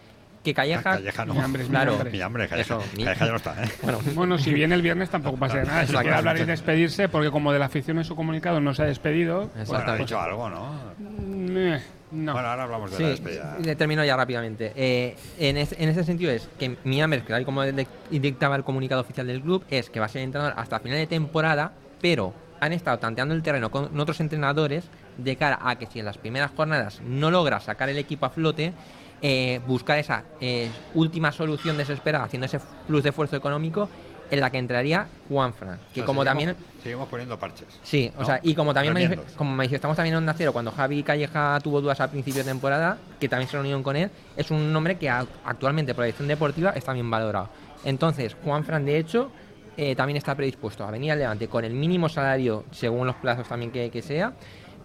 que 0.48 0.54
Calleja, 0.54 0.82
Calleja 0.84 1.26
no. 1.26 1.34
Miñambres, 1.34 1.68
claro, 1.68 1.92
Miñambres. 1.92 2.14
Miñambres, 2.14 2.50
Calleja, 2.50 2.76
Eso, 2.76 2.84
mi- 2.96 3.04
Calleja 3.04 3.26
ya 3.26 3.32
no 3.32 3.38
está, 3.38 3.64
¿eh? 3.64 3.68
Bueno, 3.82 4.00
bueno 4.16 4.38
si 4.38 4.54
viene 4.54 4.76
el 4.76 4.82
viernes 4.82 5.10
tampoco 5.10 5.38
pasa 5.38 5.62
nada 5.64 5.86
si 5.86 5.94
quiere 5.94 6.14
hablar 6.16 6.38
y 6.38 6.46
despedirse 6.46 7.10
porque 7.10 7.32
como 7.32 7.52
de 7.52 7.60
la 7.60 7.66
afición 7.66 7.98
en 7.98 8.06
su 8.06 8.16
comunicado 8.16 8.62
no 8.62 8.74
se 8.74 8.84
ha 8.84 8.86
despedido 8.86 9.50
pues, 9.54 9.68
Bueno, 9.68 9.92
ha 9.92 9.96
dicho 9.98 10.20
algo, 10.20 10.50
¿no? 10.50 10.80
eh, 11.00 11.82
no 12.12 12.32
Bueno, 12.34 12.48
ahora 12.48 12.64
hablamos 12.64 12.92
de 12.92 12.98
Sí, 12.98 13.04
la 13.04 13.10
despedida. 13.10 13.58
termino 13.78 14.06
ya 14.06 14.16
rápidamente. 14.16 14.72
Eh, 14.76 15.16
en, 15.40 15.58
es- 15.58 15.76
en 15.78 15.90
ese 15.90 16.04
sentido 16.06 16.32
es 16.32 16.48
que 16.58 16.78
Miambres, 16.86 17.24
que 17.24 17.30
tal 17.34 17.42
y 17.42 17.46
como 17.46 17.64
dictaba 18.10 18.56
el 18.56 18.64
comunicado 18.64 19.02
oficial 19.02 19.28
del 19.28 19.42
club, 19.42 19.66
es 19.70 19.90
que 19.90 20.00
va 20.00 20.06
a 20.06 20.10
ser 20.10 20.22
entrenador 20.22 20.54
hasta 20.58 20.80
final 20.80 20.98
de 20.98 21.08
temporada, 21.08 21.74
pero 22.02 22.34
han 22.60 22.74
estado 22.74 23.00
tanteando 23.00 23.34
el 23.34 23.44
terreno 23.44 23.70
con 23.72 24.00
otros 24.00 24.20
entrenadores 24.20 24.86
de 25.18 25.36
cara 25.36 25.60
a 25.62 25.76
que 25.78 25.86
si 25.88 26.00
en 26.00 26.06
las 26.06 26.18
primeras 26.18 26.52
jornadas 26.56 27.02
no 27.06 27.32
logra 27.32 27.60
sacar 27.60 27.90
el 27.90 27.98
equipo 27.98 28.26
a 28.26 28.30
flote, 28.30 28.74
eh, 29.22 29.60
buscar 29.68 29.98
esa 29.98 30.24
eh, 30.42 30.70
última 30.94 31.32
solución 31.32 31.78
desesperada, 31.78 32.26
haciendo 32.26 32.46
ese 32.46 32.60
plus 32.88 33.04
de 33.04 33.10
esfuerzo 33.10 33.36
económico 33.36 33.90
en 34.30 34.42
la 34.42 34.50
que 34.52 34.58
entraría 34.58 35.08
Juanfran, 35.30 35.78
que 35.94 36.02
O 36.02 36.04
sea, 36.04 36.06
como 36.06 36.22
seguimos- 36.24 36.26
también 36.26 36.56
Seguimos 36.84 37.08
poniendo 37.10 37.40
parches. 37.40 37.68
Sí, 37.82 38.12
o 38.18 38.26
sea, 38.26 38.40
y 38.44 38.54
como 38.56 38.74
también 38.74 38.94
Remiendos. 38.94 39.32
como 39.34 39.56
manifestamos 39.56 39.96
también 39.96 40.14
en 40.16 40.18
Onda 40.20 40.34
Cero, 40.38 40.52
cuando 40.54 40.72
Javi 40.72 41.02
Calleja 41.04 41.60
tuvo 41.64 41.80
dudas 41.82 42.00
al 42.02 42.10
principio 42.10 42.44
de 42.44 42.50
temporada, 42.50 42.98
que 43.20 43.28
también 43.30 43.50
se 43.50 43.56
reunieron 43.58 43.84
con 43.84 43.96
él, 43.96 44.12
es 44.36 44.52
un 44.52 44.72
nombre 44.74 44.98
que 44.98 45.10
actualmente 45.10 45.94
por 45.94 46.02
la 46.02 46.06
dirección 46.08 46.28
deportiva 46.28 46.72
está 46.72 46.92
bien 46.94 47.10
valorado. 47.10 47.50
Entonces, 47.86 48.36
Juan 48.44 48.64
Fran, 48.66 48.86
de 48.86 48.98
hecho, 48.98 49.32
eh, 49.78 49.96
también 49.96 50.18
está 50.18 50.36
predispuesto 50.36 50.84
a 50.84 50.92
venir 50.92 51.12
al 51.12 51.20
Levante 51.20 51.48
con 51.48 51.64
el 51.64 51.74
mínimo 51.74 52.10
salario, 52.10 52.66
según 52.72 53.08
los 53.08 53.16
plazos 53.18 53.48
también 53.48 53.72
que, 53.72 54.02
sea, 54.02 54.34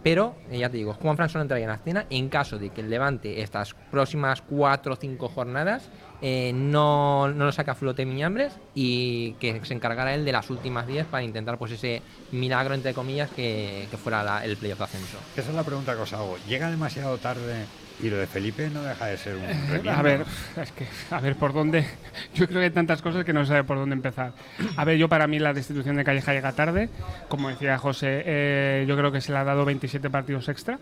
pero, 0.02 0.34
eh, 0.50 0.58
ya 0.58 0.68
te 0.68 0.76
digo, 0.78 0.94
Juan 0.94 1.16
Fran 1.16 1.28
solo 1.28 1.42
entraría 1.42 1.64
en 1.64 1.70
la 1.70 1.76
escena 1.76 2.06
en 2.10 2.28
caso 2.28 2.58
de 2.58 2.70
que 2.70 2.80
el 2.80 2.90
Levante 2.90 3.40
estas 3.40 3.74
próximas 3.90 4.42
cuatro 4.42 4.94
o 4.94 4.96
cinco 4.96 5.28
jornadas 5.28 5.88
eh, 6.20 6.52
no, 6.54 7.28
no 7.28 7.44
lo 7.46 7.52
saca 7.52 7.72
a 7.72 7.74
flote 7.76 8.04
Miñambres 8.04 8.52
y 8.74 9.32
que 9.34 9.60
se 9.64 9.74
encargara 9.74 10.12
él 10.14 10.24
de 10.24 10.32
las 10.32 10.50
últimas 10.50 10.86
10 10.88 11.06
para 11.06 11.22
intentar 11.22 11.56
pues 11.58 11.72
ese 11.72 12.02
milagro, 12.32 12.74
entre 12.74 12.94
comillas, 12.94 13.30
que, 13.30 13.86
que 13.90 13.96
fuera 13.96 14.22
la- 14.24 14.44
el 14.44 14.56
playoff 14.56 14.78
de 14.78 14.84
ascenso. 14.84 15.18
Esa 15.36 15.50
es 15.50 15.54
la 15.56 15.62
pregunta 15.64 15.94
que 15.94 16.02
os 16.02 16.12
hago. 16.12 16.36
¿Llega 16.48 16.68
demasiado 16.70 17.16
tarde 17.18 17.64
y 18.02 18.10
lo 18.10 18.16
de 18.18 18.26
Felipe 18.26 18.68
no 18.68 18.82
deja 18.82 19.06
de 19.06 19.16
ser 19.16 19.36
un 19.36 19.42
remiendo? 19.68 19.90
A 19.92 20.02
ver, 20.02 20.24
es 20.60 20.72
que, 20.72 20.86
a 21.10 21.20
ver, 21.20 21.36
¿por 21.36 21.52
dónde? 21.52 21.86
Yo 22.34 22.46
creo 22.48 22.60
que 22.60 22.64
hay 22.66 22.70
tantas 22.70 23.00
cosas 23.00 23.24
que 23.24 23.32
no 23.32 23.46
sabe 23.46 23.64
por 23.64 23.76
dónde 23.78 23.94
empezar. 23.94 24.32
A 24.76 24.84
ver, 24.84 24.98
yo 24.98 25.08
para 25.08 25.26
mí 25.26 25.38
la 25.38 25.52
destitución 25.52 25.96
de 25.96 26.04
Calleja 26.04 26.32
llega 26.32 26.52
tarde. 26.52 26.88
Como 27.28 27.48
decía 27.48 27.78
José, 27.78 28.22
eh, 28.26 28.84
yo 28.88 28.96
creo 28.96 29.12
que 29.12 29.20
se 29.20 29.32
le 29.32 29.38
ha 29.38 29.44
dado 29.44 29.64
27 29.64 30.10
partidos 30.10 30.48
extra. 30.48 30.78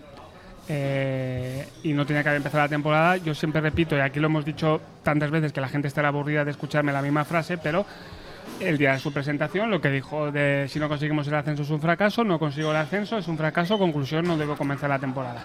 eh, 0.68 1.66
y 1.82 1.92
no 1.92 2.06
tenía 2.06 2.22
que 2.22 2.28
haber 2.28 2.38
empezado 2.38 2.62
la 2.64 2.68
temporada. 2.68 3.16
Yo 3.16 3.34
siempre 3.34 3.60
repito, 3.60 3.96
y 3.96 4.00
aquí 4.00 4.20
lo 4.20 4.26
hemos 4.26 4.44
dicho 4.44 4.80
tantas 5.02 5.30
veces 5.30 5.52
que 5.52 5.60
la 5.60 5.68
gente 5.68 5.88
estará 5.88 6.08
aburrida 6.08 6.44
de 6.44 6.52
escucharme 6.52 6.92
la 6.92 7.02
misma 7.02 7.24
frase, 7.24 7.58
pero 7.58 7.84
el 8.60 8.78
día 8.78 8.92
de 8.92 8.98
su 8.98 9.12
presentación 9.12 9.70
lo 9.70 9.80
que 9.80 9.90
dijo 9.90 10.30
de 10.30 10.66
si 10.68 10.78
no 10.78 10.88
conseguimos 10.88 11.26
el 11.28 11.34
ascenso 11.34 11.62
es 11.62 11.70
un 11.70 11.80
fracaso, 11.80 12.24
no 12.24 12.38
consigo 12.38 12.70
el 12.70 12.76
ascenso 12.76 13.18
es 13.18 13.26
un 13.26 13.36
fracaso, 13.38 13.78
conclusión, 13.78 14.26
no 14.26 14.36
debo 14.36 14.56
comenzar 14.56 14.90
la 14.90 14.98
temporada. 14.98 15.44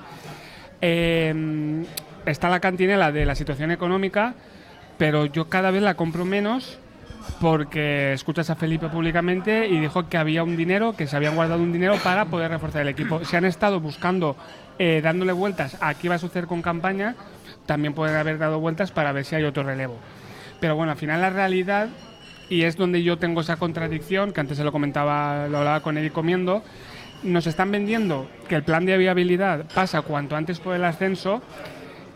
Eh, 0.81 1.85
está 2.25 2.49
la 2.49 2.59
cantinela 2.59 3.11
de 3.11 3.25
la 3.25 3.35
situación 3.35 3.71
económica, 3.71 4.35
pero 4.97 5.25
yo 5.25 5.49
cada 5.49 5.71
vez 5.71 5.81
la 5.81 5.95
compro 5.95 6.25
menos 6.25 6.79
porque 7.39 8.13
escuchas 8.13 8.49
a 8.49 8.55
Felipe 8.55 8.87
públicamente 8.87 9.67
y 9.67 9.79
dijo 9.79 10.07
que 10.09 10.17
había 10.17 10.43
un 10.43 10.55
dinero, 10.55 10.95
que 10.95 11.07
se 11.07 11.15
habían 11.15 11.35
guardado 11.35 11.61
un 11.61 11.73
dinero 11.73 11.95
para 12.03 12.25
poder 12.25 12.51
reforzar 12.51 12.83
el 12.83 12.89
equipo. 12.89 13.23
Se 13.25 13.37
han 13.37 13.45
estado 13.45 13.79
buscando, 13.79 14.35
eh, 14.79 15.01
dándole 15.03 15.33
vueltas 15.33 15.77
a 15.81 15.93
qué 15.95 16.09
va 16.09 16.15
a 16.15 16.19
suceder 16.19 16.47
con 16.47 16.61
campaña, 16.61 17.15
también 17.65 17.93
pueden 17.93 18.15
haber 18.15 18.37
dado 18.37 18.59
vueltas 18.59 18.91
para 18.91 19.11
ver 19.11 19.25
si 19.25 19.35
hay 19.35 19.43
otro 19.43 19.63
relevo. 19.63 19.97
Pero 20.59 20.75
bueno, 20.75 20.91
al 20.91 20.97
final 20.97 21.21
la 21.21 21.29
realidad, 21.29 21.89
y 22.49 22.63
es 22.63 22.77
donde 22.77 23.03
yo 23.03 23.17
tengo 23.17 23.41
esa 23.41 23.57
contradicción, 23.57 24.31
que 24.31 24.41
antes 24.41 24.57
se 24.57 24.63
lo 24.63 24.71
comentaba, 24.71 25.47
lo 25.47 25.57
hablaba 25.57 25.81
con 25.81 25.97
Eddie 25.97 26.11
comiendo, 26.11 26.63
nos 27.23 27.47
están 27.47 27.71
vendiendo 27.71 28.29
que 28.47 28.55
el 28.55 28.63
plan 28.63 28.85
de 28.85 28.97
viabilidad 28.97 29.65
pasa 29.73 30.01
cuanto 30.01 30.35
antes 30.35 30.59
por 30.59 30.75
el 30.75 30.83
ascenso 30.85 31.41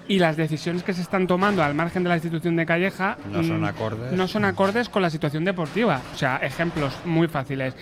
y 0.08 0.20
las 0.20 0.38
decisiones 0.38 0.84
que 0.84 0.93
se 0.93 1.02
están 1.02 1.28
tomando 1.28 1.64
al 1.64 1.76
margen 1.76 2.04
de 2.04 2.10
la 2.10 2.16
institución 2.16 2.56
de 2.56 2.66
Calleja 2.66 3.18
No 3.32 3.43
son 3.43 3.62
mm, 3.62 3.66
acordes. 3.66 4.12
no 4.12 4.28
son 4.28 4.45
acordes 4.45 4.89
con 4.89 5.02
la 5.02 5.10
situación 5.10 5.45
deportiva. 5.45 6.02
O 6.14 6.18
sea, 6.18 6.38
ejemplos 6.38 6.97
muy 7.06 7.28
fáciles. 7.28 7.76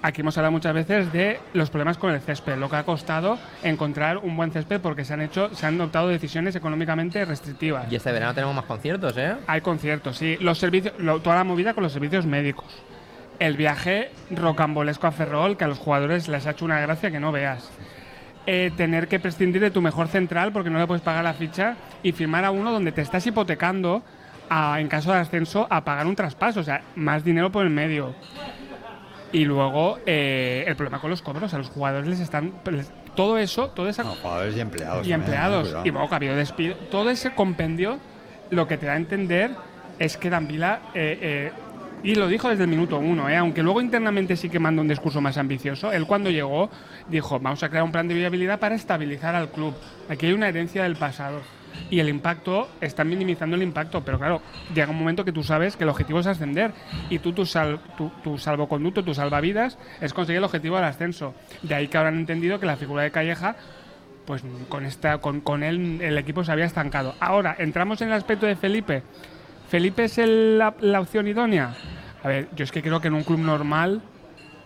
Aquí 0.00 0.20
hemos 0.20 0.38
hablado 0.38 0.52
muchas 0.52 0.74
veces 0.74 1.12
de 1.12 1.40
los 1.54 1.70
problemas 1.70 1.98
con 1.98 2.12
el 2.12 2.20
césped, 2.20 2.56
lo 2.56 2.70
que 2.70 2.76
ha 2.76 2.84
costado 2.84 3.36
encontrar 3.64 4.18
un 4.18 4.36
buen 4.36 4.52
césped 4.52 4.80
porque 4.80 5.04
se 5.04 5.14
han 5.14 5.20
hecho, 5.22 5.52
se 5.56 5.66
han 5.66 5.74
adoptado 5.74 6.06
decisiones 6.08 6.54
económicamente 6.54 7.24
restrictivas. 7.24 7.90
Y 7.90 7.96
este 7.96 8.12
verano 8.12 8.32
tenemos 8.32 8.54
más 8.54 8.64
conciertos, 8.64 9.14
¿eh? 9.16 9.34
Hay 9.48 9.60
conciertos, 9.60 10.16
sí. 10.16 10.36
Los 10.40 10.58
servicios, 10.58 10.94
lo- 10.98 11.18
toda 11.20 11.34
la 11.34 11.42
movida 11.44 11.74
con 11.74 11.82
los 11.82 11.92
servicios 11.92 12.26
médicos. 12.26 12.66
El 13.38 13.56
viaje 13.56 14.10
rocambolesco 14.30 15.06
a 15.06 15.12
Ferrol, 15.12 15.56
que 15.56 15.64
a 15.64 15.68
los 15.68 15.78
jugadores 15.78 16.28
les 16.28 16.46
ha 16.46 16.50
hecho 16.50 16.64
una 16.64 16.80
gracia 16.80 17.10
que 17.10 17.20
no 17.20 17.30
veas. 17.32 17.70
Eh, 18.46 18.72
tener 18.76 19.08
que 19.08 19.20
prescindir 19.20 19.60
de 19.60 19.70
tu 19.70 19.80
mejor 19.82 20.08
central 20.08 20.52
porque 20.52 20.70
no 20.70 20.78
le 20.78 20.86
puedes 20.86 21.02
pagar 21.02 21.22
la 21.22 21.34
ficha 21.34 21.76
y 22.02 22.12
firmar 22.12 22.44
a 22.44 22.50
uno 22.50 22.72
donde 22.72 22.92
te 22.92 23.02
estás 23.02 23.26
hipotecando 23.26 24.02
a- 24.48 24.80
en 24.80 24.88
caso 24.88 25.12
de 25.12 25.18
ascenso 25.18 25.66
a 25.70 25.84
pagar 25.84 26.06
un 26.06 26.16
traspaso, 26.16 26.60
o 26.60 26.62
sea, 26.64 26.80
más 26.96 27.22
dinero 27.24 27.52
por 27.52 27.64
el 27.64 27.70
medio. 27.70 28.14
Y 29.30 29.44
luego 29.44 29.98
eh, 30.06 30.64
el 30.66 30.74
problema 30.76 31.00
con 31.00 31.10
los 31.10 31.20
cobros, 31.20 31.52
a 31.52 31.58
los 31.58 31.68
jugadores 31.68 32.08
les 32.08 32.20
están... 32.20 32.54
les- 32.72 32.90
todo 33.14 33.36
eso, 33.36 33.68
todo 33.70 33.88
esa... 33.88 34.04
jugadores 34.04 34.56
y 34.56 34.60
empleados. 34.60 35.06
Y 35.06 35.12
empleados. 35.12 35.76
Y 35.84 35.90
luego 35.90 36.14
habido 36.14 36.34
despido. 36.34 36.74
Todo 36.90 37.10
ese 37.10 37.34
compendio 37.34 37.98
lo 38.50 38.66
que 38.66 38.78
te 38.78 38.86
da 38.86 38.92
a 38.94 38.96
entender 38.96 39.50
es 39.98 40.16
que 40.16 40.30
Danvila, 40.30 40.80
eh, 40.94 41.52
y 42.02 42.14
lo 42.14 42.28
dijo 42.28 42.48
desde 42.48 42.64
el 42.64 42.70
minuto 42.70 42.98
uno, 42.98 43.28
eh, 43.28 43.36
aunque 43.36 43.62
luego 43.62 43.80
internamente 43.80 44.36
sí 44.36 44.48
que 44.48 44.58
manda 44.58 44.82
un 44.82 44.88
discurso 44.88 45.20
más 45.20 45.36
ambicioso, 45.36 45.92
él 45.92 46.06
cuando 46.06 46.30
llegó 46.30 46.70
dijo, 47.08 47.38
vamos 47.40 47.62
a 47.62 47.68
crear 47.68 47.84
un 47.84 47.92
plan 47.92 48.06
de 48.08 48.14
viabilidad 48.14 48.58
para 48.60 48.74
estabilizar 48.74 49.34
al 49.34 49.50
club. 49.50 49.74
Aquí 50.08 50.26
hay 50.26 50.32
una 50.32 50.48
herencia 50.48 50.82
del 50.84 50.96
pasado. 50.96 51.40
Y 51.90 52.00
el 52.00 52.08
impacto, 52.08 52.68
están 52.80 53.08
minimizando 53.08 53.54
el 53.54 53.62
impacto, 53.62 54.02
pero 54.04 54.18
claro, 54.18 54.42
llega 54.74 54.90
un 54.90 54.98
momento 54.98 55.24
que 55.24 55.32
tú 55.32 55.44
sabes 55.44 55.76
que 55.76 55.84
el 55.84 55.90
objetivo 55.90 56.18
es 56.20 56.26
ascender 56.26 56.72
y 57.08 57.20
tú 57.20 57.32
tu, 57.32 57.46
sal- 57.46 57.80
tu, 57.96 58.10
tu 58.24 58.36
salvoconducto, 58.36 59.04
tu 59.04 59.14
salvavidas 59.14 59.78
es 60.00 60.12
conseguir 60.12 60.38
el 60.38 60.44
objetivo 60.44 60.76
del 60.76 60.86
ascenso. 60.86 61.34
De 61.62 61.74
ahí 61.74 61.88
que 61.88 61.96
habrán 61.96 62.16
entendido 62.16 62.58
que 62.58 62.66
la 62.66 62.76
figura 62.76 63.02
de 63.04 63.10
Calleja 63.10 63.56
pues 64.26 64.42
con 64.68 64.84
esta 64.84 65.18
con, 65.18 65.40
con 65.40 65.62
él 65.62 66.00
el 66.02 66.18
equipo 66.18 66.44
se 66.44 66.52
había 66.52 66.66
estancado. 66.66 67.14
Ahora, 67.20 67.54
entramos 67.58 68.00
en 68.02 68.08
el 68.08 68.14
aspecto 68.14 68.44
de 68.46 68.56
Felipe. 68.56 69.02
¿Felipe 69.68 70.04
es 70.04 70.18
el- 70.18 70.58
la, 70.58 70.74
la 70.80 71.00
opción 71.00 71.26
idónea? 71.28 71.74
A 72.22 72.28
ver, 72.28 72.48
yo 72.56 72.64
es 72.64 72.72
que 72.72 72.82
creo 72.82 73.00
que 73.00 73.08
en 73.08 73.14
un 73.14 73.24
club 73.24 73.38
normal, 73.38 74.00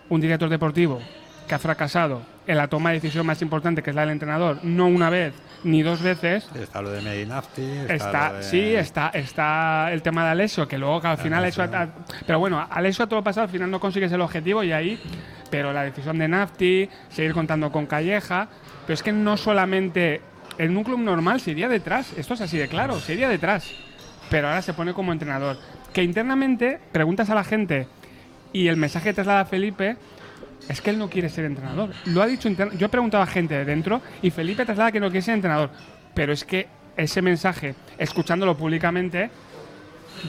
un 0.09 0.21
director 0.21 0.49
deportivo 0.49 1.01
que 1.49 1.55
ha 1.55 1.59
fracasado 1.59 2.23
en 2.47 2.57
la 2.57 2.69
toma 2.69 2.91
de 2.91 2.97
decisión 2.97 3.27
más 3.27 3.41
importante, 3.43 3.83
que 3.83 3.91
es 3.91 3.97
la 3.97 4.03
del 4.03 4.11
entrenador, 4.11 4.59
no 4.63 4.87
una 4.87 5.11
vez 5.11 5.35
ni 5.65 5.83
dos 5.83 6.03
veces, 6.03 6.49
Está 6.57 6.83
lo 6.83 6.91
de 6.91 7.01
Medinafti. 7.03 7.63
Está, 7.63 7.95
Está, 7.95 8.33
de- 8.33 8.43
sí, 8.43 8.75
está, 8.75 9.09
está 9.11 9.93
el 9.93 10.03
tema 10.03 10.25
de 10.25 10.31
Alessio, 10.31 10.67
que 10.67 10.77
luego 10.79 11.01
que 11.01 11.07
al 11.09 11.19
final 11.19 11.41
Alessio. 11.41 11.63
Ha- 11.65 11.89
pero 12.27 12.39
bueno, 12.41 12.67
Alessio 12.69 13.05
a 13.05 13.09
todo 13.09 13.23
pasado, 13.23 13.45
al 13.45 13.51
final 13.51 13.71
no 13.71 13.79
consigues 13.79 14.11
el 14.11 14.21
objetivo 14.21 14.65
y 14.65 14.73
ahí, 14.73 14.99
pero 15.51 15.73
la 15.73 15.85
decisión 15.85 16.19
de 16.19 16.27
Nafti, 16.27 16.89
seguir 17.11 17.33
contando 17.33 17.71
con 17.71 17.87
Calleja, 17.87 18.49
pero 18.87 18.95
es 18.95 19.03
que 19.05 19.13
no 19.13 19.37
solamente 19.37 20.21
en 20.59 20.77
un 20.77 20.83
club 20.83 20.99
normal 21.01 21.41
se 21.41 21.53
iría 21.53 21.69
detrás, 21.69 22.13
esto 22.17 22.35
es 22.35 22.41
así 22.41 22.59
de 22.59 22.67
claro, 22.69 22.99
se 22.99 23.15
iría 23.15 23.29
detrás, 23.29 23.71
pero 24.33 24.49
ahora 24.49 24.63
se 24.63 24.73
pone 24.73 24.95
como 24.95 25.13
entrenador. 25.13 25.59
Que 25.93 26.03
internamente 26.03 26.81
preguntas 26.91 27.29
a 27.29 27.35
la 27.35 27.45
gente 27.45 27.87
y 28.51 28.69
el 28.69 28.79
mensaje 28.79 29.11
que 29.11 29.13
traslada 29.13 29.45
Felipe 29.45 29.99
es 30.71 30.81
que 30.81 30.89
él 30.89 30.99
no 30.99 31.11
quiere 31.11 31.29
ser 31.29 31.45
entrenador. 31.45 31.91
Lo 32.07 32.23
ha 32.23 32.27
dicho 32.27 32.49
Yo 32.49 32.87
he 32.87 32.89
preguntado 32.89 33.23
a 33.23 33.27
gente 33.27 33.55
de 33.55 33.67
dentro 33.67 34.01
y 34.23 34.31
Felipe 34.31 34.65
traslada 34.65 34.91
que 34.91 35.01
no 35.01 35.11
quiere 35.11 35.21
ser 35.21 35.35
entrenador. 35.35 35.69
Pero 36.15 36.33
es 36.33 36.45
que 36.45 36.67
ese 36.97 37.21
mensaje, 37.21 37.75
escuchándolo 37.99 38.57
públicamente, 38.57 39.31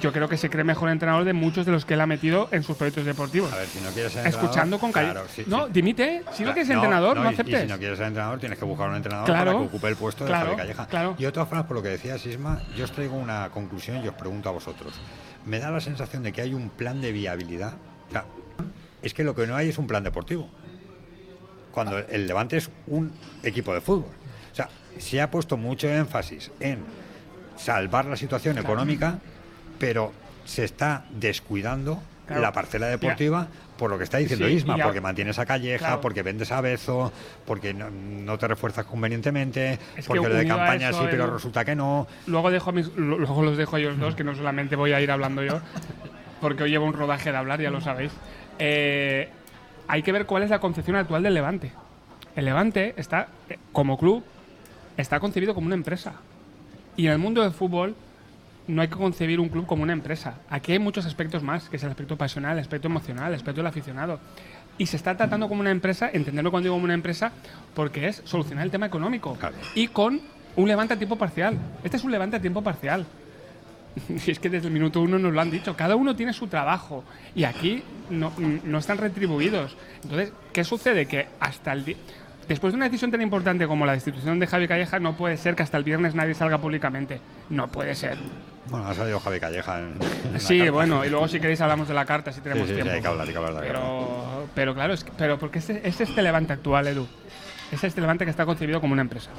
yo 0.02 0.12
creo 0.12 0.28
que 0.28 0.38
se 0.38 0.50
cree 0.50 0.64
mejor 0.64 0.90
entrenador 0.90 1.24
de 1.24 1.34
muchos 1.34 1.66
de 1.66 1.72
los 1.72 1.86
que 1.86 1.94
él 1.94 2.02
ha 2.02 2.08
metido 2.08 2.48
en 2.52 2.64
sus 2.64 2.76
proyectos 2.78 3.06
deportivos. 3.06 3.52
A 3.54 3.58
ver, 3.58 3.68
si 3.68 3.80
no 3.82 3.90
quieres 3.92 4.12
ser 4.14 4.26
Escuchando 4.28 4.80
con 4.80 4.92
calle. 4.92 5.12
claro, 5.12 5.28
sí, 5.34 5.44
no, 5.48 5.68
sí. 5.68 5.72
dimite. 5.74 6.24
Si 6.34 6.44
no 6.44 6.52
Claro, 6.52 6.54
quieres 6.54 6.68
ser 6.68 6.76
entrenador, 6.76 7.18
no, 7.18 7.30
aceptes. 7.30 7.60
Y 7.60 7.62
si 7.64 7.68
no 7.68 7.78
quieres 7.78 7.98
ser 7.98 8.08
entrenador, 8.08 8.40
tienes 8.40 8.58
que 8.60 8.66
buscar 8.66 8.90
un 8.90 8.96
entrenador 8.96 9.26
Claro, 9.26 9.46
para 9.52 9.60
que 9.60 9.66
ocupe 9.68 9.88
el 9.88 9.96
puesto 9.96 10.24
de 10.24 10.30
claro, 10.30 10.46
Javi 10.58 10.74
Calleja. 10.74 11.16
Y 11.18 11.24
de 11.24 11.32
todas 11.32 11.48
formas, 11.50 11.68
por 11.68 11.78
lo 11.78 11.84
que 11.84 11.90
decía 11.90 12.18
Sisma, 12.18 12.62
yo 12.76 12.86
os 12.86 12.92
traigo 12.92 13.16
una 13.16 13.50
conclusión 13.52 14.04
y 14.04 14.08
os 14.08 14.16
pregunto 14.16 14.50
a 14.50 14.52
vosotros. 14.52 14.94
Me 15.46 15.60
da 15.60 15.70
la 15.72 15.82
sensación 15.82 16.24
de 16.24 16.32
que 16.34 16.42
hay 16.42 16.54
un 16.54 16.70
plan 16.70 17.02
de 17.02 17.12
viabilidad. 17.12 17.74
O 18.10 18.12
sea, 18.12 18.26
es 19.02 19.14
que 19.14 19.24
lo 19.24 19.36
que 19.36 19.46
no 19.48 19.56
hay 19.56 19.70
es 19.70 19.78
un 19.78 19.88
plan 19.88 20.04
deportivo. 20.04 20.50
Cuando 21.72 21.98
el 21.98 22.28
Levante 22.28 22.58
es 22.58 22.70
un 22.88 23.12
equipo 23.44 23.74
de 23.74 23.82
fútbol. 23.82 24.06
O 24.52 24.56
sea, 24.56 24.70
se 25.00 25.22
ha 25.22 25.30
puesto 25.32 25.58
mucho 25.58 25.88
énfasis 25.90 26.52
en 26.60 26.80
salvar 27.58 28.06
la 28.06 28.16
situación 28.16 28.58
económica, 28.60 29.20
pero 29.80 30.12
se 30.46 30.64
está 30.66 31.06
descuidando 31.12 32.02
Claro. 32.26 32.42
la 32.42 32.52
parcela 32.54 32.88
deportiva 32.88 33.48
por 33.78 33.90
lo 33.90 33.98
que 33.98 34.06
está 34.06 34.18
diciendo 34.18 34.48
Sí, 34.48 34.54
Isma, 34.54 34.78
porque 34.78 35.02
mantienes 35.02 35.40
a 35.40 35.46
Calleja, 35.46 35.78
Claro. 35.88 36.02
porque 36.02 36.22
vendes 36.24 36.52
a 36.54 36.62
Bezo, 36.62 37.12
porque 37.46 37.74
no, 37.74 37.90
no 37.90 38.38
te 38.38 38.48
refuerzas 38.48 38.86
convenientemente, 38.86 39.78
Es 39.98 40.06
porque 40.06 40.30
lo 40.30 40.34
de 40.36 40.48
campaña 40.48 40.90
eso, 40.90 41.02
sí, 41.02 41.08
pero 41.12 41.34
resulta 41.34 41.66
que 41.66 41.76
no. 41.76 42.08
Luego, 42.28 42.50
dejo 42.50 42.70
a 42.70 42.74
mis- 42.74 42.96
lo- 42.96 43.18
luego 43.18 43.42
los 43.44 43.58
dejo 43.58 43.76
a 43.76 43.80
ellos 43.80 44.00
dos, 44.00 44.16
que 44.16 44.24
no 44.24 44.36
solamente 44.36 44.76
voy 44.78 44.94
a 44.94 45.02
ir 45.02 45.12
hablando 45.12 45.44
yo, 45.44 45.60
porque 46.40 46.64
hoy 46.64 46.70
llevo 46.70 46.86
un 46.86 46.94
rodaje 46.94 47.32
de 47.32 47.38
hablar, 47.38 47.60
ya 47.60 47.72
lo 47.72 47.82
sabéis. 47.82 48.12
Eh, 48.60 49.28
hay 49.90 50.02
que 50.04 50.12
ver 50.14 50.26
cuál 50.26 50.44
es 50.44 50.50
la 50.50 50.60
concepción 50.60 50.96
actual 50.96 51.24
del 51.24 51.34
Levante. 51.34 51.74
El 52.38 52.46
Levante 52.46 52.94
está, 52.96 53.28
eh, 53.50 53.58
como 53.74 53.98
club, 53.98 54.24
está 54.96 55.20
concebido 55.20 55.54
como 55.54 55.66
una 55.68 55.76
empresa. 55.76 56.14
Y 56.96 57.08
en 57.08 57.12
el 57.14 57.18
mundo 57.18 57.42
del 57.42 57.52
fútbol 57.52 57.96
no 58.68 58.82
hay 58.82 58.88
que 58.88 58.96
concebir 58.96 59.40
un 59.40 59.50
club 59.50 59.66
como 59.66 59.84
una 59.84 59.94
empresa. 59.94 60.36
Aquí 60.50 60.72
hay 60.72 60.80
muchos 60.80 61.06
aspectos 61.06 61.44
más, 61.44 61.70
que 61.70 61.78
es 61.78 61.84
el 61.84 61.90
aspecto 61.90 62.18
pasional, 62.18 62.54
el 62.54 62.62
aspecto 62.62 62.88
emocional, 62.88 63.30
el 63.30 63.36
aspecto 63.36 63.62
del 63.62 63.68
aficionado. 63.68 64.20
Y 64.78 64.86
se 64.86 64.98
está 64.98 65.16
tratando 65.16 65.48
como 65.48 65.62
una 65.62 65.72
empresa, 65.72 66.10
entenderlo 66.12 66.50
cuando 66.52 66.68
digo 66.68 66.76
como 66.76 66.86
una 66.86 66.94
empresa, 66.94 67.32
porque 67.76 68.08
es 68.08 68.22
solucionar 68.26 68.66
el 68.66 68.72
tema 68.72 68.86
económico. 68.86 69.38
Y 69.76 69.88
con 69.88 70.22
un 70.56 70.68
levante 70.68 70.94
a 70.94 70.98
tiempo 70.98 71.16
parcial. 71.16 71.58
Este 71.84 71.98
es 71.98 72.04
un 72.04 72.12
levante 72.12 72.38
a 72.38 72.42
tiempo 72.42 72.62
parcial. 72.62 73.06
Y 74.26 74.32
es 74.32 74.40
que 74.40 74.50
desde 74.50 74.68
el 74.68 74.74
minuto 74.74 75.02
uno 75.02 75.20
nos 75.20 75.34
lo 75.34 75.42
han 75.42 75.52
dicho. 75.52 75.76
Cada 75.76 75.96
uno 75.96 76.16
tiene 76.16 76.34
su 76.34 76.48
trabajo. 76.48 77.04
Y 77.36 77.44
aquí 77.44 77.84
no, 78.10 78.32
no 78.64 78.78
están 78.80 78.98
retribuidos. 78.98 79.78
Entonces, 80.04 80.34
¿qué 80.52 80.64
sucede? 80.64 81.06
Que 81.06 81.28
hasta 81.40 81.74
el. 81.74 81.96
Después 82.48 82.74
de 82.74 82.78
una 82.78 82.86
decisión 82.86 83.12
tan 83.12 83.22
importante 83.22 83.68
como 83.68 83.86
la 83.86 83.94
destitución 83.94 84.40
de 84.40 84.48
Javi 84.48 84.68
Calleja, 84.68 85.00
no 85.00 85.16
puede 85.16 85.38
ser 85.38 85.56
que 85.56 85.64
hasta 85.64 85.78
el 85.78 85.84
viernes 85.84 86.16
nadie 86.16 86.34
salga 86.34 86.58
públicamente. 86.58 87.22
No 87.50 87.68
puede 87.68 87.96
ser. 87.96 88.18
Bueno, 88.68 88.88
ha 88.88 88.94
salido 88.94 89.20
Javi 89.20 89.40
Calleja 89.40 89.80
en, 89.80 89.96
Sí, 90.40 90.58
carta. 90.60 90.72
bueno, 90.72 91.06
y 91.06 91.10
luego 91.10 91.28
si 91.28 91.40
queréis 91.40 91.60
hablamos 91.62 91.88
de 91.88 91.94
la 91.94 92.06
carta 92.06 92.32
si 92.32 92.42
tenemos 92.42 92.68
Sí, 92.68 92.74
sí, 92.74 92.82
sí, 92.82 92.82
tiempo. 92.82 92.94
hay 92.96 93.02
que 93.02 93.08
hablar, 93.08 93.28
hay 93.28 93.34
que 93.34 93.38
hablar 93.38 93.54
de 93.56 93.60
la 93.62 93.68
pero, 93.68 94.48
pero 94.56 94.74
claro, 94.74 94.94
es, 94.94 95.04
que- 95.04 95.12
pero 95.18 95.38
porque 95.38 95.60
es, 95.60 95.70
es 95.70 96.00
este 96.02 96.22
levante 96.22 96.54
actual, 96.54 96.88
Edu. 96.88 97.08
Es 97.72 97.84
este 97.84 98.00
levante 98.02 98.24
que 98.24 98.32
está 98.32 98.46
concebido 98.46 98.80
como 98.80 98.94
una 98.94 99.02
empresa. 99.02 99.30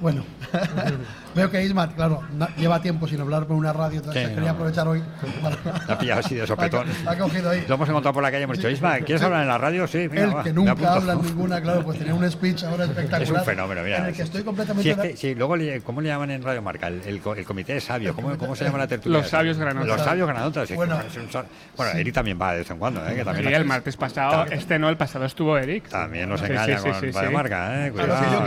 Bueno, 0.00 0.24
veo 1.34 1.50
que 1.50 1.62
Isma, 1.64 1.88
claro, 1.94 2.22
lleva 2.58 2.80
tiempo 2.82 3.08
sin 3.08 3.20
hablar 3.20 3.46
por 3.46 3.56
una 3.56 3.72
radio, 3.72 3.98
entonces 3.98 4.22
Sí, 4.28 4.34
quería 4.34 4.50
no. 4.50 4.54
aprovechar 4.54 4.86
hoy. 4.88 5.02
para- 5.42 5.56
La 5.88 5.94
ha 5.94 5.98
pillado 5.98 6.20
así 6.20 6.34
de 6.34 6.46
sopetón. 6.46 6.86
Ha, 7.06 7.10
ha 7.12 7.16
cogido 7.18 7.50
ahí. 7.50 7.64
Lo 7.66 7.74
hemos 7.76 7.88
encontrado 7.88 8.12
por 8.14 8.22
la 8.22 8.30
calle 8.30 8.40
y 8.40 8.44
hemos 8.44 8.56
dicho, 8.58 8.68
Isma, 8.68 8.98
¿quieres 9.00 9.22
hablar 9.22 9.42
en 9.42 9.48
la 9.48 9.58
radio? 9.58 9.86
Sí, 9.86 10.08
Él 10.12 10.36
va, 10.36 10.42
que 10.42 10.52
nunca 10.52 10.72
apunto". 10.72 10.90
habla 10.90 11.12
en 11.14 11.22
ninguna, 11.22 11.60
claro, 11.62 11.82
pues 11.82 11.98
tenía 11.98 12.14
un 12.14 12.30
speech 12.30 12.64
ahora 12.64 12.84
espectacular. 12.84 13.22
Es 13.22 13.30
un 13.30 13.44
fenómeno, 13.44 13.82
mira. 13.82 13.98
En 13.98 14.06
el 14.06 14.14
que 14.14 14.22
estoy 14.22 14.42
completamente. 14.42 14.82
Sí, 14.82 14.90
es 15.00 15.06
que- 15.12 15.16
sí, 15.16 15.34
luego, 15.34 15.56
le- 15.56 15.80
¿cómo 15.80 16.00
le 16.00 16.08
llaman 16.08 16.30
en 16.30 16.42
Radio 16.42 16.60
Marca? 16.62 16.88
El, 16.88 17.00
el 17.06 17.20
co- 17.20 17.34
el 17.34 17.44
comité 17.44 17.74
de 17.74 17.80
sabios. 17.80 18.14
¿Cómo, 18.14 18.36
cómo 18.36 18.54
se 18.54 18.64
llama 18.64 18.78
la 18.78 18.86
tertulia? 18.86 19.18
Los 19.18 19.28
sabios 19.30 19.56
granotas. 19.58 19.88
Los 19.88 20.00
sabios 20.02 20.28
granotas. 20.28 20.74
Bueno. 20.74 20.98
es 21.06 21.16
un 21.16 21.30
sa- 21.32 21.44
bueno, 21.76 21.98
Eric 21.98 22.14
también 22.14 22.38
va 22.40 22.52
de 22.52 22.58
vez 22.58 22.70
en 22.70 22.78
cuando, 22.78 23.00
¿eh? 23.06 23.14
Que 23.14 23.24
también 23.24 23.48
Sí, 23.48 23.54
el 23.54 23.64
martes 23.64 23.96
pasado, 23.96 24.44
este 24.50 24.78
no, 24.78 24.88
el 24.88 24.96
pasado 24.96 25.24
estuvo 25.24 25.56
Eric. 25.56 25.88
También 25.88 26.28
nos 26.28 26.42
engaña 26.42 26.78
sí, 26.78 26.84
sí, 26.84 26.90
con 26.90 27.00
sí, 27.00 27.10
Radio. 27.12 27.30
Marca, 27.32 27.86
¿eh? 27.86 27.90
Cuidado, 27.92 28.44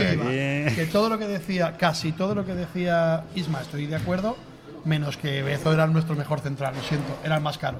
que 0.75 0.85
todo 0.91 1.09
lo 1.09 1.17
que 1.17 1.38
decía, 1.39 1.75
casi 1.77 2.11
todo 2.11 2.35
lo 2.35 2.45
que 2.45 2.53
decía 2.53 3.23
Isma, 3.35 3.61
estoy 3.61 3.87
de 3.87 3.95
acuerdo, 3.95 4.37
menos 4.85 5.17
que 5.17 5.41
Bezo 5.43 5.73
era 5.73 5.87
nuestro 5.87 6.15
mejor 6.15 6.39
central, 6.41 6.75
lo 6.75 6.81
siento, 6.83 7.17
era 7.23 7.35
el 7.37 7.41
más 7.41 7.57
caro, 7.57 7.79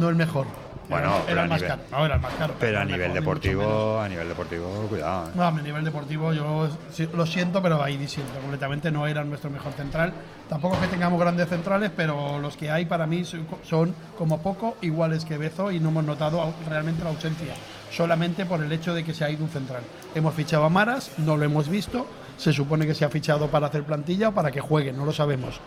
no 0.00 0.08
el 0.08 0.16
mejor. 0.16 0.46
Bueno, 0.88 1.16
era, 1.26 1.32
era 1.32 1.40
a 1.40 1.44
el 1.44 1.50
más 1.50 1.60
nivel- 1.60 1.68
caro, 1.68 1.82
no 1.90 2.06
era 2.06 2.14
el 2.14 2.20
más 2.22 2.32
caro. 2.34 2.54
Pero 2.58 2.78
a 2.78 2.82
el 2.82 2.88
nivel 2.88 3.08
mejor, 3.10 3.20
deportivo, 3.20 4.00
a 4.00 4.08
nivel 4.08 4.26
deportivo, 4.26 4.68
cuidado. 4.88 5.28
¿eh? 5.28 5.32
No, 5.34 5.44
a 5.46 5.50
nivel 5.52 5.84
deportivo 5.84 6.32
yo 6.32 6.66
lo 7.12 7.26
siento, 7.26 7.60
pero 7.62 7.82
ahí 7.82 7.98
disiento 7.98 8.32
completamente. 8.40 8.90
No 8.90 9.06
era 9.06 9.22
nuestro 9.22 9.50
mejor 9.50 9.74
central. 9.74 10.14
Tampoco 10.48 10.76
es 10.76 10.80
que 10.80 10.86
tengamos 10.86 11.20
grandes 11.20 11.46
centrales, 11.50 11.90
pero 11.94 12.38
los 12.38 12.56
que 12.56 12.70
hay 12.70 12.86
para 12.86 13.06
mí 13.06 13.22
son, 13.64 13.94
como 14.16 14.40
poco 14.40 14.78
iguales 14.80 15.26
que 15.26 15.36
Bezo 15.36 15.70
y 15.70 15.78
no 15.78 15.90
hemos 15.90 16.04
notado 16.04 16.54
realmente 16.66 17.04
la 17.04 17.10
ausencia. 17.10 17.52
Solamente 17.92 18.46
por 18.46 18.62
el 18.62 18.72
hecho 18.72 18.94
de 18.94 19.04
que 19.04 19.12
se 19.12 19.26
ha 19.26 19.30
ido 19.30 19.44
un 19.44 19.50
central. 19.50 19.82
Hemos 20.14 20.32
fichado 20.34 20.64
a 20.64 20.70
Maras, 20.70 21.10
no 21.18 21.36
lo 21.36 21.44
hemos 21.44 21.68
visto. 21.68 22.06
Se 22.38 22.52
supone 22.52 22.86
que 22.86 22.94
se 22.94 23.04
ha 23.04 23.10
fichado 23.10 23.48
para 23.48 23.66
hacer 23.66 23.82
plantilla 23.84 24.30
o 24.30 24.32
para 24.32 24.50
que 24.50 24.60
juegue, 24.60 24.92
no 24.92 25.04
lo 25.04 25.12
sabemos. 25.12 25.60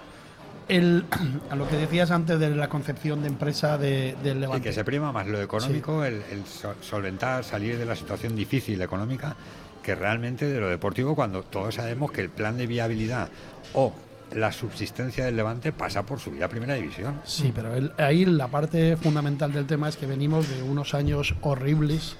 El, 0.67 1.05
a 1.51 1.55
lo 1.55 1.67
que 1.67 1.75
decías 1.75 2.09
antes 2.11 2.39
de 2.39 2.49
la 2.55 2.69
concepción 2.69 3.21
de 3.21 3.27
empresa 3.27 3.77
de, 3.77 4.15
del 4.23 4.37
Y 4.37 4.41
Levante. 4.41 4.69
que 4.69 4.73
se 4.73 4.83
prima 4.83 5.11
más 5.11 5.27
lo 5.27 5.41
económico, 5.41 6.03
el, 6.03 6.23
el 6.31 6.45
sol- 6.45 6.75
solventar, 6.81 7.43
salir 7.43 7.77
de 7.77 7.85
la 7.85 7.95
situación 7.95 8.35
difícil 8.35 8.81
económica, 8.81 9.35
que 9.83 9.95
realmente 9.95 10.45
de 10.45 10.59
lo 10.59 10.69
deportivo, 10.69 11.13
cuando 11.15 11.43
todos 11.43 11.75
sabemos 11.75 12.11
que 12.11 12.21
el 12.21 12.29
plan 12.29 12.57
de 12.57 12.67
viabilidad 12.67 13.29
o 13.73 13.93
la 14.33 14.53
subsistencia 14.53 15.25
del 15.25 15.35
Levante 15.35 15.73
pasa 15.73 16.03
por 16.05 16.19
subir 16.21 16.41
a 16.41 16.47
Primera 16.47 16.75
División. 16.75 17.19
Sí, 17.25 17.51
pero 17.53 17.75
el- 17.75 17.91
ahí 17.97 18.23
la 18.25 18.47
parte 18.47 18.95
fundamental 18.95 19.51
del 19.51 19.65
tema 19.65 19.89
es 19.89 19.97
que 19.97 20.05
venimos 20.05 20.47
de 20.49 20.63
unos 20.63 20.93
años 20.93 21.35
horribles, 21.41 22.15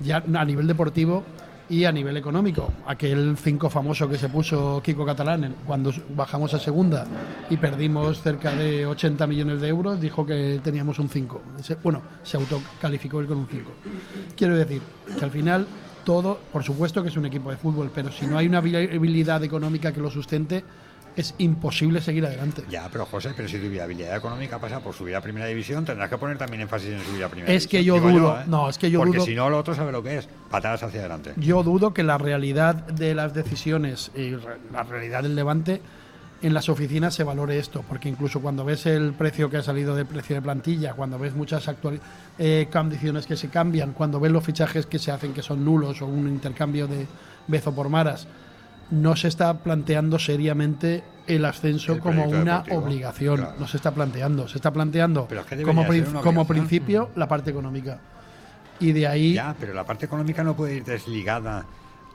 ya 0.00 0.22
a 0.34 0.44
nivel 0.44 0.66
deportivo 0.66 1.24
y 1.68 1.84
a 1.84 1.92
nivel 1.92 2.16
económico. 2.16 2.72
Aquel 2.86 3.36
5 3.36 3.68
famoso 3.70 4.08
que 4.08 4.16
se 4.18 4.28
puso 4.28 4.80
Kiko 4.84 5.04
Catalán 5.04 5.54
cuando 5.66 5.92
bajamos 6.14 6.54
a 6.54 6.58
segunda 6.58 7.06
y 7.50 7.56
perdimos 7.56 8.22
cerca 8.22 8.52
de 8.54 8.86
80 8.86 9.26
millones 9.26 9.60
de 9.60 9.68
euros, 9.68 10.00
dijo 10.00 10.24
que 10.24 10.60
teníamos 10.62 10.98
un 10.98 11.08
5. 11.08 11.42
Ese- 11.58 11.76
Bueno, 11.82 12.02
se 12.22 12.36
autocalificó 12.36 13.20
él 13.20 13.26
con 13.26 13.38
un 13.38 13.46
5. 13.48 13.70
Quiero 14.36 14.56
decir 14.56 14.80
que 15.18 15.24
al 15.24 15.30
final 15.30 15.66
todo, 16.04 16.38
por 16.52 16.62
supuesto 16.62 17.02
que 17.02 17.08
es 17.08 17.16
un 17.16 17.26
equipo 17.26 17.50
de 17.50 17.56
fútbol, 17.56 17.90
pero 17.92 18.12
si 18.12 18.26
no 18.26 18.38
hay 18.38 18.46
una 18.46 18.60
viabilidad 18.60 19.42
económica 19.42 19.92
que 19.92 20.00
lo 20.00 20.10
sustente, 20.10 20.62
es 21.16 21.34
imposible 21.38 22.00
seguir 22.00 22.26
adelante. 22.26 22.62
Ya, 22.70 22.88
pero 22.92 23.06
José, 23.06 23.32
pero 23.36 23.48
si 23.48 23.58
tu 23.58 23.68
viabilidad 23.68 24.16
económica 24.16 24.58
pasa 24.58 24.80
por 24.80 24.94
subir 24.94 25.16
a 25.16 25.20
Primera 25.20 25.46
División, 25.46 25.84
tendrás 25.84 26.10
que 26.10 26.18
poner 26.18 26.36
también 26.38 26.60
énfasis 26.62 26.90
en 26.90 27.00
subir 27.04 27.24
a 27.24 27.28
Primera 27.28 27.52
Es 27.52 27.66
que 27.66 27.78
División. 27.78 28.02
yo 28.02 28.06
Digo 28.08 28.18
dudo, 28.20 28.40
¿eh? 28.40 28.44
no, 28.46 28.68
es 28.68 28.78
que 28.78 28.90
yo 28.90 29.00
Porque 29.00 29.18
dudo- 29.18 29.24
si 29.26 29.34
no, 29.34 29.48
lo 29.50 29.58
otro 29.58 29.74
sabe 29.74 29.92
lo 29.92 30.02
que 30.02 30.18
es, 30.18 30.28
patadas 30.50 30.82
hacia 30.82 31.00
adelante. 31.00 31.32
Yo 31.36 31.62
dudo 31.62 31.94
que 31.94 32.02
la 32.02 32.18
realidad 32.18 32.74
de 32.74 33.14
las 33.14 33.32
decisiones 33.34 34.10
y 34.14 34.36
la 34.72 34.82
realidad 34.82 35.22
del 35.22 35.34
Levante 35.34 35.80
en 36.42 36.52
las 36.52 36.68
oficinas 36.68 37.14
se 37.14 37.24
valore 37.24 37.58
esto, 37.58 37.82
porque 37.88 38.10
incluso 38.10 38.40
cuando 38.42 38.62
ves 38.62 38.84
el 38.84 39.14
precio 39.14 39.48
que 39.48 39.56
ha 39.56 39.62
salido 39.62 39.96
del 39.96 40.04
precio 40.04 40.36
de 40.36 40.42
plantilla, 40.42 40.92
cuando 40.92 41.18
ves 41.18 41.34
muchas 41.34 41.66
actuali- 41.66 41.98
eh, 42.38 42.68
condiciones 42.70 43.26
que 43.26 43.36
se 43.38 43.48
cambian, 43.48 43.92
cuando 43.92 44.20
ves 44.20 44.30
los 44.30 44.44
fichajes 44.44 44.84
que 44.84 44.98
se 44.98 45.10
hacen 45.10 45.32
que 45.32 45.40
son 45.42 45.64
nulos 45.64 46.02
o 46.02 46.06
un 46.06 46.28
intercambio 46.28 46.86
de 46.86 47.06
Bezo 47.48 47.74
por 47.74 47.88
Maras, 47.88 48.28
no 48.90 49.16
se 49.16 49.28
está 49.28 49.52
planteando 49.58 50.18
seriamente 50.18 51.02
el 51.26 51.44
ascenso 51.44 51.94
El 51.94 51.98
como 52.00 52.24
una 52.26 52.58
deportivo, 52.58 52.76
obligación, 52.78 53.36
claro. 53.38 53.54
no 53.58 53.66
se 53.66 53.76
está 53.78 53.90
planteando, 53.92 54.46
se 54.48 54.58
está 54.58 54.72
planteando 54.72 55.26
Pero 55.28 55.40
es 55.40 55.46
que 55.48 55.62
como, 55.62 55.84
prin- 55.84 56.04
como 56.22 56.46
principio 56.46 57.10
la 57.16 57.26
parte 57.28 57.50
económica. 57.50 57.98
Y 58.78 58.92
de 58.92 59.06
ahí 59.08 59.32
Ya, 59.34 59.54
pero 59.58 59.74
la 59.74 59.84
parte 59.84 60.06
económica 60.06 60.44
no 60.44 60.54
puede 60.54 60.76
ir 60.76 60.84
desligada 60.84 61.64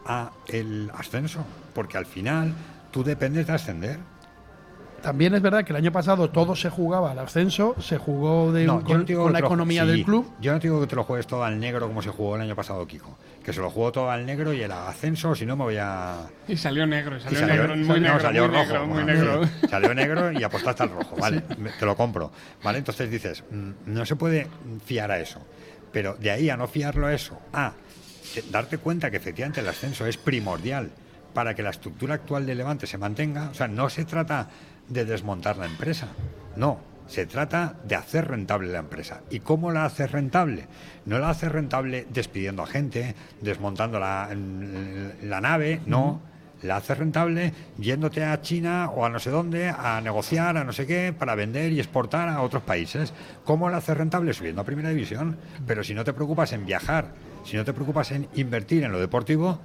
a 0.05 0.31
el 0.47 0.89
ascenso, 0.97 1.43
porque 1.73 1.97
al 1.97 2.05
final 2.05 2.53
tú 2.91 3.03
dependes 3.03 3.47
de 3.47 3.53
ascender. 3.53 3.99
También 5.01 5.33
es 5.33 5.41
verdad 5.41 5.63
que 5.63 5.73
el 5.73 5.77
año 5.77 5.91
pasado 5.91 6.29
todo 6.29 6.55
se 6.55 6.69
jugaba 6.69 7.11
al 7.11 7.19
ascenso, 7.19 7.75
se 7.79 7.97
jugó 7.97 8.51
de, 8.51 8.65
No, 8.65 8.83
con, 8.83 9.05
no 9.05 9.29
la 9.29 9.39
economía 9.39 9.83
sí, 9.83 9.89
del 9.89 10.05
club. 10.05 10.31
Yo 10.39 10.51
no 10.53 10.59
te 10.59 10.67
digo 10.67 10.79
que 10.79 10.87
te 10.87 10.95
lo 10.95 11.03
juegues 11.03 11.25
todo 11.25 11.43
al 11.43 11.59
negro 11.59 11.87
como 11.87 12.01
se 12.01 12.09
jugó 12.09 12.35
el 12.35 12.41
año 12.43 12.55
pasado 12.55 12.85
Kiko. 12.85 13.17
Que 13.43 13.51
se 13.51 13.61
lo 13.61 13.69
jugó 13.71 13.91
todo 13.91 14.11
al 14.11 14.25
negro 14.25 14.53
y 14.53 14.61
el 14.61 14.71
ascenso, 14.71 15.33
si 15.33 15.45
no 15.45 15.55
me 15.55 15.63
voy 15.63 15.77
a. 15.79 16.17
Y 16.47 16.55
salió 16.55 16.85
negro, 16.85 17.17
y 17.17 17.21
salió, 17.21 17.47
negro, 17.47 17.75
muy 17.75 17.87
no, 17.87 17.99
negro, 17.99 18.19
salió 18.19 18.47
muy 18.47 18.55
rojo. 18.55 18.65
negro, 18.65 18.85
muy 18.85 19.03
bueno, 19.03 19.13
negro. 19.13 19.45
sí, 19.45 19.67
salió 19.67 19.93
negro 19.95 20.31
y 20.31 20.43
apostaste 20.43 20.83
al 20.83 20.91
rojo, 20.91 21.15
vale, 21.15 21.41
te 21.79 21.85
lo 21.85 21.95
compro. 21.95 22.31
Vale, 22.63 22.77
entonces 22.77 23.09
dices, 23.09 23.43
mm, 23.49 23.71
no 23.87 24.05
se 24.05 24.15
puede 24.15 24.47
fiar 24.85 25.09
a 25.09 25.19
eso. 25.19 25.39
Pero 25.91 26.15
de 26.15 26.31
ahí 26.31 26.49
a 26.49 26.57
no 26.57 26.67
fiarlo 26.67 27.07
a 27.07 27.13
eso, 27.13 27.39
a 27.53 27.73
darte 28.51 28.77
cuenta 28.77 29.09
que 29.09 29.17
efectivamente 29.17 29.59
el 29.59 29.67
ascenso 29.67 30.05
es 30.05 30.17
primordial 30.17 30.91
para 31.33 31.53
que 31.55 31.63
la 31.63 31.69
estructura 31.69 32.15
actual 32.15 32.45
de 32.45 32.55
Levante 32.55 32.87
se 32.87 32.97
mantenga. 32.97 33.49
O 33.49 33.53
sea, 33.53 33.67
no 33.67 33.89
se 33.89 34.05
trata 34.05 34.49
de 34.89 35.05
desmontar 35.05 35.57
la 35.57 35.65
empresa, 35.65 36.07
no. 36.55 36.91
Se 37.07 37.25
trata 37.25 37.75
de 37.83 37.95
hacer 37.95 38.29
rentable 38.29 38.71
la 38.71 38.79
empresa. 38.79 39.21
¿Y 39.29 39.41
cómo 39.41 39.71
la 39.71 39.83
haces 39.83 40.11
rentable? 40.13 40.67
No 41.05 41.19
la 41.19 41.31
haces 41.31 41.51
rentable 41.51 42.07
despidiendo 42.09 42.63
a 42.63 42.67
gente, 42.67 43.15
desmontando 43.41 43.99
la, 43.99 44.29
la 45.21 45.41
nave, 45.41 45.81
no. 45.85 46.21
La 46.61 46.77
haces 46.77 46.97
rentable 46.97 47.53
yéndote 47.77 48.23
a 48.23 48.39
China 48.41 48.91
o 48.95 49.05
a 49.05 49.09
no 49.09 49.19
sé 49.19 49.29
dónde 49.29 49.67
a 49.69 49.99
negociar, 49.99 50.55
a 50.55 50.63
no 50.63 50.71
sé 50.71 50.87
qué, 50.87 51.11
para 51.11 51.35
vender 51.35 51.73
y 51.73 51.79
exportar 51.79 52.29
a 52.29 52.41
otros 52.41 52.63
países. 52.63 53.13
¿Cómo 53.43 53.69
la 53.69 53.77
haces 53.77 53.97
rentable? 53.97 54.31
Subiendo 54.33 54.61
a 54.61 54.65
Primera 54.65 54.89
División. 54.89 55.37
Pero 55.67 55.83
si 55.83 55.93
no 55.93 56.05
te 56.05 56.13
preocupas 56.13 56.53
en 56.53 56.65
viajar, 56.65 57.13
si 57.43 57.57
no 57.57 57.65
te 57.65 57.73
preocupas 57.73 58.11
en 58.11 58.29
invertir 58.35 58.83
en 58.83 58.91
lo 58.91 58.99
deportivo, 58.99 59.59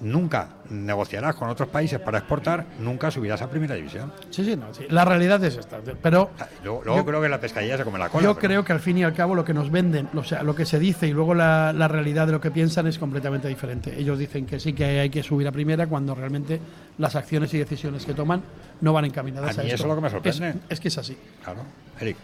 nunca 0.00 0.48
negociarás 0.68 1.34
con 1.36 1.48
otros 1.48 1.68
países 1.68 1.98
para 2.00 2.18
exportar, 2.18 2.66
nunca 2.80 3.10
subirás 3.10 3.40
a 3.42 3.48
Primera 3.48 3.74
División. 3.74 4.12
Sí, 4.30 4.44
sí, 4.44 4.54
no, 4.56 4.72
sí. 4.74 4.84
La 4.90 5.04
realidad 5.04 5.42
es 5.44 5.56
esta. 5.56 5.78
Pero 6.02 6.30
Luego, 6.62 6.82
luego 6.84 7.00
Yo- 7.00 7.06
creo 7.06 7.22
que 7.22 7.28
la 7.28 7.40
pescadilla 7.40 7.76
se 7.76 7.84
come 7.84 7.98
la 7.98 8.08
cola. 8.08 8.24
yo 8.24 8.34
pero- 8.34 8.46
creo 8.48 8.64
que 8.64 8.72
al 8.72 8.80
fin 8.80 8.98
y 8.98 9.04
al 9.04 9.14
cabo 9.14 9.34
lo 9.34 9.44
que 9.44 9.54
nos 9.54 9.70
venden, 9.70 10.08
o 10.14 10.22
sea, 10.24 10.42
lo 10.42 10.54
que 10.54 10.66
se 10.66 10.78
dice 10.78 11.06
y 11.06 11.12
luego 11.12 11.34
la, 11.34 11.72
la 11.72 11.88
realidad 11.88 12.26
de 12.26 12.32
lo 12.32 12.40
que 12.40 12.50
piensan 12.50 12.86
es 12.86 12.98
completamente 12.98 13.48
diferente. 13.48 13.98
Ellos 13.98 14.18
dicen 14.18 14.44
que 14.46 14.60
sí 14.60 14.72
que 14.72 14.84
hay 15.00 15.10
que 15.10 15.22
subir 15.22 15.46
a 15.48 15.52
primera 15.52 15.86
cuando 15.86 16.14
realmente 16.14 16.60
las 16.98 17.16
acciones 17.16 17.52
y 17.54 17.58
decisiones 17.58 18.04
que 18.04 18.12
toman 18.14 18.42
no 18.80 18.92
van 18.92 19.04
encaminadas 19.06 19.56
A 19.56 19.60
a, 19.60 19.64
mí 19.64 19.70
esto. 19.70 19.74
eso 19.76 19.84
es 19.84 19.88
lo 19.88 19.94
que 19.96 20.02
me 20.02 20.10
sorprende. 20.10 20.48
Es, 20.50 20.56
es 20.70 20.80
que 20.80 20.88
es 20.88 20.98
así. 20.98 21.16
Claro, 21.42 21.60
Eric. 22.00 22.16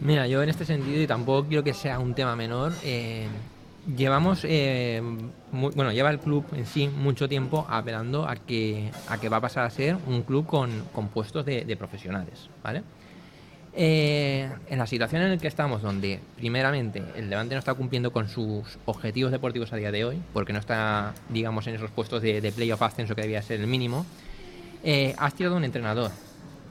Mira, 0.00 0.26
yo 0.26 0.42
en 0.42 0.48
este 0.48 0.64
sentido, 0.64 1.00
y 1.00 1.06
tampoco 1.06 1.46
quiero 1.46 1.62
que 1.62 1.72
sea 1.74 2.00
un 2.00 2.14
tema 2.14 2.34
menor, 2.34 2.72
eh, 2.82 3.28
llevamos, 3.86 4.44
eh, 4.44 5.02
bueno, 5.50 5.92
lleva 5.92 6.10
el 6.10 6.18
club 6.18 6.44
en 6.52 6.66
sí 6.66 6.88
mucho 6.88 7.28
tiempo 7.28 7.66
apelando 7.68 8.28
a 8.28 8.36
que, 8.36 8.90
a 9.08 9.18
que 9.18 9.28
va 9.28 9.38
a 9.38 9.40
pasar 9.40 9.64
a 9.64 9.70
ser 9.70 9.96
un 10.06 10.22
club 10.22 10.46
con, 10.46 10.84
con 10.92 11.08
puestos 11.08 11.44
de, 11.44 11.64
de 11.64 11.76
profesionales, 11.76 12.48
¿vale? 12.62 12.82
Eh, 13.74 14.50
en 14.68 14.78
la 14.78 14.86
situación 14.86 15.22
en 15.22 15.30
la 15.30 15.38
que 15.38 15.48
estamos, 15.48 15.80
donde 15.80 16.20
primeramente 16.36 17.02
el 17.16 17.30
Levante 17.30 17.54
no 17.54 17.58
está 17.58 17.72
cumpliendo 17.72 18.12
con 18.12 18.28
sus 18.28 18.78
objetivos 18.84 19.32
deportivos 19.32 19.72
a 19.72 19.76
día 19.76 19.90
de 19.90 20.04
hoy, 20.04 20.20
porque 20.34 20.52
no 20.52 20.58
está, 20.58 21.14
digamos, 21.30 21.66
en 21.66 21.76
esos 21.76 21.90
puestos 21.90 22.20
de, 22.20 22.42
de 22.42 22.52
playoff 22.52 22.82
ascenso 22.82 23.14
que 23.14 23.22
debía 23.22 23.40
ser 23.40 23.60
el 23.60 23.66
mínimo, 23.66 24.04
eh, 24.84 25.14
has 25.16 25.34
tirado 25.34 25.56
un 25.56 25.64
entrenador, 25.64 26.10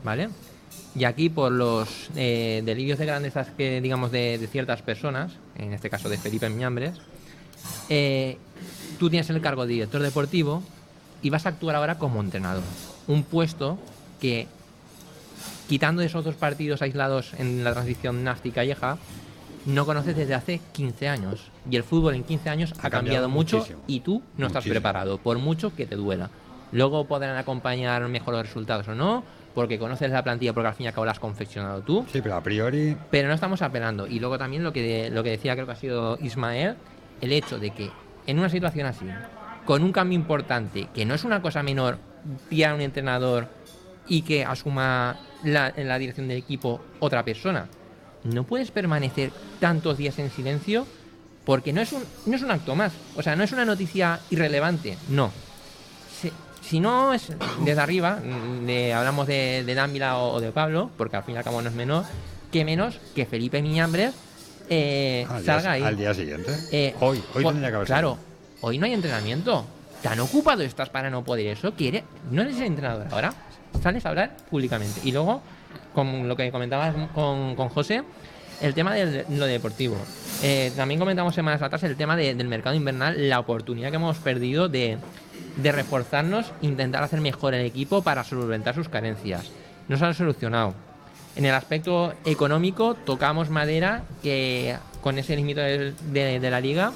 ¿vale? 0.03 0.29
Y 0.95 1.05
aquí 1.05 1.29
por 1.29 1.51
los 1.51 2.09
eh, 2.15 2.61
delirios 2.65 2.99
de 2.99 3.05
grandezas 3.05 3.47
que 3.57 3.79
digamos 3.79 4.11
de, 4.11 4.37
de 4.37 4.47
ciertas 4.47 4.81
personas, 4.81 5.31
en 5.57 5.73
este 5.73 5.89
caso 5.89 6.09
de 6.09 6.17
Felipe 6.17 6.49
Miñambres, 6.49 6.93
eh, 7.89 8.37
tú 8.99 9.09
tienes 9.09 9.29
el 9.29 9.41
cargo 9.41 9.65
de 9.65 9.73
director 9.73 10.01
deportivo 10.01 10.63
y 11.21 11.29
vas 11.29 11.45
a 11.45 11.49
actuar 11.49 11.75
ahora 11.75 11.97
como 11.97 12.19
entrenador. 12.21 12.63
Un 13.07 13.23
puesto 13.23 13.77
que, 14.19 14.47
quitando 15.69 16.01
esos 16.01 16.23
dos 16.23 16.35
partidos 16.35 16.81
aislados 16.81 17.33
en 17.37 17.63
la 17.63 17.73
transición 17.73 18.23
Nasti 18.23 18.49
y 18.49 18.51
Calleja, 18.51 18.97
no 19.65 19.85
conoces 19.85 20.15
desde 20.15 20.33
hace 20.33 20.61
15 20.73 21.07
años. 21.07 21.41
Y 21.69 21.75
el 21.75 21.83
fútbol 21.83 22.15
en 22.15 22.23
15 22.23 22.49
años 22.49 22.73
ha, 22.73 22.87
Ha 22.87 22.89
cambiado 22.89 23.27
cambiado, 23.27 23.29
mucho 23.29 23.57
muchísimo. 23.57 23.81
y 23.87 23.99
tú 23.99 24.21
no 24.37 24.47
estás 24.47 24.65
preparado, 24.65 25.17
por 25.19 25.37
mucho 25.37 25.75
que 25.75 25.85
te 25.85 25.95
duela. 25.95 26.29
Luego 26.71 27.05
podrán 27.05 27.37
acompañar 27.37 28.07
mejor 28.07 28.33
los 28.33 28.45
resultados 28.45 28.87
o 28.87 28.95
no, 28.95 29.23
porque 29.53 29.77
conoces 29.77 30.09
la 30.11 30.23
plantilla, 30.23 30.53
porque 30.53 30.67
al 30.69 30.75
fin 30.75 30.85
y 30.85 30.87
al 30.87 30.93
cabo 30.93 31.05
la 31.05 31.11
has 31.11 31.19
confeccionado 31.19 31.81
tú. 31.81 32.05
Sí, 32.11 32.21
pero 32.21 32.35
a 32.35 32.41
priori. 32.41 32.97
Pero 33.09 33.27
no 33.27 33.33
estamos 33.33 33.61
apelando. 33.61 34.07
Y 34.07 34.19
luego 34.19 34.37
también 34.37 34.63
lo 34.63 34.71
que, 34.71 35.09
lo 35.11 35.23
que 35.23 35.31
decía, 35.31 35.53
creo 35.53 35.65
que 35.65 35.71
ha 35.73 35.75
sido 35.75 36.17
Ismael, 36.21 36.75
el 37.21 37.31
hecho 37.31 37.59
de 37.59 37.71
que 37.71 37.91
en 38.27 38.39
una 38.39 38.49
situación 38.49 38.85
así, 38.85 39.05
con 39.65 39.83
un 39.83 39.91
cambio 39.91 40.17
importante, 40.17 40.87
que 40.93 41.05
no 41.05 41.13
es 41.13 41.23
una 41.23 41.41
cosa 41.41 41.63
menor, 41.63 41.97
pillar 42.49 42.71
a 42.71 42.75
un 42.75 42.81
entrenador 42.81 43.47
y 44.07 44.21
que 44.21 44.45
asuma 44.45 45.19
la, 45.43 45.73
en 45.75 45.87
la 45.87 45.97
dirección 45.97 46.27
del 46.27 46.37
equipo 46.37 46.81
otra 46.99 47.23
persona. 47.23 47.67
No 48.23 48.43
puedes 48.43 48.71
permanecer 48.71 49.31
tantos 49.59 49.97
días 49.97 50.19
en 50.19 50.29
silencio 50.29 50.85
porque 51.45 51.73
no 51.73 51.81
es 51.81 51.91
un, 51.91 52.03
no 52.25 52.35
es 52.35 52.41
un 52.43 52.51
acto 52.51 52.75
más. 52.75 52.93
O 53.15 53.23
sea, 53.23 53.35
no 53.35 53.43
es 53.43 53.51
una 53.51 53.65
noticia 53.65 54.19
irrelevante. 54.29 54.97
No. 55.09 55.31
Si, 56.71 56.79
no 56.79 57.13
es 57.13 57.27
desde 57.65 57.81
arriba, 57.81 58.19
de- 58.65 58.93
hablamos 58.93 59.27
de, 59.27 59.63
de 59.65 59.75
Dávila 59.75 60.17
o, 60.19 60.35
o 60.35 60.39
de 60.39 60.53
Pablo, 60.53 60.89
porque 60.97 61.17
al 61.17 61.23
fin 61.23 61.35
y 61.35 61.37
al 61.37 61.43
cabo 61.43 61.61
no 61.61 61.67
es 61.67 61.75
menor, 61.75 62.05
que 62.49 62.63
menos 62.63 62.97
que 63.13 63.25
Felipe 63.25 63.61
Miñambres 63.61 64.13
eh, 64.69 65.25
Al 65.29 65.43
día, 65.43 65.53
salga 65.53 65.71
ahí. 65.73 65.81
al 65.83 65.97
día 65.97 66.13
siguiente. 66.13 66.49
Eh, 66.71 66.95
hoy, 67.01 67.21
hoy 67.35 67.43
po- 67.43 67.49
tendría 67.49 67.69
que 67.71 67.75
haber 67.75 67.87
Claro, 67.87 68.17
hoy 68.61 68.77
no 68.77 68.85
hay 68.85 68.93
entrenamiento. 68.93 69.65
Tan 70.01 70.19
ocupado 70.21 70.63
estás 70.63 70.89
para 70.89 71.09
no 71.09 71.25
poder 71.25 71.47
eso. 71.47 71.73
Quiere, 71.73 72.05
no 72.31 72.41
eres 72.41 72.55
el 72.57 72.63
entrenador 72.67 73.05
ahora. 73.11 73.33
Sales 73.83 74.05
a 74.05 74.09
hablar 74.09 74.37
públicamente. 74.49 75.01
Y 75.03 75.11
luego, 75.11 75.41
con 75.93 76.25
lo 76.27 76.37
que 76.37 76.49
comentabas 76.51 76.95
con, 77.13 77.55
con 77.57 77.67
José, 77.67 78.01
el 78.61 78.73
tema 78.73 78.93
de 78.95 79.25
lo 79.29 79.45
deportivo. 79.45 79.97
Eh, 80.41 80.71
también 80.77 80.99
comentamos 81.01 81.35
semanas 81.35 81.61
atrás 81.61 81.83
el 81.83 81.97
tema 81.97 82.15
de- 82.15 82.33
del 82.33 82.47
mercado 82.47 82.75
invernal, 82.77 83.27
la 83.29 83.39
oportunidad 83.39 83.89
que 83.89 83.97
hemos 83.97 84.17
perdido 84.19 84.69
de, 84.69 84.97
de 85.61 85.71
reforzarnos, 85.71 86.51
intentar 86.61 87.03
hacer 87.03 87.21
mejor 87.21 87.53
el 87.53 87.65
equipo 87.65 88.01
para 88.01 88.23
solventar 88.23 88.75
sus 88.75 88.89
carencias. 88.89 89.49
No 89.87 89.97
se 89.97 90.05
han 90.05 90.13
solucionado. 90.13 90.73
En 91.35 91.45
el 91.45 91.53
aspecto 91.53 92.13
económico, 92.25 92.93
tocamos 92.93 93.49
madera 93.49 94.03
que 94.21 94.75
con 95.01 95.17
ese 95.17 95.35
límite 95.35 95.93
de, 95.93 96.49
la 96.49 96.59
liga 96.59 96.91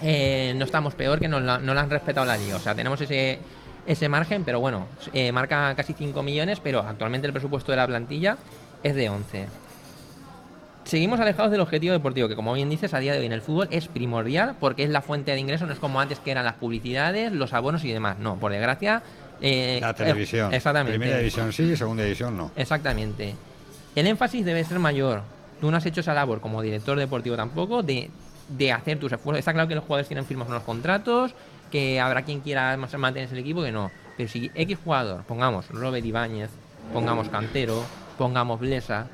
eh, 0.00 0.54
no 0.56 0.64
estamos 0.64 0.94
peor 0.94 1.20
que 1.20 1.28
nos 1.28 1.42
la- 1.42 1.58
no 1.58 1.74
la 1.74 1.82
han 1.82 1.90
respetado 1.90 2.26
la 2.26 2.36
liga. 2.36 2.56
O 2.56 2.60
sea, 2.60 2.74
tenemos 2.74 3.00
ese, 3.00 3.38
ese 3.86 4.08
margen, 4.08 4.44
pero 4.44 4.58
bueno, 4.60 4.86
eh, 5.12 5.32
marca 5.32 5.74
casi 5.76 5.92
5 5.92 6.22
millones, 6.22 6.60
pero 6.60 6.80
actualmente 6.80 7.26
el 7.26 7.32
presupuesto 7.32 7.72
de 7.72 7.76
la 7.76 7.86
plantilla 7.86 8.36
es 8.82 8.94
de 8.94 9.08
11. 9.08 9.46
Seguimos 10.84 11.20
alejados 11.20 11.50
del 11.52 11.60
objetivo 11.60 11.92
deportivo, 11.92 12.28
que 12.28 12.34
como 12.34 12.52
bien 12.54 12.68
dices, 12.68 12.92
a 12.92 12.98
día 12.98 13.12
de 13.12 13.20
hoy 13.20 13.26
en 13.26 13.32
el 13.32 13.40
fútbol 13.40 13.68
es 13.70 13.86
primordial 13.88 14.56
porque 14.58 14.82
es 14.82 14.90
la 14.90 15.00
fuente 15.00 15.30
de 15.32 15.38
ingreso, 15.38 15.64
no 15.66 15.72
es 15.72 15.78
como 15.78 16.00
antes 16.00 16.18
que 16.18 16.30
eran 16.32 16.44
las 16.44 16.54
publicidades, 16.54 17.32
los 17.32 17.52
abonos 17.52 17.84
y 17.84 17.92
demás. 17.92 18.18
No, 18.18 18.36
por 18.36 18.50
desgracia. 18.52 19.02
eh, 19.40 19.78
La 19.80 19.90
eh, 19.90 19.94
televisión. 19.94 20.52
exactamente. 20.52 20.98
Primera 20.98 21.18
división 21.18 21.52
sí, 21.52 21.76
segunda 21.76 22.02
división 22.02 22.36
no. 22.36 22.50
Exactamente. 22.56 23.34
El 23.94 24.06
énfasis 24.06 24.44
debe 24.44 24.64
ser 24.64 24.78
mayor. 24.80 25.22
Tú 25.60 25.70
no 25.70 25.76
has 25.76 25.86
hecho 25.86 26.00
esa 26.00 26.14
labor 26.14 26.40
como 26.40 26.60
director 26.62 26.98
deportivo 26.98 27.36
tampoco 27.36 27.82
de, 27.84 28.10
de 28.48 28.72
hacer 28.72 28.98
tus 28.98 29.12
esfuerzos. 29.12 29.38
Está 29.38 29.52
claro 29.52 29.68
que 29.68 29.76
los 29.76 29.84
jugadores 29.84 30.08
tienen 30.08 30.26
firmas 30.26 30.48
unos 30.48 30.64
contratos, 30.64 31.34
que 31.70 32.00
habrá 32.00 32.22
quien 32.22 32.40
quiera 32.40 32.76
mantenerse 32.76 33.34
en 33.34 33.38
el 33.38 33.44
equipo 33.44 33.62
que 33.62 33.70
no. 33.70 33.90
Pero 34.16 34.28
si 34.28 34.50
X 34.54 34.78
jugador, 34.84 35.22
pongamos 35.22 35.68
Robert 35.68 36.04
Ibáñez, 36.04 36.50
pongamos 36.92 37.28
Cantero, 37.28 37.84
pongamos 38.18 38.58
Blesa, 38.60 39.06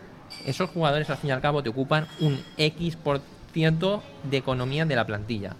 esos 0.46 0.70
jugadores 0.70 1.08
al 1.10 1.16
fin 1.16 1.30
y 1.30 1.32
al 1.32 1.40
cabo 1.40 1.62
te 1.62 1.68
ocupan 1.68 2.06
un 2.20 2.42
X 2.56 2.96
por 2.96 3.20
ciento 3.52 4.02
de 4.24 4.36
economía 4.38 4.84
de 4.84 4.96
la 4.96 5.06
plantilla. 5.06 5.56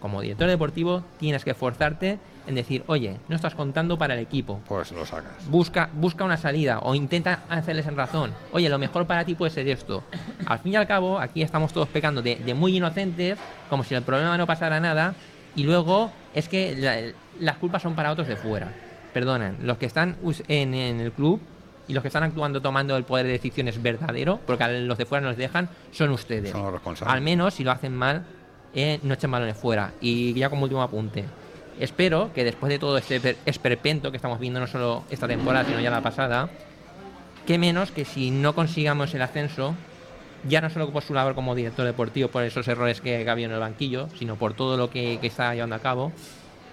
Como 0.00 0.20
director 0.20 0.48
deportivo 0.48 1.02
tienes 1.18 1.44
que 1.44 1.52
esforzarte 1.52 2.18
en 2.46 2.54
decir, 2.54 2.84
oye, 2.88 3.16
no 3.28 3.36
estás 3.36 3.54
contando 3.54 3.96
para 3.96 4.12
el 4.12 4.20
equipo. 4.20 4.60
Pues 4.68 4.92
lo 4.92 5.06
sacas. 5.06 5.48
Busca, 5.48 5.88
busca 5.94 6.24
una 6.24 6.36
salida 6.36 6.80
o 6.80 6.94
intenta 6.94 7.40
hacerles 7.48 7.86
en 7.86 7.96
razón. 7.96 8.32
Oye, 8.52 8.68
lo 8.68 8.78
mejor 8.78 9.06
para 9.06 9.24
ti 9.24 9.34
puede 9.34 9.50
ser 9.50 9.66
esto. 9.68 10.02
Al 10.44 10.58
fin 10.58 10.74
y 10.74 10.76
al 10.76 10.86
cabo, 10.86 11.18
aquí 11.18 11.40
estamos 11.40 11.72
todos 11.72 11.88
pecando 11.88 12.20
de, 12.20 12.36
de 12.36 12.52
muy 12.52 12.76
inocentes, 12.76 13.38
como 13.70 13.82
si 13.82 13.94
el 13.94 14.02
problema 14.02 14.36
no 14.36 14.46
pasara 14.46 14.78
nada, 14.78 15.14
y 15.56 15.62
luego 15.62 16.10
es 16.34 16.48
que 16.50 16.76
la- 16.76 17.14
las 17.40 17.56
culpas 17.56 17.80
son 17.80 17.94
para 17.94 18.10
otros 18.12 18.28
de 18.28 18.36
fuera. 18.36 18.68
Perdonen, 19.14 19.56
los 19.62 19.78
que 19.78 19.86
están 19.86 20.16
en 20.48 20.74
el 20.74 21.12
club 21.12 21.40
y 21.88 21.92
los 21.92 22.02
que 22.02 22.08
están 22.08 22.22
actuando 22.22 22.60
tomando 22.62 22.96
el 22.96 23.04
poder 23.04 23.26
de 23.26 23.32
decisiones 23.32 23.82
verdadero, 23.82 24.40
porque 24.46 24.64
a 24.64 24.68
los 24.68 24.96
de 24.98 25.04
fuera 25.06 25.26
nos 25.26 25.36
dejan, 25.36 25.68
son 25.92 26.10
ustedes. 26.10 26.50
Son 26.50 26.62
los 26.62 26.72
responsables. 26.72 27.14
Al 27.14 27.20
menos 27.20 27.54
si 27.54 27.64
lo 27.64 27.70
hacen 27.70 27.94
mal, 27.94 28.24
eh, 28.74 28.98
no 29.02 29.14
echen 29.14 29.30
balones 29.30 29.56
fuera. 29.56 29.92
Y 30.00 30.32
ya 30.34 30.48
como 30.50 30.62
último 30.64 30.82
apunte, 30.82 31.24
espero 31.78 32.30
que 32.34 32.44
después 32.44 32.70
de 32.70 32.78
todo 32.78 32.96
este 32.98 33.20
per- 33.20 33.36
esperpento 33.46 34.10
que 34.10 34.16
estamos 34.16 34.38
viendo, 34.40 34.60
no 34.60 34.66
solo 34.66 35.04
esta 35.10 35.28
temporada, 35.28 35.64
sino 35.66 35.80
ya 35.80 35.90
la 35.90 36.00
pasada, 36.02 36.48
que 37.46 37.58
menos 37.58 37.90
que 37.90 38.04
si 38.04 38.30
no 38.30 38.54
consigamos 38.54 39.12
el 39.14 39.22
ascenso, 39.22 39.74
ya 40.48 40.60
no 40.60 40.70
solo 40.70 40.90
por 40.90 41.02
su 41.02 41.14
labor 41.14 41.34
como 41.34 41.54
director 41.54 41.84
deportivo, 41.84 42.28
por 42.28 42.42
esos 42.42 42.66
errores 42.68 43.00
que 43.00 43.26
ha 43.28 43.32
habido 43.32 43.48
en 43.48 43.54
el 43.54 43.60
banquillo, 43.60 44.08
sino 44.18 44.36
por 44.36 44.54
todo 44.54 44.76
lo 44.76 44.90
que, 44.90 45.18
que 45.20 45.26
está 45.26 45.54
llevando 45.54 45.76
a 45.76 45.80
cabo, 45.80 46.12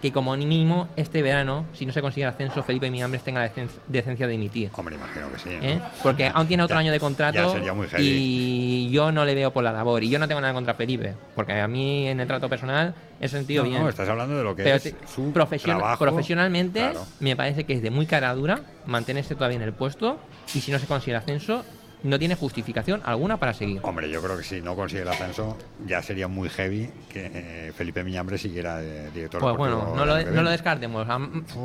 que 0.02 0.12
como 0.12 0.36
mínimo 0.36 0.90
este 0.96 1.22
verano, 1.22 1.66
si 1.74 1.86
no 1.86 1.94
se 1.94 2.02
consigue 2.02 2.24
el 2.26 2.30
ascenso, 2.30 2.64
Felipe 2.64 2.90
Miambres 2.90 3.24
tenga 3.24 3.40
la 3.42 3.54
decen- 3.54 3.70
decencia 3.88 4.26
de 4.26 4.32
dimitir. 4.32 4.72
Hombre, 4.74 4.96
imagino 4.96 5.32
que 5.32 5.38
sí. 5.40 5.50
¿no? 5.50 5.64
¿eh? 5.68 5.82
Porque 6.02 6.32
aún 6.34 6.48
tiene 6.48 6.64
otro 6.64 6.76
Ya- 6.76 6.80
año 6.80 6.92
de 6.92 7.00
contrato 7.00 7.52
sería 7.54 7.74
muy 7.74 7.88
heavy. 7.88 8.04
y 8.08 8.90
yo 8.92 9.12
no 9.12 9.24
le 9.26 9.36
veo 9.36 9.52
por 9.52 9.64
la 9.64 9.72
labor. 9.72 10.04
Y 10.04 10.10
yo 10.10 10.18
no 10.20 10.28
tengo 10.28 10.42
nada 10.42 10.54
contra 10.54 10.74
Felipe, 10.74 11.14
porque 11.36 11.54
a 11.54 11.68
mí 11.68 12.08
en 12.08 12.20
el 12.20 12.28
trato 12.28 12.50
personal 12.50 12.96
he 13.20 13.28
sentido 13.28 13.64
No, 13.64 13.70
bien. 13.70 13.84
no, 13.84 13.90
estás 13.90 14.10
hablando 14.10 14.36
de 14.38 14.44
lo 14.44 14.56
que 14.56 14.64
Pero 14.64 14.76
es 14.78 14.96
su 15.14 15.32
profesion- 15.32 15.78
trabajo. 15.78 16.04
profesionalmente 16.04 16.80
Claro. 16.80 17.06
me 17.20 17.36
parece 17.36 17.66
que 17.66 17.74
es 17.74 17.82
de 17.84 17.92
muy 17.92 18.08
cara 18.08 18.34
dura 18.34 18.62
mantenerse 18.88 19.36
todavía 19.36 19.58
en 19.58 19.64
el 19.64 19.74
puesto 19.74 20.18
y 20.56 20.62
si 20.62 20.72
no 20.72 20.80
se 20.80 20.88
consigue 20.88 21.12
el 21.12 21.18
ascenso 21.18 21.64
no 22.04 22.18
tiene 22.18 22.36
justificación 22.36 23.02
alguna 23.06 23.38
para 23.38 23.54
seguir. 23.54 23.80
Hombre, 23.84 24.10
yo 24.10 24.22
creo 24.22 24.38
que 24.38 24.44
si 24.44 24.62
no 24.62 24.76
consigue 24.76 25.04
el 25.04 25.08
ascenso 25.08 25.58
ya 25.86 26.02
sería 26.02 26.28
muy 26.28 26.50
heavy 26.50 26.90
que 27.12 27.32
eh, 27.34 27.72
Felipe 27.76 28.04
Miñambre 28.04 28.38
siguiera 28.38 28.78
de 28.78 29.12
director 29.12 29.40
Pues 29.42 29.56
bueno, 29.58 29.94
no 29.96 30.06
lo, 30.06 30.24
no 30.24 30.42
lo 30.42 30.50
descartemos, 30.50 31.08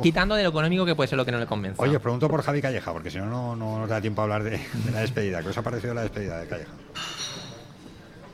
quitando 0.03 0.35
de 0.35 0.43
lo 0.43 0.49
económico 0.49 0.85
que 0.85 0.95
puede 0.95 1.07
ser 1.07 1.17
lo 1.17 1.25
que 1.25 1.31
no 1.31 1.39
le 1.39 1.45
convence. 1.45 1.81
Oye, 1.81 1.95
os 1.95 2.01
pregunto 2.01 2.29
por 2.29 2.41
Javi 2.41 2.61
Calleja, 2.61 2.93
porque 2.93 3.09
si 3.09 3.17
no, 3.17 3.25
no 3.25 3.55
no 3.55 3.79
nos 3.79 3.89
da 3.89 3.99
tiempo 4.01 4.21
a 4.21 4.23
hablar 4.25 4.43
de, 4.43 4.51
de 4.51 4.91
la 4.91 4.99
despedida. 4.99 5.41
¿Qué 5.41 5.49
os 5.49 5.57
ha 5.57 5.61
parecido 5.61 5.93
la 5.93 6.01
despedida 6.01 6.39
de 6.39 6.47
Calleja? 6.47 6.71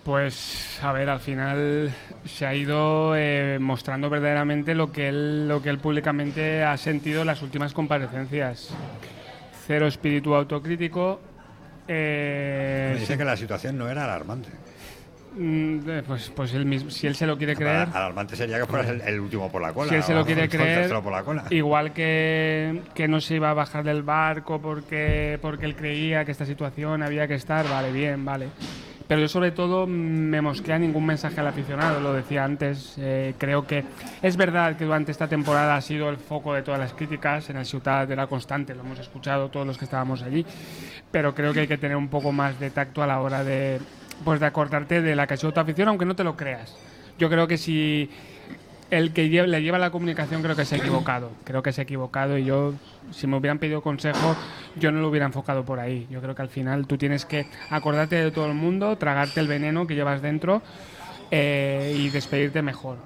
Pues 0.04 0.80
a 0.82 0.92
ver, 0.92 1.10
al 1.10 1.22
final 1.22 1.94
se 2.26 2.46
ha 2.46 2.54
ido 2.54 3.16
eh, 3.16 3.58
mostrando 3.62 4.10
verdaderamente 4.10 4.76
lo 4.76 4.92
que 4.92 5.08
él, 5.08 5.48
lo 5.48 5.62
que 5.62 5.70
él 5.70 5.80
públicamente 5.80 6.62
ha 6.64 6.76
sentido 6.76 7.22
en 7.22 7.28
las 7.28 7.42
últimas 7.42 7.74
comparecencias. 7.74 8.70
Cero 9.66 9.88
espíritu 9.88 10.36
autocrítico. 10.36 11.22
Eh, 11.88 12.92
Me 12.94 13.00
dice 13.00 13.18
que 13.18 13.26
la 13.26 13.38
situación 13.38 13.78
no 13.78 13.90
era 13.90 14.06
alarmante. 14.06 14.50
mm, 15.38 15.90
eh, 15.90 16.04
pues, 16.06 16.32
pues 16.36 16.54
él 16.54 16.66
mismo, 16.66 16.90
si 16.90 17.08
él 17.08 17.16
se 17.16 17.26
lo 17.26 17.38
quiere 17.38 17.56
creer. 17.56 17.88
Alarmante 17.94 18.36
sería 18.36 18.60
que 18.60 18.66
fueras 18.66 18.90
el, 18.90 19.02
el 19.02 19.20
último 19.20 19.52
por 19.52 19.62
la 19.62 19.74
cola. 19.74 19.90
Si 19.90 19.96
él 19.96 20.04
se 20.04 20.14
lo 20.14 20.26
quiere 20.26 20.48
creer, 20.48 20.90
la 20.92 21.46
igual 21.50 21.94
que, 21.94 22.82
que 22.94 23.08
no 23.08 23.20
se 23.20 23.36
iba 23.36 23.50
a 23.50 23.54
bajar 23.54 23.84
del 23.84 24.04
barco 24.04 24.62
porque, 24.62 25.40
porque 25.42 25.66
él 25.66 25.76
creía 25.76 26.26
que 26.26 26.32
esta 26.32 26.46
situación 26.46 27.04
había 27.04 27.28
que 27.28 27.36
estar, 27.36 27.68
vale, 27.68 27.92
bien, 27.92 28.24
vale. 28.24 28.48
Pero 29.06 29.20
yo 29.20 29.28
sobre 29.28 29.52
todo 29.52 29.86
me 29.86 30.42
mosquea 30.42 30.80
ningún 30.80 31.06
mensaje 31.06 31.40
al 31.40 31.48
aficionado, 31.48 32.00
lo 32.00 32.14
decía 32.14 32.46
antes, 32.46 32.96
eh, 32.98 33.34
creo 33.38 33.68
que 33.68 33.84
es 34.22 34.38
verdad 34.38 34.78
que 34.78 34.86
durante 34.86 35.12
esta 35.12 35.28
temporada 35.28 35.76
ha 35.76 35.82
sido 35.82 36.10
el 36.10 36.18
foco 36.18 36.54
de 36.54 36.62
todas 36.62 36.80
las 36.80 36.94
críticas, 36.94 37.50
en 37.50 37.58
el 37.58 37.66
Ciudad 37.66 38.10
era 38.10 38.28
constante, 38.28 38.74
lo 38.74 38.82
hemos 38.82 39.00
escuchado 39.00 39.50
todos 39.50 39.68
los 39.68 39.78
que 39.78 39.86
estábamos 39.86 40.22
allí, 40.22 40.46
pero 41.14 41.36
creo 41.36 41.54
que 41.54 41.60
hay 41.60 41.68
que 41.68 41.78
tener 41.78 41.96
un 41.96 42.08
poco 42.08 42.32
más 42.32 42.60
de 42.60 42.72
tacto 42.72 43.04
a 43.04 43.08
la 43.08 43.22
hora 43.22 43.44
de, 43.44 43.80
pues, 44.26 44.40
de 44.40 44.48
acordarte 44.48 45.00
de 45.00 45.16
la 45.16 45.28
que 45.28 45.36
ha 45.36 45.38
sido 45.38 45.54
tu 45.54 45.60
afición, 45.60 45.88
aunque 45.88 46.06
no 46.06 46.16
te 46.16 46.24
lo 46.24 46.36
creas. 46.36 46.76
Yo 47.20 47.30
creo 47.30 47.48
que 47.48 47.60
si 47.60 48.10
el 48.90 49.14
que 49.14 49.28
le 49.28 49.62
lleva 49.62 49.78
la 49.78 49.92
comunicación 49.92 50.42
creo 50.42 50.56
que 50.56 50.66
se 50.66 50.74
ha 50.74 50.78
equivocado. 50.80 51.30
Creo 51.44 51.62
que 51.62 51.72
se 51.72 51.82
ha 51.82 51.84
equivocado 51.84 52.36
y 52.40 52.46
yo, 52.46 52.74
si 53.12 53.28
me 53.28 53.38
hubieran 53.38 53.60
pedido 53.60 53.84
consejo, 53.84 54.36
yo 54.76 54.92
no 54.92 55.02
lo 55.02 55.10
hubiera 55.10 55.28
enfocado 55.28 55.64
por 55.64 55.80
ahí. 55.80 56.08
Yo 56.10 56.20
creo 56.20 56.34
que 56.34 56.42
al 56.42 56.50
final 56.50 56.88
tú 56.88 56.98
tienes 56.98 57.26
que 57.26 57.46
acordarte 57.70 58.16
de 58.16 58.32
todo 58.32 58.48
el 58.48 58.56
mundo, 58.56 58.98
tragarte 58.98 59.40
el 59.40 59.48
veneno 59.48 59.86
que 59.86 59.94
llevas 59.94 60.20
dentro 60.20 60.64
eh, 61.30 61.96
y 61.96 62.10
despedirte 62.10 62.64
mejor. 62.64 62.98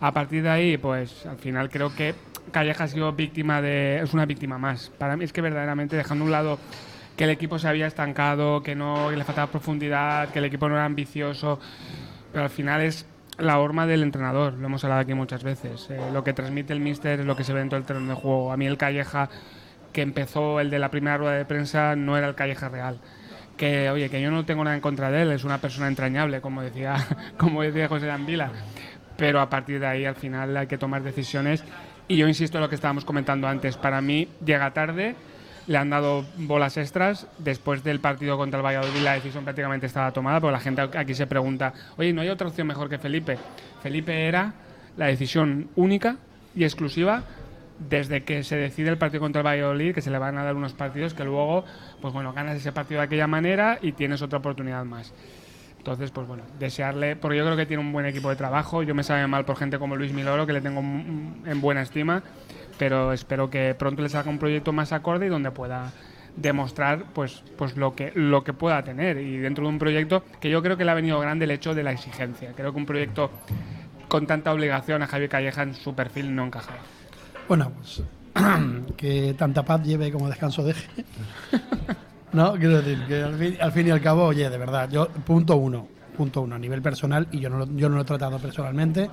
A 0.00 0.10
partir 0.10 0.42
de 0.42 0.50
ahí, 0.50 0.76
pues 0.76 1.24
al 1.24 1.38
final 1.38 1.70
creo 1.70 1.94
que 1.94 2.16
Calleja 2.50 2.82
ha 2.82 2.88
sido 2.88 3.12
víctima 3.12 3.62
de. 3.62 4.00
es 4.02 4.12
una 4.12 4.26
víctima 4.26 4.58
más. 4.58 4.90
Para 4.98 5.16
mí 5.16 5.24
es 5.24 5.32
que 5.32 5.40
verdaderamente 5.40 5.94
dejando 5.94 6.24
a 6.24 6.26
un 6.26 6.32
lado 6.32 6.58
que 7.16 7.24
el 7.24 7.30
equipo 7.30 7.58
se 7.58 7.68
había 7.68 7.86
estancado, 7.86 8.62
que 8.62 8.74
no 8.74 9.10
le 9.10 9.24
faltaba 9.24 9.50
profundidad, 9.50 10.30
que 10.30 10.40
el 10.40 10.46
equipo 10.46 10.68
no 10.68 10.74
era 10.74 10.84
ambicioso, 10.84 11.60
pero 12.32 12.44
al 12.44 12.50
final 12.50 12.82
es 12.82 13.06
la 13.38 13.58
horma 13.58 13.86
del 13.86 14.02
entrenador, 14.02 14.54
lo 14.54 14.66
hemos 14.66 14.84
hablado 14.84 15.02
aquí 15.02 15.14
muchas 15.14 15.42
veces. 15.42 15.88
Eh, 15.90 16.00
lo 16.12 16.22
que 16.24 16.32
transmite 16.32 16.72
el 16.72 16.80
míster 16.80 17.20
es 17.20 17.26
lo 17.26 17.36
que 17.36 17.44
se 17.44 17.52
ve 17.52 17.60
dentro 17.60 17.78
del 17.78 17.86
terreno 17.86 18.08
de 18.08 18.14
juego. 18.14 18.52
A 18.52 18.56
mí 18.56 18.66
el 18.66 18.76
Calleja 18.76 19.28
que 19.92 20.02
empezó 20.02 20.60
el 20.60 20.70
de 20.70 20.78
la 20.78 20.90
primera 20.90 21.16
rueda 21.16 21.34
de 21.34 21.44
prensa 21.44 21.96
no 21.96 22.18
era 22.18 22.26
el 22.28 22.34
Calleja 22.34 22.68
real. 22.68 23.00
Que, 23.56 23.88
oye, 23.90 24.10
que 24.10 24.20
yo 24.20 24.30
no 24.30 24.44
tengo 24.44 24.64
nada 24.64 24.74
en 24.74 24.82
contra 24.82 25.10
de 25.10 25.22
él, 25.22 25.32
es 25.32 25.44
una 25.44 25.58
persona 25.58 25.86
entrañable, 25.86 26.40
como 26.40 26.60
decía, 26.60 26.96
como 27.38 27.62
decía 27.62 27.88
José 27.88 28.06
Danvila. 28.06 28.50
Pero 29.16 29.40
a 29.40 29.48
partir 29.48 29.78
de 29.78 29.86
ahí, 29.86 30.04
al 30.04 30.16
final, 30.16 30.56
hay 30.56 30.66
que 30.66 30.76
tomar 30.76 31.02
decisiones. 31.04 31.62
Y 32.08 32.16
yo 32.16 32.26
insisto 32.26 32.58
en 32.58 32.62
lo 32.62 32.68
que 32.68 32.74
estábamos 32.74 33.04
comentando 33.04 33.46
antes. 33.46 33.76
Para 33.76 34.00
mí, 34.00 34.28
llega 34.44 34.72
tarde, 34.72 35.14
le 35.66 35.78
han 35.78 35.90
dado 35.90 36.24
bolas 36.36 36.76
extras. 36.76 37.26
Después 37.38 37.84
del 37.84 38.00
partido 38.00 38.36
contra 38.36 38.58
el 38.60 38.64
Valladolid, 38.64 39.02
la 39.02 39.14
decisión 39.14 39.44
prácticamente 39.44 39.86
estaba 39.86 40.12
tomada, 40.12 40.40
porque 40.40 40.52
la 40.52 40.60
gente 40.60 40.82
aquí 40.82 41.14
se 41.14 41.26
pregunta, 41.26 41.72
oye, 41.96 42.12
¿no 42.12 42.20
hay 42.20 42.28
otra 42.28 42.48
opción 42.48 42.66
mejor 42.66 42.88
que 42.88 42.98
Felipe? 42.98 43.38
Felipe 43.82 44.26
era 44.26 44.54
la 44.96 45.06
decisión 45.06 45.68
única 45.76 46.16
y 46.54 46.64
exclusiva 46.64 47.24
desde 47.78 48.22
que 48.22 48.44
se 48.44 48.56
decide 48.56 48.90
el 48.90 48.98
partido 48.98 49.20
contra 49.20 49.40
el 49.40 49.46
Valladolid, 49.46 49.94
que 49.94 50.00
se 50.00 50.10
le 50.10 50.18
van 50.18 50.38
a 50.38 50.44
dar 50.44 50.54
unos 50.54 50.74
partidos 50.74 51.14
que 51.14 51.24
luego, 51.24 51.64
pues 52.00 52.14
bueno, 52.14 52.32
ganas 52.32 52.56
ese 52.56 52.72
partido 52.72 53.00
de 53.00 53.06
aquella 53.06 53.26
manera 53.26 53.78
y 53.82 53.92
tienes 53.92 54.22
otra 54.22 54.38
oportunidad 54.38 54.84
más. 54.84 55.12
Entonces, 55.78 56.10
pues 56.12 56.26
bueno, 56.26 56.44
desearle, 56.58 57.14
porque 57.14 57.36
yo 57.36 57.44
creo 57.44 57.56
que 57.58 57.66
tiene 57.66 57.82
un 57.82 57.92
buen 57.92 58.06
equipo 58.06 58.30
de 58.30 58.36
trabajo. 58.36 58.82
Yo 58.82 58.94
me 58.94 59.02
sabe 59.02 59.26
mal 59.26 59.44
por 59.44 59.56
gente 59.56 59.78
como 59.78 59.96
Luis 59.96 60.14
Miloro, 60.14 60.46
que 60.46 60.54
le 60.54 60.62
tengo 60.62 60.80
en 60.80 61.60
buena 61.60 61.82
estima, 61.82 62.22
pero 62.78 63.12
espero 63.12 63.50
que 63.50 63.74
pronto 63.78 64.02
le 64.02 64.08
salga 64.08 64.30
un 64.30 64.38
proyecto 64.38 64.72
más 64.72 64.92
acorde 64.92 65.26
y 65.26 65.28
donde 65.28 65.50
pueda 65.50 65.92
demostrar 66.36 67.04
pues 67.14 67.44
pues 67.56 67.76
lo 67.76 67.94
que 67.94 68.10
lo 68.14 68.42
que 68.44 68.52
pueda 68.52 68.82
tener. 68.82 69.18
Y 69.18 69.36
dentro 69.38 69.64
de 69.64 69.70
un 69.70 69.78
proyecto 69.78 70.24
que 70.40 70.50
yo 70.50 70.62
creo 70.62 70.76
que 70.76 70.84
le 70.84 70.90
ha 70.90 70.94
venido 70.94 71.20
grande 71.20 71.44
el 71.44 71.50
hecho 71.52 71.74
de 71.74 71.82
la 71.84 71.92
exigencia. 71.92 72.52
Creo 72.56 72.72
que 72.72 72.78
un 72.78 72.86
proyecto 72.86 73.30
con 74.08 74.26
tanta 74.26 74.52
obligación 74.52 75.02
a 75.02 75.06
Javier 75.06 75.28
Calleja 75.30 75.62
en 75.62 75.74
su 75.74 75.94
perfil 75.94 76.34
no 76.34 76.44
encajaba 76.46 76.78
Bueno, 77.48 77.70
pues 77.76 78.02
que 78.96 79.34
tanta 79.38 79.62
paz 79.64 79.82
lleve 79.84 80.10
como 80.10 80.28
descanso 80.28 80.64
deje. 80.64 80.88
no, 82.32 82.54
quiero 82.54 82.82
decir 82.82 83.04
que 83.06 83.22
al 83.22 83.34
fin, 83.38 83.56
al 83.60 83.72
fin 83.72 83.86
y 83.86 83.90
al 83.90 84.00
cabo, 84.00 84.24
oye, 84.24 84.48
de 84.50 84.58
verdad, 84.58 84.88
yo, 84.90 85.08
punto 85.08 85.56
uno, 85.56 85.86
punto 86.16 86.40
uno, 86.42 86.56
a 86.56 86.58
nivel 86.58 86.82
personal, 86.82 87.28
y 87.30 87.38
yo 87.40 87.48
no, 87.48 87.58
lo- 87.58 87.76
yo 87.76 87.88
no 87.88 87.94
lo 87.96 88.02
he 88.02 88.04
tratado 88.04 88.38
personalmente, 88.38 89.08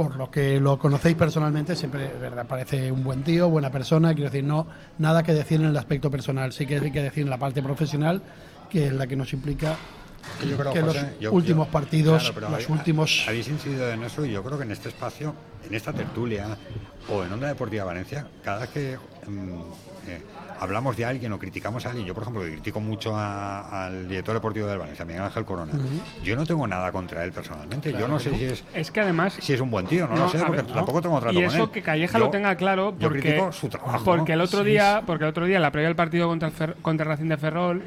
por 0.00 0.16
lo 0.16 0.30
que 0.30 0.58
lo 0.58 0.78
conocéis 0.78 1.14
personalmente, 1.14 1.76
siempre, 1.76 2.10
verdad, 2.18 2.46
parece 2.46 2.90
un 2.90 3.04
buen 3.04 3.22
tío, 3.22 3.50
buena 3.50 3.70
persona, 3.70 4.14
quiero 4.14 4.30
decir, 4.30 4.44
no, 4.44 4.66
nada 4.96 5.22
que 5.22 5.34
decir 5.34 5.60
en 5.60 5.66
el 5.66 5.76
aspecto 5.76 6.10
personal, 6.10 6.54
sí 6.54 6.64
que 6.64 6.76
hay 6.78 6.90
que 6.90 7.02
decir 7.02 7.22
en 7.24 7.28
la 7.28 7.36
parte 7.36 7.62
profesional, 7.62 8.22
que 8.70 8.86
es 8.86 8.92
la 8.94 9.06
que 9.06 9.14
nos 9.14 9.30
implica 9.34 9.76
Yo 10.48 10.56
creo, 10.56 10.72
que 10.72 10.80
José, 10.80 11.00
los 11.02 11.20
yo- 11.20 11.32
últimos 11.32 11.66
yo- 11.66 11.72
partidos, 11.72 12.30
claro, 12.30 12.56
los 12.56 12.68
últimos... 12.70 13.24
Habéis 13.28 13.48
incidido 13.48 13.90
en 13.90 14.02
eso 14.02 14.24
y 14.24 14.32
yo 14.32 14.42
creo 14.42 14.56
que 14.56 14.64
en 14.64 14.70
este 14.70 14.88
espacio, 14.88 15.34
en 15.68 15.74
esta 15.74 15.92
tertulia 15.92 16.56
o 17.10 17.22
en 17.22 17.32
Onda 17.34 17.48
Deportiva 17.48 17.84
Valencia, 17.84 18.26
cada 18.42 18.60
vez 18.60 18.70
que 18.70 18.98
mm, 19.28 19.99
eh, 20.10 20.20
hablamos 20.60 20.96
de 20.96 21.04
alguien 21.06 21.32
o 21.32 21.38
criticamos 21.38 21.86
a 21.86 21.90
alguien, 21.90 22.06
yo 22.06 22.12
por 22.14 22.22
ejemplo 22.24 22.42
critico 22.42 22.80
mucho 22.80 23.16
a- 23.16 23.86
al 23.86 24.08
director 24.08 24.34
deportivo 24.34 24.66
del 24.66 24.78
Valencia, 24.78 25.04
Miguel 25.04 25.22
Ángel 25.22 25.44
Corona, 25.44 25.72
yo 26.22 26.36
no 26.36 26.44
tengo 26.44 26.66
nada 26.66 26.92
contra 26.92 27.24
él 27.24 27.32
personalmente. 27.32 27.92
yo 27.92 28.06
no 28.08 28.18
sé 28.18 28.30
no. 28.30 28.36
si 28.36 28.44
es, 28.44 28.64
es 28.74 28.90
que 28.90 29.00
además 29.00 29.38
si 29.40 29.52
es 29.54 29.60
un 29.60 29.70
buen 29.70 29.86
tío, 29.86 30.06
no, 30.06 30.16
No, 30.16 30.22
lo 30.24 30.28
sé, 30.28 30.38
porque 30.38 30.56
ver, 30.56 30.66
no. 30.68 30.74
tampoco 30.74 31.00
tengo 31.02 31.18
trato 31.20 31.32
y 31.38 31.44
con 31.44 31.54
eso 31.54 31.64
él. 31.64 31.70
que 31.70 31.82
Calleja 31.82 32.18
Yo- 32.18 32.24
lo 32.26 32.30
tenga 32.30 32.54
claro 32.56 32.90
yo 32.98 33.08
porque 33.08 33.20
critico 33.20 33.52
su 33.52 33.68
trabajo. 33.68 34.04
porque 34.04 34.32
el 34.34 34.40
otro 34.42 34.60
Sí, 34.64 34.70
día 34.70 35.02
porque 35.06 35.24
el 35.24 35.30
otro 35.30 35.46
día 35.46 35.56
en 35.56 35.62
la 35.62 35.70
previa 35.72 35.88
del 35.88 35.96
partido 35.96 36.28
contra 36.28 36.48
el 36.48 36.54
Fer- 36.54 36.74
contra 36.82 37.06
Racing 37.06 37.28
de 37.28 37.36
Ferrol 37.38 37.82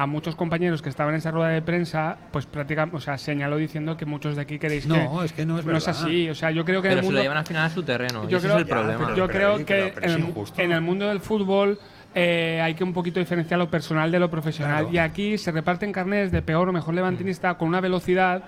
a 0.00 0.06
muchos 0.06 0.36
compañeros 0.36 0.80
que 0.80 0.88
estaban 0.90 1.14
en 1.14 1.18
esa 1.18 1.32
rueda 1.32 1.48
de 1.48 1.60
prensa 1.60 2.16
pues 2.30 2.46
prácticamente 2.46 2.96
o 2.96 3.00
sea 3.00 3.18
señaló 3.18 3.56
diciendo 3.56 3.96
que 3.96 4.06
muchos 4.06 4.36
de 4.36 4.42
aquí 4.42 4.58
queréis 4.58 4.84
que 4.86 4.90
No, 4.90 5.24
es 5.24 5.32
que 5.32 5.44
no 5.44 5.58
es 5.58 5.66
no 5.66 5.76
es 5.76 5.88
así 5.88 6.28
o 6.30 6.34
sea 6.36 6.52
yo 6.52 6.64
creo 6.64 6.80
que 6.80 6.90
Pero 6.90 7.02
se 7.02 7.10
lo 7.12 7.20
llevan 7.20 7.38
al 7.38 7.46
final 7.46 7.64
a 7.66 7.70
su 7.70 7.82
terreno. 7.82 8.28
yo 8.28 8.38
ese 8.38 8.46
creo, 8.46 8.56
es 8.58 8.62
el 8.62 8.68
problema. 8.68 9.14
yo 9.16 9.26
creo 9.28 9.54
pero- 9.56 9.66
que 9.66 9.94
en, 10.06 10.10
el, 10.12 10.18
injusto. 10.20 10.62
en 10.62 10.70
el 10.72 10.80
mundo 10.82 11.08
del 11.08 11.18
fútbol 11.20 11.78
eh, 12.14 12.60
hay 12.62 12.74
que 12.74 12.84
un 12.84 12.92
poquito 12.92 13.18
diferenciar 13.18 13.58
lo 13.58 13.68
personal 13.70 14.10
de 14.10 14.18
lo 14.18 14.30
profesional. 14.30 14.82
Claro. 14.84 14.94
Y 14.94 14.98
aquí 14.98 15.36
se 15.36 15.50
reparten 15.52 15.92
carnes 15.92 16.30
de 16.32 16.42
peor 16.42 16.68
o 16.68 16.72
mejor 16.72 16.94
levantinista 16.94 17.54
con 17.58 17.66
una 17.68 17.80
velocidad. 17.80 18.44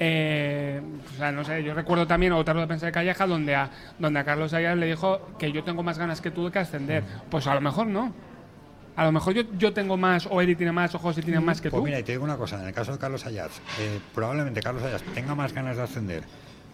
eh, 0.00 0.80
o 1.14 1.16
sea, 1.18 1.30
no 1.32 1.44
sé, 1.44 1.62
yo 1.62 1.74
recuerdo 1.74 2.06
también 2.06 2.32
otra 2.32 2.52
rueda 2.54 2.64
de 2.64 2.68
prensa 2.68 2.86
de 2.86 2.92
Calleja 2.92 3.26
donde 3.26 3.54
a, 3.54 3.70
donde 3.98 4.18
a 4.20 4.24
Carlos 4.24 4.52
Ayala 4.52 4.74
le 4.76 4.86
dijo 4.86 5.28
que 5.38 5.52
yo 5.52 5.62
tengo 5.64 5.82
más 5.82 5.98
ganas 5.98 6.20
que 6.20 6.30
tú 6.32 6.46
de 6.46 6.50
que 6.50 6.58
ascender. 6.58 7.04
Pues 7.30 7.46
a 7.46 7.54
lo 7.54 7.60
mejor 7.60 7.86
no. 7.86 8.12
A 8.96 9.04
lo 9.04 9.12
mejor 9.12 9.34
yo, 9.34 9.42
yo 9.58 9.72
tengo 9.72 9.96
más, 9.96 10.26
o 10.30 10.40
Eri 10.40 10.54
tiene 10.54 10.72
más, 10.72 10.94
o 10.94 10.98
José 10.98 11.22
tiene 11.22 11.40
más 11.40 11.60
que 11.60 11.70
Pues 11.70 11.80
tú. 11.80 11.84
mira, 11.84 11.98
y 11.98 12.02
te 12.04 12.12
digo 12.12 12.24
una 12.24 12.36
cosa, 12.36 12.60
en 12.60 12.68
el 12.68 12.74
caso 12.74 12.92
de 12.92 12.98
Carlos 12.98 13.26
Ayats, 13.26 13.60
eh, 13.80 13.98
probablemente 14.14 14.60
Carlos 14.60 14.82
Ayats 14.84 15.02
tenga 15.14 15.34
más 15.34 15.52
ganas 15.52 15.76
de 15.76 15.82
ascender 15.82 16.22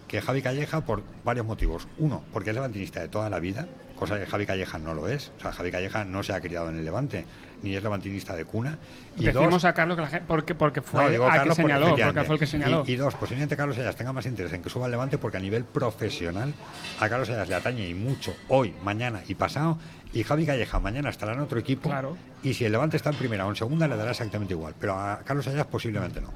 que 0.07 0.21
Javi 0.21 0.43
Calleja 0.43 0.81
por 0.83 1.03
varios 1.25 1.47
motivos. 1.47 1.87
Uno, 1.99 2.23
porque 2.33 2.51
es 2.51 2.55
levantinista 2.55 3.01
de 3.01 3.09
toda 3.09 3.31
la 3.31 3.39
vida, 3.39 3.69
cosa 3.97 4.19
que 4.19 4.27
Javi 4.27 4.45
Calleja 4.45 4.79
no 4.79 4.93
lo 4.93 5.09
es. 5.09 5.31
O 5.39 5.41
sea, 5.41 5.53
Javi 5.53 5.71
Calleja 5.71 6.05
no 6.05 6.23
se 6.23 6.33
ha 6.33 6.41
criado 6.41 6.69
en 6.69 6.79
el 6.79 6.85
Levante, 6.85 7.25
ni 7.63 7.77
es 7.77 7.83
levantinista 7.83 8.35
de 8.35 8.45
cuna. 8.45 8.77
Y 9.17 9.27
Decimos 9.27 9.51
dos, 9.51 9.65
a 9.67 9.73
Carlos 9.73 9.97
que 9.97 10.03
la 10.03 10.09
gente, 10.09 10.25
porque, 10.27 10.55
porque 10.57 10.83
fue 10.83 11.05
no, 11.05 11.11
digo 11.11 11.27
a 11.27 11.31
que 11.31 11.39
Carlos 11.39 11.57
señaló, 11.57 11.97
porque 11.97 12.25
fue 12.25 12.35
el 12.35 12.39
que 12.41 12.47
señaló. 12.47 12.83
Y, 12.87 12.93
y 12.93 12.97
dos, 12.97 13.15
posiblemente 13.15 13.57
Carlos 13.57 13.79
Ayas 13.79 13.95
tenga 13.95 14.13
más 14.13 14.27
interés 14.27 14.53
en 14.53 14.63
que 14.63 14.69
suba 14.69 14.87
al 14.87 14.91
Levante 14.91 15.17
porque 15.17 15.37
a 15.37 15.41
nivel 15.41 15.65
profesional 15.65 16.53
a 16.99 17.09
Carlos 17.09 17.31
Ayas 17.31 17.49
le 17.49 17.55
atañe 17.55 17.89
y 17.89 17.95
mucho 17.95 18.35
hoy, 18.49 18.75
mañana 18.83 19.23
y 19.29 19.35
pasado. 19.37 19.79
Y 20.13 20.25
Javi 20.25 20.45
Calleja 20.45 20.81
mañana 20.81 21.09
estará 21.11 21.35
en 21.35 21.41
otro 21.41 21.59
equipo. 21.59 21.89
Claro. 21.89 22.17
Y 22.43 22.55
si 22.55 22.65
el 22.65 22.73
Levante 22.73 22.97
está 22.97 23.11
en 23.11 23.17
primera 23.17 23.47
o 23.47 23.51
en 23.51 23.57
segunda, 23.57 23.87
le 23.87 23.97
dará 23.97 24.11
exactamente 24.11 24.55
igual. 24.55 24.75
Pero 24.81 24.95
a 24.99 25.21
Carlos 25.25 25.47
Ayas 25.47 25.67
posiblemente 25.67 26.21
no. 26.21 26.29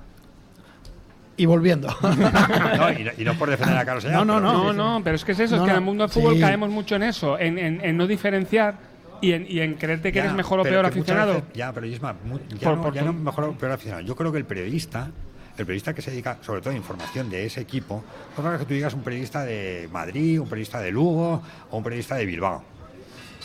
Y 1.37 1.47
volviendo. 1.47 1.89
No, 2.77 2.91
y, 2.93 3.05
no- 3.05 3.11
y 3.19 3.25
no 3.25 3.35
por 3.35 3.51
defender 3.51 3.77
a 3.77 3.85
Carlos 3.85 4.05
Ayas. 4.05 4.25
No, 4.25 4.25
no, 4.25 4.35
pero- 4.41 4.73
No, 4.73 4.73
no, 4.99 5.05
pero 5.05 5.17
es 5.17 5.25
que 5.25 5.33
es 5.33 5.41
eso, 5.41 5.57
No, 5.57 5.63
es 5.63 5.67
que 5.67 5.71
en 5.73 5.77
el 5.79 5.85
mundo 5.85 6.05
del 6.05 6.13
fútbol 6.13 6.35
Sí. 6.35 6.41
caemos 6.41 6.71
mucho 6.71 6.95
en 6.97 7.03
eso, 7.05 7.39
en, 7.39 7.59
en- 7.59 7.85
en 7.85 7.97
no 7.97 8.07
diferenciar 8.07 8.77
y 9.21 9.33
en, 9.33 9.47
y 9.49 9.59
en 9.61 9.75
creerte 9.75 10.13
que 10.13 10.19
Ya, 10.19 10.25
eres 10.25 10.37
mejor 10.37 10.61
o 10.61 10.63
peor 10.63 10.87
aficionado. 10.87 11.35
veces- 11.35 11.49
ya, 11.55 11.73
pero 11.73 11.87
Isma, 11.87 12.15
ya, 12.61 12.69
Por- 12.69 12.77
no, 12.77 12.83
por 12.83 12.95
ya 12.95 13.03
no 13.03 13.13
mejor 13.13 13.45
o 13.45 13.53
peor 13.59 13.73
aficionado. 13.73 14.05
Yo 14.07 14.15
creo 14.15 14.31
que 14.31 14.39
el 14.39 14.45
periodista, 14.45 15.09
el 15.57 15.67
periodista 15.67 15.93
que 15.95 16.03
se 16.03 16.13
dedica 16.13 16.39
sobre 16.43 16.61
todo 16.61 16.73
a 16.73 16.77
información 16.77 17.29
de 17.31 17.47
ese 17.47 17.61
equipo, 17.61 18.05
no 18.41 18.53
es 18.53 18.61
que 18.61 18.67
tú 18.67 18.75
digas 18.75 18.95
un 18.95 19.03
periodista 19.03 19.45
de 19.45 19.89
Madrid, 19.93 20.41
un 20.41 20.49
periodista 20.49 20.81
de 20.81 20.93
Lugo 20.93 21.43
o 21.71 21.77
un 21.77 21.83
periodista 21.83 22.15
de 22.15 22.27
Bilbao. 22.27 22.63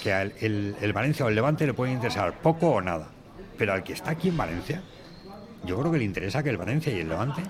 Que 0.04 0.14
al 0.14 0.34
el, 0.40 0.76
el 0.82 0.94
Valencia 0.94 1.26
o 1.26 1.30
el 1.30 1.36
Levante 1.36 1.66
le 1.66 1.74
puede 1.74 1.92
interesar 1.92 2.34
poco 2.42 2.70
o 2.70 2.82
nada. 2.82 3.08
Pero 3.58 3.74
al 3.74 3.84
que 3.84 3.94
está 3.94 4.12
aquí 4.12 4.30
en 4.30 4.38
Valencia, 4.38 4.82
yo 5.66 5.78
creo 5.78 5.92
que 5.92 5.98
le 5.98 6.06
interesa 6.06 6.42
que 6.42 6.50
el 6.50 6.56
Valencia 6.58 6.94
y 6.96 7.00
el 7.02 7.10
Levante 7.10 7.42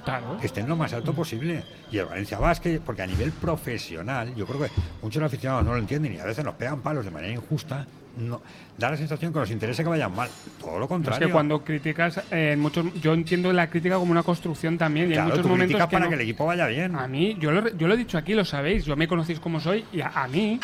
estén 0.41 0.67
lo 0.67 0.75
más 0.75 0.91
alto 0.93 1.13
posible. 1.13 1.63
Y 1.91 1.99
el 1.99 2.05
Valencia 2.05 2.39
Basket, 2.39 2.79
porque 2.79 3.03
a 3.03 3.07
nivel 3.07 3.31
profesional, 3.31 4.33
yo 4.35 4.47
creo 4.47 4.61
que 4.61 4.69
muchos 5.03 5.21
aficionados 5.21 5.63
no 5.65 5.73
lo 5.73 5.77
entienden 5.77 6.13
y 6.15 6.19
a 6.19 6.25
veces 6.25 6.43
nos 6.43 6.55
pegan 6.55 6.81
palos 6.81 7.05
de 7.05 7.11
manera 7.11 7.31
injusta. 7.33 7.85
No, 8.17 8.41
da 8.77 8.89
la 8.89 8.97
sensación 8.97 9.31
que 9.31 9.39
nos 9.39 9.51
interesa 9.51 9.83
que 9.83 9.89
vayan 9.89 10.13
mal. 10.13 10.27
Todo 10.59 10.79
lo 10.79 10.85
Es 10.85 10.89
contrario. 10.89 11.27
que 11.27 11.31
cuando 11.31 11.63
criticas, 11.63 12.19
eh, 12.31 12.55
muchos, 12.57 12.91
yo 12.99 13.13
entiendo 13.13 13.53
la 13.53 13.69
crítica 13.69 13.95
como 13.97 14.11
una 14.11 14.23
construcción 14.23 14.77
también. 14.79 15.11
Y 15.11 15.13
Claro, 15.13 15.25
hay 15.25 15.29
muchos 15.29 15.43
tú 15.43 15.49
momentos 15.49 15.79
que 15.79 15.87
para 15.87 16.05
no- 16.05 16.09
que 16.09 16.15
el 16.15 16.21
equipo 16.21 16.45
vaya 16.47 16.65
bien. 16.65 16.95
A 16.95 17.07
mí, 17.07 17.37
yo 17.39 17.51
lo, 17.51 17.69
yo 17.77 17.87
lo 17.87 17.93
he 17.93 17.97
dicho 17.97 18.17
aquí, 18.17 18.33
lo 18.33 18.43
sabéis, 18.43 18.83
yo 18.85 18.95
me 18.95 19.07
conocéis 19.07 19.39
como 19.39 19.59
soy 19.59 19.85
y 19.93 20.01
a, 20.01 20.07
a 20.07 20.27
mí, 20.27 20.59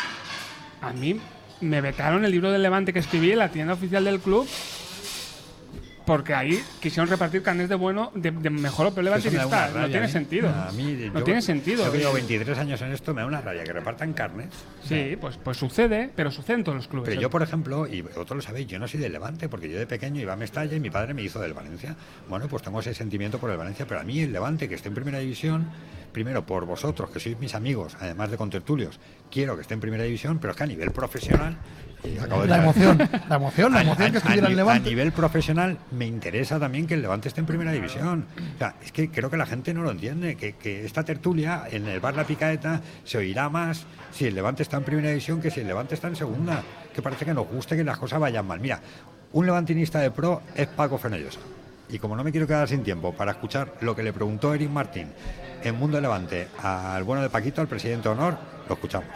a 0.81 0.91
mí 0.91 1.17
me 1.61 1.81
vetaron 1.81 2.25
el 2.25 2.31
libro 2.31 2.51
del 2.51 2.61
Levante 2.61 2.93
que 2.93 2.99
escribí 2.99 3.31
en 3.31 3.39
la 3.39 3.49
tienda 3.49 3.73
oficial 3.73 4.03
del 4.03 4.19
club 4.19 4.47
porque 6.05 6.35
ahí 6.35 6.61
quisieron 6.79 7.09
repartir 7.09 7.41
carnes 7.41 7.67
de 7.67 7.73
bueno, 7.73 8.11
de, 8.13 8.29
de 8.29 8.49
mejor 8.51 8.85
o 8.85 8.93
peor 8.93 9.07
una 9.07 9.17
levantinista. 9.17 9.69
No 9.73 9.87
tiene 9.89 10.07
sentido. 10.07 10.49
A 10.49 10.71
mí, 10.71 10.83
no 11.11 11.19
yo- 11.19 11.23
tiene 11.25 11.41
sentido. 11.41 11.83
Yo 11.83 11.91
que 11.91 11.97
llevo 11.97 12.13
23 12.13 12.55
años 12.59 12.79
en 12.83 12.91
esto, 12.91 13.11
me 13.15 13.21
da 13.21 13.27
una 13.27 13.41
rabia 13.41 13.63
que 13.63 13.73
repartan 13.73 14.13
carnes. 14.13 14.49
Sí, 14.83 15.17
pues, 15.19 15.37
pues 15.37 15.57
sucede, 15.57 16.11
pero 16.15 16.29
sucede 16.29 16.57
en 16.57 16.63
todos 16.63 16.75
los 16.75 16.87
clubes. 16.87 17.09
Pero 17.09 17.19
yo, 17.19 17.31
por 17.31 17.41
ejemplo, 17.41 17.87
y 17.87 18.03
vosotros 18.03 18.35
lo 18.35 18.41
sabéis, 18.43 18.67
yo 18.67 18.77
no 18.77 18.87
soy 18.87 18.99
del 18.99 19.13
Levante, 19.13 19.49
porque 19.49 19.67
yo 19.67 19.79
de 19.79 19.87
pequeño 19.87 20.21
iba 20.21 20.33
a 20.33 20.35
Mestalla 20.35 20.75
y 20.75 20.79
mi 20.79 20.91
padre 20.91 21.15
me 21.15 21.23
hizo 21.23 21.39
del 21.39 21.55
Valencia. 21.55 21.95
Bueno, 22.29 22.47
pues 22.47 22.61
tengo 22.61 22.79
ese 22.81 22.93
sentimiento 22.93 23.39
por 23.39 23.49
el 23.49 23.57
Valencia, 23.57 23.87
pero 23.87 23.99
a 24.01 24.03
mí 24.03 24.19
el 24.19 24.31
Levante, 24.31 24.69
que 24.69 24.75
esté 24.75 24.89
en 24.89 24.93
primera 24.93 25.17
división, 25.17 25.65
primero 26.15 26.45
por 26.45 26.63
vosotros, 26.65 27.09
que 27.11 27.19
sois 27.19 27.37
mis 27.37 27.53
amigos, 27.55 27.97
además 27.99 28.31
de 28.31 28.37
contertulios, 28.37 29.01
quiero 29.29 29.55
que 29.57 29.63
esté 29.63 29.73
en 29.73 29.81
primera 29.81 30.05
división, 30.05 30.39
pero 30.39 30.51
es 30.51 30.57
que 30.57 30.63
a 30.63 30.67
nivel 30.67 30.91
profesional... 30.91 31.57
acabo 32.23 32.43
de 32.43 32.47
La 32.47 32.57
emoción, 32.63 32.97
la 33.29 33.35
emoción, 33.35 33.73
la 33.73 33.81
emoción 33.81 34.07
a- 34.07 34.11
que 34.11 34.17
estuviera 34.19 34.47
el 34.47 34.55
Levante. 34.55 34.87
A 34.87 34.89
nivel 34.91 35.11
profesional 35.11 35.77
me 35.91 36.05
interesa 36.05 36.57
también 36.57 36.87
que 36.87 36.93
el 36.93 37.01
Levante 37.01 37.27
esté 37.27 37.41
en 37.41 37.45
primera 37.47 37.73
división. 37.73 38.27
O 38.55 38.57
sea, 38.57 38.75
es 38.81 38.93
que 38.93 39.11
creo 39.11 39.29
que 39.29 39.35
la 39.35 39.45
gente 39.45 39.73
no 39.73 39.83
lo 39.83 39.91
entiende, 39.91 40.37
que, 40.37 40.53
que 40.53 40.85
esta 40.85 41.03
tertulia 41.03 41.63
en 41.69 41.85
el 41.85 41.99
bar 41.99 42.15
La 42.15 42.23
Picaeta 42.23 42.79
se 43.03 43.17
oirá 43.17 43.49
más 43.49 43.85
si 44.13 44.23
el 44.25 44.35
Levante 44.35 44.63
está 44.63 44.77
en 44.77 44.83
primera 44.85 45.09
división 45.09 45.41
que 45.41 45.51
si 45.51 45.59
el 45.59 45.67
Levante 45.67 45.95
está 45.95 46.07
en 46.07 46.15
segunda. 46.15 46.63
Que 46.93 47.01
parece 47.01 47.25
que 47.25 47.33
nos 47.33 47.45
guste 47.45 47.75
que 47.75 47.83
las 47.83 47.97
cosas 47.97 48.21
vayan 48.21 48.47
mal. 48.47 48.61
Mira, 48.61 48.79
un 49.33 49.45
levantinista 49.45 49.99
de 49.99 50.11
pro 50.11 50.41
es 50.55 50.67
Paco 50.67 50.97
Fenellosa. 50.97 51.41
Y 51.95 51.99
como 51.99 52.13
no 52.17 52.25
me 52.25 52.31
quiero 52.33 52.45
quedar 52.45 52.67
sin 52.67 52.83
tiempo 52.83 53.13
para 53.13 53.31
escuchar 53.31 53.69
lo 53.79 53.95
que 53.95 54.03
le 54.03 54.11
preguntó 54.11 54.53
Eric 54.53 54.69
Martín 54.69 55.07
en 55.63 55.75
Mundo 55.75 56.01
Levante 56.01 56.49
al 56.61 57.05
bueno 57.05 57.21
de 57.21 57.29
Paquito, 57.29 57.61
al 57.61 57.69
presidente 57.69 58.09
de 58.09 58.15
honor, 58.15 58.37
lo 58.67 58.75
escuchamos. 58.75 59.07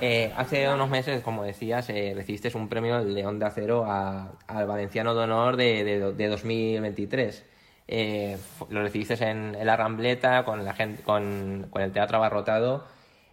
Eh, 0.00 0.32
hace 0.34 0.66
unos 0.72 0.88
meses, 0.88 1.22
como 1.22 1.44
decías, 1.44 1.90
eh, 1.90 2.14
recibiste 2.16 2.50
un 2.56 2.70
premio 2.70 3.00
el 3.00 3.12
León 3.12 3.38
de 3.38 3.44
Acero 3.44 3.84
a- 3.84 4.32
al 4.46 4.66
Valenciano 4.66 5.14
de 5.14 5.24
Honor 5.24 5.58
de, 5.58 5.84
de- 5.84 6.12
de 6.14 6.28
2023. 6.28 7.44
Eh, 7.86 8.38
lo 8.70 8.80
recibiste 8.80 9.12
en, 9.22 9.54
en 9.54 9.66
la 9.66 9.76
Rambleta 9.76 10.46
con, 10.46 10.64
la 10.64 10.72
gente, 10.72 11.02
con, 11.02 11.66
con 11.68 11.82
el 11.82 11.92
Teatro 11.92 12.16
Abarrotado. 12.16 12.86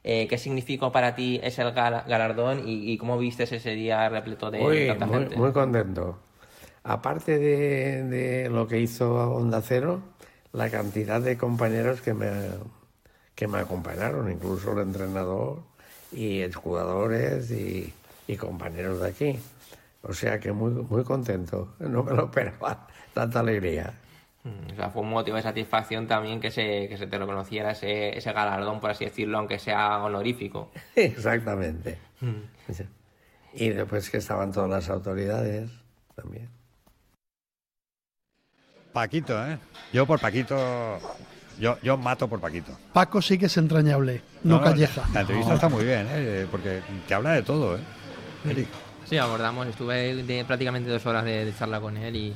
Eh, 0.04 0.28
¿Qué 0.28 0.38
significó 0.38 0.92
para 0.92 1.16
ti 1.16 1.40
ese 1.42 1.64
gal- 1.72 2.04
galardón 2.06 2.68
y, 2.68 2.92
y 2.92 2.98
cómo 2.98 3.18
viste 3.18 3.44
ese 3.44 3.70
día 3.76 4.10
repleto 4.10 4.52
de 4.52 4.60
Muy, 4.60 4.88
tanta 4.88 5.06
muy, 5.06 5.20
gente? 5.20 5.38
muy 5.38 5.54
contento. 5.54 6.20
Aparte 6.90 7.38
de, 7.38 8.04
de 8.04 8.50
lo 8.50 8.66
que 8.66 8.80
hizo 8.80 9.14
Onda 9.34 9.62
Cero, 9.62 10.02
la 10.54 10.70
cantidad 10.70 11.20
de 11.20 11.38
compañeros 11.38 12.00
que 12.02 12.14
me, 12.14 12.32
que 13.36 13.46
me 13.48 13.60
acompañaron, 13.60 14.32
incluso 14.32 14.72
el 14.72 14.80
entrenador 14.88 15.60
y 16.14 16.40
exjugadores 16.42 17.52
y, 17.52 17.94
y 18.26 18.38
compañeros 18.38 19.02
de 19.02 19.10
aquí. 19.10 19.40
O 20.02 20.14
sea 20.14 20.40
que 20.40 20.54
muy, 20.54 20.72
muy 20.72 21.04
contento. 21.04 21.74
No 21.80 22.04
me 22.04 22.14
lo 22.14 22.26
esperaba, 22.28 22.88
tanta 23.14 23.42
alegría. 23.42 23.94
Mm, 24.46 24.72
O 24.72 24.76
sea, 24.78 24.90
fue 24.90 25.02
un 25.02 25.10
motivo 25.10 25.36
de 25.36 25.44
satisfacción 25.44 26.08
también 26.08 26.40
que 26.40 26.52
se, 26.52 26.88
que 26.88 26.96
se 26.98 27.08
te 27.08 27.18
reconociera 27.18 27.72
ese, 27.72 28.18
ese 28.18 28.32
galardón, 28.32 28.80
por 28.80 28.92
así 28.92 29.04
decirlo, 29.04 29.40
aunque 29.40 29.60
sea 29.60 30.02
honorífico. 30.02 30.72
Exactamente. 30.96 31.98
Y 33.54 33.70
después 33.72 34.10
que 34.10 34.18
estaban 34.18 34.54
todas 34.54 34.70
las 34.70 34.90
autoridades 34.90 35.70
también. 36.16 36.48
Paquito, 38.98 39.48
¿eh? 39.48 39.60
Yo 39.94 40.08
por 40.08 40.20
Paquito. 40.20 40.58
Yo, 41.60 41.78
yo 41.84 41.98
mato 41.98 42.28
por 42.28 42.40
Paquito. 42.40 42.72
Paco 42.94 43.22
sí 43.22 43.38
que 43.38 43.46
es 43.46 43.56
entrañable, 43.58 44.24
no, 44.44 44.60
Calleja. 44.60 45.04
La 45.14 45.22
entrevista 45.22 45.54
está 45.54 45.70
muy 45.70 45.86
bien, 45.86 46.08
¿eh? 46.10 46.48
Porque 46.50 46.82
te 47.08 47.14
habla 47.14 47.34
de 47.34 47.44
todo, 47.44 47.76
¿eh? 47.76 47.80
Eric. 48.50 48.68
Sí, 49.06 49.20
abordamos, 49.20 49.68
estuve 49.68 50.16
de 50.24 50.46
prácticamente 50.46 50.90
dos 50.90 51.06
horas 51.06 51.24
de, 51.26 51.46
de 51.46 51.56
charla 51.56 51.80
con 51.80 51.96
él 51.96 52.16
y, 52.16 52.34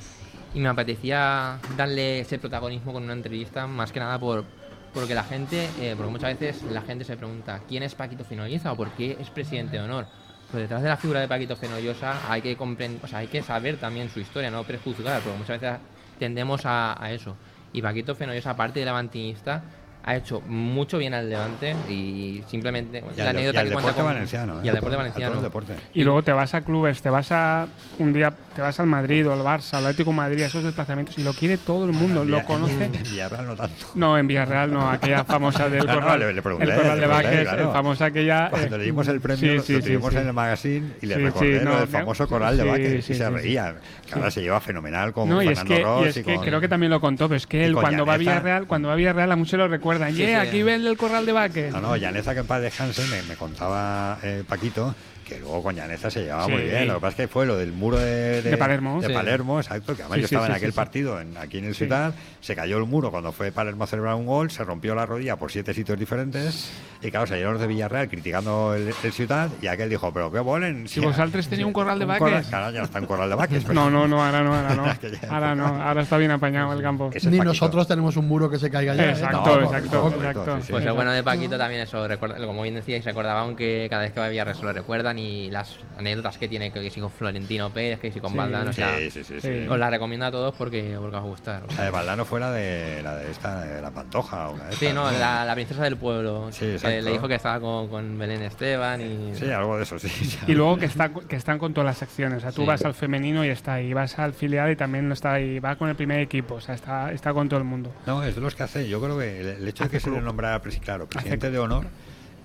y 0.53 0.59
me 0.59 0.69
apetecía 0.69 1.57
darle 1.75 2.19
ese 2.19 2.37
protagonismo 2.37 2.93
con 2.93 3.03
una 3.03 3.13
entrevista, 3.13 3.65
más 3.65 3.91
que 3.91 3.99
nada 3.99 4.19
por 4.19 4.45
porque 4.93 5.15
la 5.15 5.23
gente, 5.23 5.67
eh, 5.79 5.95
porque 5.97 6.11
muchas 6.11 6.37
veces 6.37 6.61
la 6.71 6.81
gente 6.81 7.05
se 7.05 7.17
pregunta 7.17 7.61
quién 7.67 7.81
es 7.81 7.95
Paquito 7.95 8.23
Fenollosa 8.23 8.71
o 8.71 8.75
por 8.75 8.91
qué 8.91 9.17
es 9.19 9.31
presidente 9.31 9.77
de 9.77 9.83
honor. 9.83 10.05
Pues 10.51 10.63
detrás 10.63 10.83
de 10.83 10.89
la 10.89 10.97
figura 10.97 11.21
de 11.21 11.27
Paquito 11.27 11.55
Fenollosa 11.55 12.29
hay 12.29 12.41
que 12.41 12.55
comprender, 12.55 12.99
o 13.03 13.07
sea, 13.07 13.19
hay 13.19 13.27
que 13.27 13.41
saber 13.41 13.77
también 13.77 14.09
su 14.09 14.19
historia, 14.19 14.51
no 14.51 14.63
prejuzgar, 14.63 15.21
porque 15.21 15.37
muchas 15.37 15.61
veces 15.61 15.79
tendemos 16.21 16.67
a, 16.67 17.03
a 17.03 17.11
eso. 17.11 17.35
Y 17.73 17.81
Paquito 17.81 18.13
Fenollosa, 18.13 18.51
aparte 18.51 18.79
de 18.79 18.85
levantinista, 18.85 19.63
ha 20.03 20.15
hecho 20.15 20.41
mucho 20.47 20.97
bien 20.97 21.13
al 21.13 21.29
Levante 21.29 21.75
y 21.87 22.43
simplemente 22.47 23.03
Y 23.15 23.21
al 23.21 23.35
de- 23.35 23.43
y 23.43 23.47
al 23.55 23.69
deporte 23.69 24.01
valenciano, 24.01 24.55
¿eh? 24.55 24.61
y 24.63 24.69
al 24.69 24.75
deporte 24.75 24.95
A 24.95 24.97
todo 24.97 24.97
valenciano 24.97 25.35
el 25.37 25.41
deporte. 25.43 25.73
Y 25.93 26.03
luego 26.03 26.23
te 26.23 26.31
vas 26.31 26.53
a 26.55 26.61
clubes, 26.61 27.01
te 27.01 27.09
vas 27.09 27.31
a 27.31 27.67
un 27.99 28.11
día, 28.13 28.33
te 28.55 28.61
vas 28.61 28.79
al 28.79 28.87
Madrid 28.87 29.27
o 29.27 29.33
al 29.33 29.39
Barça, 29.41 29.75
al 29.75 29.85
Atlético 29.85 30.09
de 30.11 30.15
Madrid, 30.17 30.41
esos 30.41 30.63
desplazamientos, 30.63 31.17
y 31.17 31.23
lo 31.23 31.33
quiere 31.33 31.57
todo 31.57 31.85
el 31.85 31.91
mundo, 31.93 32.25
lo 32.25 32.43
conoce. 32.45 32.71
En 32.91 33.03
Villarreal 33.03 33.45
no 33.45 33.55
tanto. 33.55 33.85
No, 33.95 34.17
en 34.17 34.27
Villarreal 34.27 34.71
no, 34.73 34.89
aquella 34.89 35.23
famosa 35.23 35.69
del 35.69 35.79
No, 35.85 35.93
no, 35.93 35.99
corral, 36.01 36.19
le- 36.19 36.33
le 36.33 36.41
pregunté, 36.41 36.69
el 36.71 36.75
corral 36.75 36.99
de 36.99 37.07
Baques, 37.07 37.41
claro. 37.41 37.63
el 37.67 37.71
famosa 37.71 38.05
aquella. 38.05 38.49
Cuando 38.49 38.75
eh, 38.75 38.79
le 38.79 38.85
dimos 38.85 39.07
el 39.07 39.21
premio, 39.21 39.39
sí, 39.39 39.55
lo 39.57 39.61
sí, 39.63 39.73
lo 39.73 39.79
sí, 39.81 39.85
tuvimos 39.85 40.11
sí. 40.13 40.17
en 40.19 40.27
el 40.27 40.33
magazine 40.33 40.91
y 41.01 41.05
le 41.05 41.15
Sí, 41.15 41.21
recordé 41.21 41.63
no, 41.63 41.71
del 41.71 41.79
me- 41.81 41.87
famoso 41.87 42.27
coral 42.27 42.57
de 42.57 42.63
sí, 42.63 42.69
Baques 42.69 43.05
sí, 43.05 43.13
y 43.13 43.15
se 43.15 43.29
reía. 43.29 43.75
Que 44.07 44.15
ahora 44.15 44.31
se 44.31 44.41
lleva 44.41 44.59
fenomenal 44.59 45.13
con 45.13 45.29
No, 45.29 45.41
y 45.41 45.47
es 45.47 45.59
Fernando 45.59 45.75
que, 45.75 45.83
Ross 45.83 46.05
y 46.05 46.09
es 46.09 46.17
y 46.17 46.23
que 46.23 46.35
con- 46.35 46.43
creo 46.45 46.59
que 46.59 46.67
también 46.67 46.89
lo 46.91 46.99
contó, 46.99 47.27
pero 47.27 47.37
es 47.37 47.47
que 47.47 47.63
él 47.65 47.73
cuando 47.75 48.05
va 48.05 48.15
a. 48.15 48.17
Villarreal, 48.17 48.65
cuando 48.67 48.87
va 48.87 48.93
a 48.95 48.97
Villarreal 48.97 49.31
a 49.31 49.35
muchos 49.35 49.57
lo 49.59 49.67
recuerdan. 49.67 49.90
Sí, 50.11 50.15
Yeah, 50.17 50.41
sí. 50.43 50.47
aquí 50.47 50.63
ven 50.63 50.85
el 50.85 50.97
corral 50.97 51.25
de 51.25 51.31
Baques. 51.31 51.73
No, 51.73 51.81
no, 51.81 51.95
Llaneza 51.95 52.33
que 52.33 52.39
en 52.41 52.47
paz 52.47 52.61
descanse, 52.61 53.05
me, 53.07 53.21
me 53.23 53.35
contaba 53.35 54.19
eh, 54.23 54.43
Paquito 54.47 54.93
que 55.31 55.39
luego 55.39 55.63
con 55.63 55.75
Llaneza 55.75 56.11
se 56.11 56.23
llevaba 56.23 56.45
Sí. 56.45 56.51
muy 56.51 56.61
bien. 56.63 56.87
Lo 56.87 56.95
que 56.95 56.99
pasa 56.99 57.09
es 57.09 57.15
que 57.15 57.27
fue 57.29 57.45
lo 57.45 57.55
del 57.57 57.71
muro 57.71 57.97
de, 57.97 58.41
De 58.41 58.57
Palermo. 58.57 58.99
De 59.01 59.07
Sí. 59.07 59.13
Palermo, 59.13 59.59
exacto, 59.59 59.95
que 59.95 60.01
además 60.01 60.15
Sí, 60.17 60.21
yo 60.21 60.25
estaba 60.25 60.45
sí, 60.47 60.51
en 60.51 60.55
aquel 60.57 60.73
partido 60.73 61.21
en, 61.21 61.37
aquí 61.37 61.57
en 61.59 61.65
el 61.65 61.73
Sí. 61.73 61.85
Ciudad, 61.85 62.13
se 62.41 62.55
cayó 62.55 62.77
el 62.77 62.85
muro 62.85 63.11
cuando 63.11 63.31
fue 63.31 63.51
Palermo 63.51 63.85
a 63.85 63.87
celebrar 63.87 64.15
un 64.15 64.25
gol, 64.25 64.51
se 64.51 64.63
rompió 64.63 64.93
la 64.93 65.05
rodilla 65.05 65.37
por 65.37 65.51
siete 65.51 65.73
sitios 65.73 65.97
diferentes 65.97 66.71
y 67.01 67.09
claro, 67.11 67.27
salieron 67.27 67.53
los 67.53 67.61
de 67.61 67.67
Villarreal 67.67 68.09
criticando 68.09 68.73
el, 68.75 68.93
el 69.03 69.11
Ciudad 69.13 69.49
y 69.61 69.67
aquel 69.67 69.89
dijo, 69.89 70.11
pero 70.13 70.31
qué 70.31 70.39
volen. 70.39 70.87
Si 70.87 70.99
vosotros 70.99 71.47
tenéis 71.47 71.65
un 71.65 71.73
corral 71.73 71.97
de 71.97 72.05
Baques. 72.05 72.47
Claro, 72.47 72.71
ya 72.71 72.79
no 72.79 72.85
está 72.85 72.99
en 72.99 73.05
corral 73.05 73.29
de 73.29 73.35
Baques. 73.35 73.63
pero- 73.67 73.73
No, 73.73 73.89
no, 73.89 74.07
no, 74.07 74.23
ahora 74.23 74.41
no, 74.43 74.53
ahora 74.53 74.75
no. 74.75 74.85
Ahora 75.33 75.55
no, 75.55 75.65
ahora 75.81 76.01
está 76.01 76.17
bien 76.17 76.31
apañado 76.31 76.73
el 76.73 76.81
campo. 76.81 77.09
Ni 77.23 77.39
nosotros 77.39 77.87
tenemos 77.87 78.17
un 78.17 78.27
muro 78.27 78.49
que 78.49 78.59
se 78.59 78.69
caiga 78.69 78.95
ya. 78.95 79.05
¿eh? 79.05 79.09
Exacto, 79.11 79.61
exacto, 79.61 80.07
exacto. 80.17 80.59
Pues 80.69 80.83
lo 80.85 80.93
bueno 80.95 81.11
de 81.11 81.23
Paquito 81.23 81.57
también 81.57 81.81
eso, 81.81 82.07
recuerda- 82.07 82.35
como 82.45 82.61
bien 82.63 82.75
decíais, 82.75 83.05
recordaban 83.05 83.55
que 83.55 83.87
cada 83.89 84.01
vez 84.03 84.11
que 84.13 84.19
va 84.19 84.25
a 84.25 84.29
Villarreal 84.29 84.55
se 84.57 84.63
lo 84.63 84.73
recuerdan 84.73 85.17
y 85.21 85.49
las 85.51 85.77
anécdotas 85.97 86.37
que 86.37 86.47
tiene, 86.47 86.71
que 86.71 86.89
si 86.89 86.99
con 86.99 87.11
Florentino 87.11 87.69
Pérez, 87.69 87.99
que 87.99 88.11
si 88.11 88.19
con 88.19 88.31
Sí, 88.31 88.37
Valdano, 88.37 88.69
o 88.69 88.73
sea, 88.73 88.97
sí, 88.97 89.11
sí, 89.11 89.23
sí, 89.23 89.39
sí. 89.39 89.67
os 89.69 89.77
la 89.77 89.89
recomiendo 89.89 90.25
a 90.25 90.31
todos 90.31 90.53
porque, 90.55 90.95
porque 90.99 91.15
os 91.17 91.21
va 91.23 91.25
a 91.25 91.29
gustar. 91.29 91.63
La 91.77 91.83
de 91.83 91.89
Valdano 91.91 92.25
fue 92.25 92.39
la 92.39 92.51
de, 92.51 93.01
la 93.03 93.15
de 93.15 93.31
esta, 93.31 93.61
de 93.61 93.81
la 93.81 93.91
Pantoja. 93.91 94.51
De 94.69 94.75
Sí, 94.75 94.87
no, 94.93 95.11
la, 95.11 95.45
la 95.45 95.53
princesa 95.53 95.83
del 95.83 95.97
pueblo. 95.97 96.49
Sí, 96.51 96.59
que 96.61 96.73
exacto. 96.73 97.01
le 97.01 97.11
dijo 97.11 97.27
que 97.27 97.35
estaba 97.35 97.59
con, 97.59 97.87
con 97.87 98.17
Belén 98.17 98.41
Esteban 98.41 99.01
y... 99.01 99.35
Sí, 99.35 99.49
algo 99.51 99.77
de 99.77 99.83
eso, 99.83 99.99
sí. 99.99 100.09
Y 100.47 100.53
luego 100.53 100.77
que, 100.77 100.85
está, 100.85 101.09
que 101.09 101.35
están 101.35 101.59
con 101.59 101.73
todas 101.73 101.85
las 101.85 101.97
secciones. 101.97 102.39
O 102.39 102.41
sea, 102.41 102.51
tú 102.51 102.61
Sí. 102.61 102.67
vas 102.67 102.83
al 102.85 102.93
femenino 102.93 103.45
y 103.45 103.49
está 103.49 103.75
ahí, 103.75 103.93
vas 103.93 104.17
al 104.19 104.33
filial 104.33 104.71
y 104.71 104.75
también 104.75 105.07
lo 105.07 105.13
está 105.13 105.33
ahí, 105.33 105.59
va 105.59 105.75
con 105.75 105.89
el 105.89 105.95
primer 105.95 106.19
equipo, 106.19 106.55
o 106.55 106.61
sea, 106.61 106.75
está, 106.75 107.11
está 107.11 107.33
con 107.33 107.47
todo 107.49 107.59
el 107.59 107.65
mundo. 107.65 107.91
No, 108.05 108.23
es 108.23 108.35
de 108.35 108.41
los 108.41 108.55
que 108.55 108.63
hace. 108.63 108.87
Yo 108.89 109.01
creo 109.01 109.17
que 109.17 109.41
el, 109.41 109.47
el 109.47 109.67
hecho 109.67 109.83
de 109.85 109.89
que 109.89 109.99
se 109.99 110.09
le 110.09 110.21
nombrara 110.21 110.59
claro, 110.83 111.07
presidente 111.07 111.51
de 111.51 111.59
honor, 111.59 111.85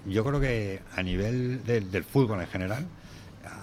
yo 0.07 0.25
creo 0.25 0.41
que 0.41 0.81
a 0.95 1.03
nivel 1.03 1.65
del- 1.65 1.91
del 1.91 2.05
fútbol 2.05 2.41
en 2.41 2.47
general 2.47 2.87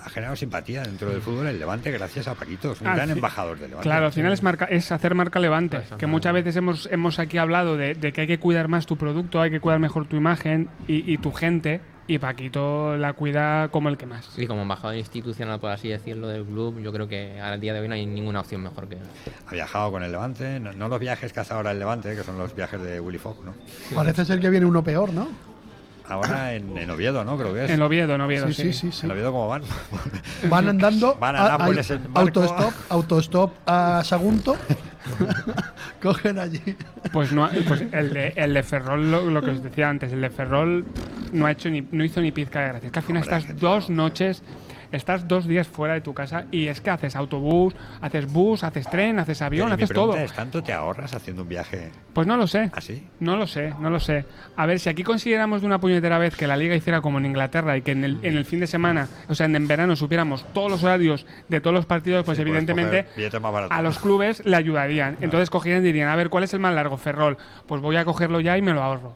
ha 0.05 0.09
generado 0.09 0.35
simpatía 0.35 0.81
dentro 0.83 1.09
del 1.09 1.21
fútbol 1.21 1.47
el 1.47 1.59
Levante 1.59 1.91
gracias 1.91 2.27
a 2.27 2.35
Paquito. 2.35 2.71
Es 2.73 2.81
un 2.81 2.87
Al 2.87 2.95
gran 2.95 3.09
fi- 3.09 3.13
embajador 3.15 3.57
del 3.59 3.69
Levante. 3.69 3.87
Claro, 3.89 4.05
al 4.07 4.11
final 4.13 4.31
es, 4.33 4.43
marca, 4.43 4.65
es 4.65 4.91
hacer 4.91 5.13
marca 5.15 5.39
levante. 5.39 5.81
Que 5.97 6.07
muchas 6.07 6.33
veces 6.33 6.55
hemos, 6.55 6.87
hemos 6.91 7.19
aquí 7.19 7.37
hablado 7.37 7.75
de, 7.77 7.93
de 7.95 8.11
que 8.13 8.21
hay 8.21 8.27
que 8.27 8.39
cuidar 8.39 8.67
más 8.69 8.85
tu 8.85 8.97
producto, 8.97 9.41
hay 9.41 9.49
que 9.51 9.59
cuidar 9.59 9.79
mejor 9.79 10.07
tu 10.07 10.15
imagen 10.15 10.69
y, 10.87 11.11
y 11.11 11.17
tu 11.17 11.31
gente. 11.31 11.81
Y 12.05 12.17
Paquito 12.17 12.97
la 12.97 13.13
cuida 13.13 13.69
como 13.69 13.87
el 13.87 13.97
que 13.97 14.05
más. 14.05 14.37
Y 14.37 14.45
como 14.45 14.63
embajador 14.63 14.97
institucional, 14.97 15.59
por 15.61 15.71
así 15.71 15.87
decirlo, 15.87 16.27
del 16.27 16.43
club, 16.43 16.81
yo 16.81 16.91
creo 16.91 17.07
que 17.07 17.39
al 17.39 17.61
día 17.61 17.73
de 17.73 17.79
hoy 17.79 17.87
no 17.87 17.93
hay 17.93 18.05
ninguna 18.05 18.41
opción 18.41 18.61
mejor 18.61 18.89
que 18.89 18.95
él. 18.95 19.01
Ha 19.47 19.51
viajado 19.53 19.89
con 19.91 20.03
el 20.03 20.11
Levante, 20.11 20.59
no, 20.59 20.73
no 20.73 20.89
los 20.89 20.99
viajes 20.99 21.31
que 21.31 21.39
hace 21.39 21.53
ahora 21.53 21.71
el 21.71 21.79
Levante, 21.79 22.13
que 22.13 22.23
son 22.23 22.37
los 22.37 22.53
viajes 22.53 22.81
de 22.81 22.99
Willy 22.99 23.19
Fogg, 23.19 23.45
¿no? 23.45 23.53
Parece 23.95 24.25
ser 24.25 24.41
que 24.41 24.49
viene 24.49 24.65
uno 24.65 24.83
peor, 24.83 25.13
¿no? 25.13 25.29
Ahora 26.09 26.53
en, 26.53 26.77
en 26.77 26.89
Oviedo, 26.89 27.23
¿no? 27.23 27.37
Creo 27.37 27.53
que 27.53 27.65
es. 27.65 27.71
En 27.71 27.81
Oviedo, 27.81 28.15
en 28.15 28.21
Oviedo, 28.21 28.47
Sí, 28.47 28.53
sí. 28.53 28.73
sí, 28.73 28.73
sí, 28.73 28.91
sí. 28.91 29.05
¿En 29.05 29.11
Oviedo 29.13 29.31
cómo 29.31 29.47
van? 29.47 29.61
Van 30.49 30.67
andando. 30.69 31.15
Van 31.19 31.35
a 31.35 31.49
Nápoles 31.57 31.89
a- 31.91 31.93
en 31.95 32.13
barco. 32.13 32.41
autostop, 32.41 32.73
autostop 32.89 33.53
a 33.65 34.01
Sagunto. 34.03 34.57
Cogen 36.01 36.39
allí. 36.39 36.61
Pues, 37.11 37.31
no, 37.31 37.49
pues 37.67 37.83
el, 37.91 38.13
de, 38.13 38.33
el 38.35 38.53
de 38.53 38.63
Ferrol, 38.63 39.11
lo, 39.11 39.29
lo 39.29 39.41
que 39.41 39.51
os 39.51 39.63
decía 39.63 39.89
antes, 39.89 40.11
el 40.11 40.21
de 40.21 40.29
Ferrol 40.29 40.85
no, 41.31 41.45
ha 41.45 41.51
hecho 41.51 41.69
ni, 41.69 41.85
no 41.91 42.03
hizo 42.03 42.21
ni 42.21 42.31
pizca 42.31 42.61
de 42.61 42.67
gracia. 42.69 42.87
Es 42.87 42.91
que 42.93 42.99
al 42.99 43.05
final 43.05 43.23
Hombre, 43.23 43.37
estás 43.37 43.59
dos 43.59 43.89
noches, 43.89 44.43
estás 44.93 45.27
dos 45.27 45.47
días 45.47 45.67
fuera 45.67 45.93
de 45.95 46.01
tu 46.01 46.13
casa 46.13 46.45
y 46.51 46.67
es 46.67 46.79
que 46.79 46.89
haces 46.89 47.15
autobús, 47.15 47.75
haces 48.01 48.31
bus, 48.31 48.63
haces 48.63 48.87
tren, 48.89 49.19
haces 49.19 49.41
avión, 49.41 49.65
Pero 49.67 49.77
mi 49.77 49.83
haces 49.83 49.93
todo. 49.95 50.15
es, 50.15 50.31
¿tanto 50.33 50.63
te 50.63 50.71
ahorras 50.71 51.13
haciendo 51.13 51.41
un 51.43 51.49
viaje 51.49 51.91
Pues 52.13 52.25
no 52.27 52.37
lo 52.37 52.47
sé. 52.47 52.69
así? 52.73 53.07
No 53.19 53.35
lo 53.35 53.47
sé, 53.47 53.73
no 53.79 53.89
lo 53.89 53.99
sé. 53.99 54.25
A 54.55 54.65
ver, 54.65 54.79
si 54.79 54.89
aquí 54.89 55.03
consideramos 55.03 55.61
de 55.61 55.67
una 55.67 55.79
puñetera 55.79 56.17
vez 56.17 56.35
que 56.35 56.47
la 56.47 56.55
liga 56.55 56.75
hiciera 56.75 57.01
como 57.01 57.17
en 57.17 57.25
Inglaterra 57.25 57.75
y 57.75 57.81
que 57.81 57.91
en 57.91 58.03
el, 58.03 58.19
en 58.23 58.37
el 58.37 58.45
fin 58.45 58.59
de 58.59 58.67
semana, 58.67 59.07
o 59.27 59.35
sea, 59.35 59.45
en, 59.47 59.55
en 59.55 59.67
verano 59.67 59.95
supiéramos 59.95 60.45
todos 60.53 60.71
los 60.71 60.83
horarios 60.83 61.25
de 61.49 61.59
todos 61.59 61.73
los 61.73 61.85
partidos, 61.85 62.23
pues 62.23 62.37
Sí, 62.37 62.41
evidentemente 62.43 63.07
a 63.69 63.81
los 63.81 63.99
clubes 63.99 64.45
le 64.45 64.55
ayudarían. 64.55 65.17
Entonces 65.21 65.49
cogerían 65.49 65.81
y 65.81 65.85
dirían, 65.87 66.09
a 66.09 66.15
ver, 66.15 66.29
¿cuál 66.29 66.43
es 66.43 66.53
el 66.53 66.59
más 66.59 66.73
largo? 66.73 66.97
Ferrol. 66.97 67.37
Pues 67.67 67.81
voy 67.81 67.95
a 67.95 68.05
cogerlo 68.05 68.39
ya 68.39 68.57
y 68.57 68.61
me 68.61 68.73
lo 68.73 68.83
ahorro. 68.83 69.15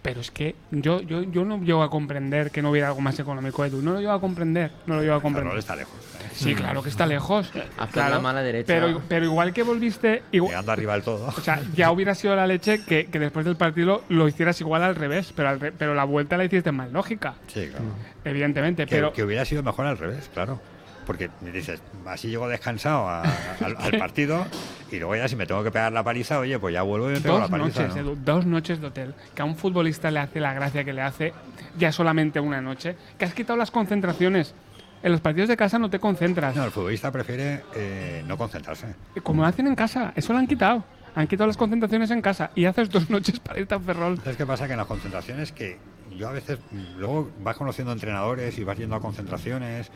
Pero 0.00 0.20
es 0.20 0.30
que 0.30 0.54
yo, 0.70 1.00
yo, 1.02 1.22
yo 1.22 1.44
no 1.44 1.60
llego 1.60 1.82
a 1.82 1.90
comprender 1.90 2.50
que 2.50 2.62
no 2.62 2.70
hubiera 2.70 2.88
algo 2.88 3.00
más 3.00 3.18
económico, 3.18 3.64
Edu. 3.64 3.82
No 3.82 3.92
lo 3.92 4.00
llego 4.00 4.12
a 4.12 4.20
comprender. 4.20 4.70
No 4.86 4.94
lo 4.96 5.02
llego 5.02 5.14
a 5.14 5.20
comprender. 5.20 5.50
Ferrol 5.50 5.58
está 5.58 5.74
lejos. 5.76 5.94
¿eh? 5.94 6.28
Sí, 6.32 6.54
claro 6.54 6.82
que 6.82 6.88
está 6.88 7.04
lejos. 7.04 7.50
Haz 7.78 7.90
Claro, 7.90 8.14
la 8.14 8.20
mala 8.20 8.42
derecha. 8.42 8.66
Pero, 8.68 9.02
pero 9.08 9.24
igual 9.24 9.52
que 9.52 9.64
volviste... 9.64 10.22
Igual, 10.30 10.50
Llegando 10.52 10.72
arriba 10.72 10.92
del 10.94 11.02
todo. 11.02 11.26
o 11.26 11.40
sea, 11.40 11.60
ya 11.74 11.90
hubiera 11.90 12.14
sido 12.14 12.36
la 12.36 12.46
leche 12.46 12.84
que, 12.84 13.06
que 13.06 13.18
después 13.18 13.44
del 13.44 13.56
partido 13.56 14.04
lo 14.08 14.28
hicieras 14.28 14.60
igual 14.60 14.84
al 14.84 14.94
revés, 14.94 15.32
pero, 15.34 15.48
al 15.48 15.58
re- 15.60 15.72
pero 15.72 15.94
la 15.94 16.04
vuelta 16.04 16.36
la 16.36 16.44
hiciste 16.44 16.70
más 16.70 16.92
lógica, 16.92 17.34
Sí, 17.48 17.66
claro. 17.68 17.84
evidentemente. 18.24 18.86
Que, 18.86 18.94
pero 18.94 19.12
que 19.12 19.24
hubiera 19.24 19.44
sido 19.44 19.62
mejor 19.64 19.86
al 19.86 19.98
revés, 19.98 20.30
claro. 20.32 20.60
Porque 21.08 21.30
me 21.40 21.50
dices, 21.50 21.80
así 22.06 22.28
llego 22.28 22.46
descansado 22.48 23.08
a- 23.08 23.22
al, 23.64 23.76
al 23.78 23.98
partido 23.98 24.46
y 24.92 24.96
luego 24.98 25.16
ya 25.16 25.26
si 25.26 25.36
me 25.36 25.46
tengo 25.46 25.64
que 25.64 25.70
pegar 25.70 25.90
la 25.90 26.04
paliza, 26.04 26.38
oye, 26.38 26.58
pues 26.58 26.74
ya 26.74 26.82
vuelvo 26.82 27.08
y 27.10 27.14
me 27.14 27.20
pego 27.20 27.40
dos 27.40 27.50
la 27.50 27.58
paliza. 27.58 27.80
noches, 27.82 27.96
¿no? 27.96 28.00
Edu, 28.12 28.18
dos 28.22 28.44
noches 28.46 28.80
de 28.80 28.86
hotel, 28.88 29.14
que 29.34 29.40
a 29.42 29.44
un 29.46 29.56
futbolista 29.56 30.10
le 30.10 30.20
hace 30.20 30.38
la 30.38 30.52
gracia 30.52 30.84
que 30.84 30.92
le 30.92 31.00
hace 31.02 31.32
ya 31.78 31.90
solamente 31.92 32.38
una 32.40 32.60
noche, 32.60 32.94
que 33.18 33.24
has 33.24 33.32
quitado 33.34 33.56
las 33.56 33.70
concentraciones. 33.70 34.54
En 35.02 35.12
los 35.12 35.20
partidos 35.20 35.48
de 35.48 35.56
casa 35.56 35.78
no 35.78 35.88
te 35.88 35.98
concentras. 35.98 36.54
No, 36.56 36.64
el 36.64 36.72
futbolista 36.72 37.10
prefiere 37.10 37.62
eh, 37.74 38.22
no 38.26 38.36
concentrarse. 38.36 38.86
Como 39.22 39.42
lo 39.42 39.48
hacen 39.48 39.66
en 39.66 39.74
casa, 39.76 40.12
eso 40.14 40.32
lo 40.34 40.40
han 40.40 40.46
quitado. 40.46 40.84
Han 41.14 41.26
quitado 41.26 41.46
las 41.46 41.56
concentraciones 41.56 42.10
en 42.10 42.20
casa 42.20 42.50
y 42.54 42.64
haces 42.66 42.90
dos 42.90 43.08
noches 43.10 43.40
para 43.40 43.58
irte 43.60 43.74
a 43.74 43.80
Ferrol. 43.80 44.18
¿Sabes 44.18 44.36
qué 44.36 44.44
pasa? 44.44 44.66
Que 44.66 44.72
en 44.72 44.78
las 44.78 44.86
concentraciones 44.86 45.52
que 45.52 45.78
yo 46.16 46.28
a 46.28 46.32
veces 46.32 46.58
mm, 46.72 46.98
luego 46.98 47.30
vas 47.40 47.56
conociendo 47.56 47.92
entrenadores 47.92 48.58
y 48.58 48.64
vas 48.64 48.76
yendo 48.76 48.96
a 48.96 49.00
concentraciones 49.00 49.90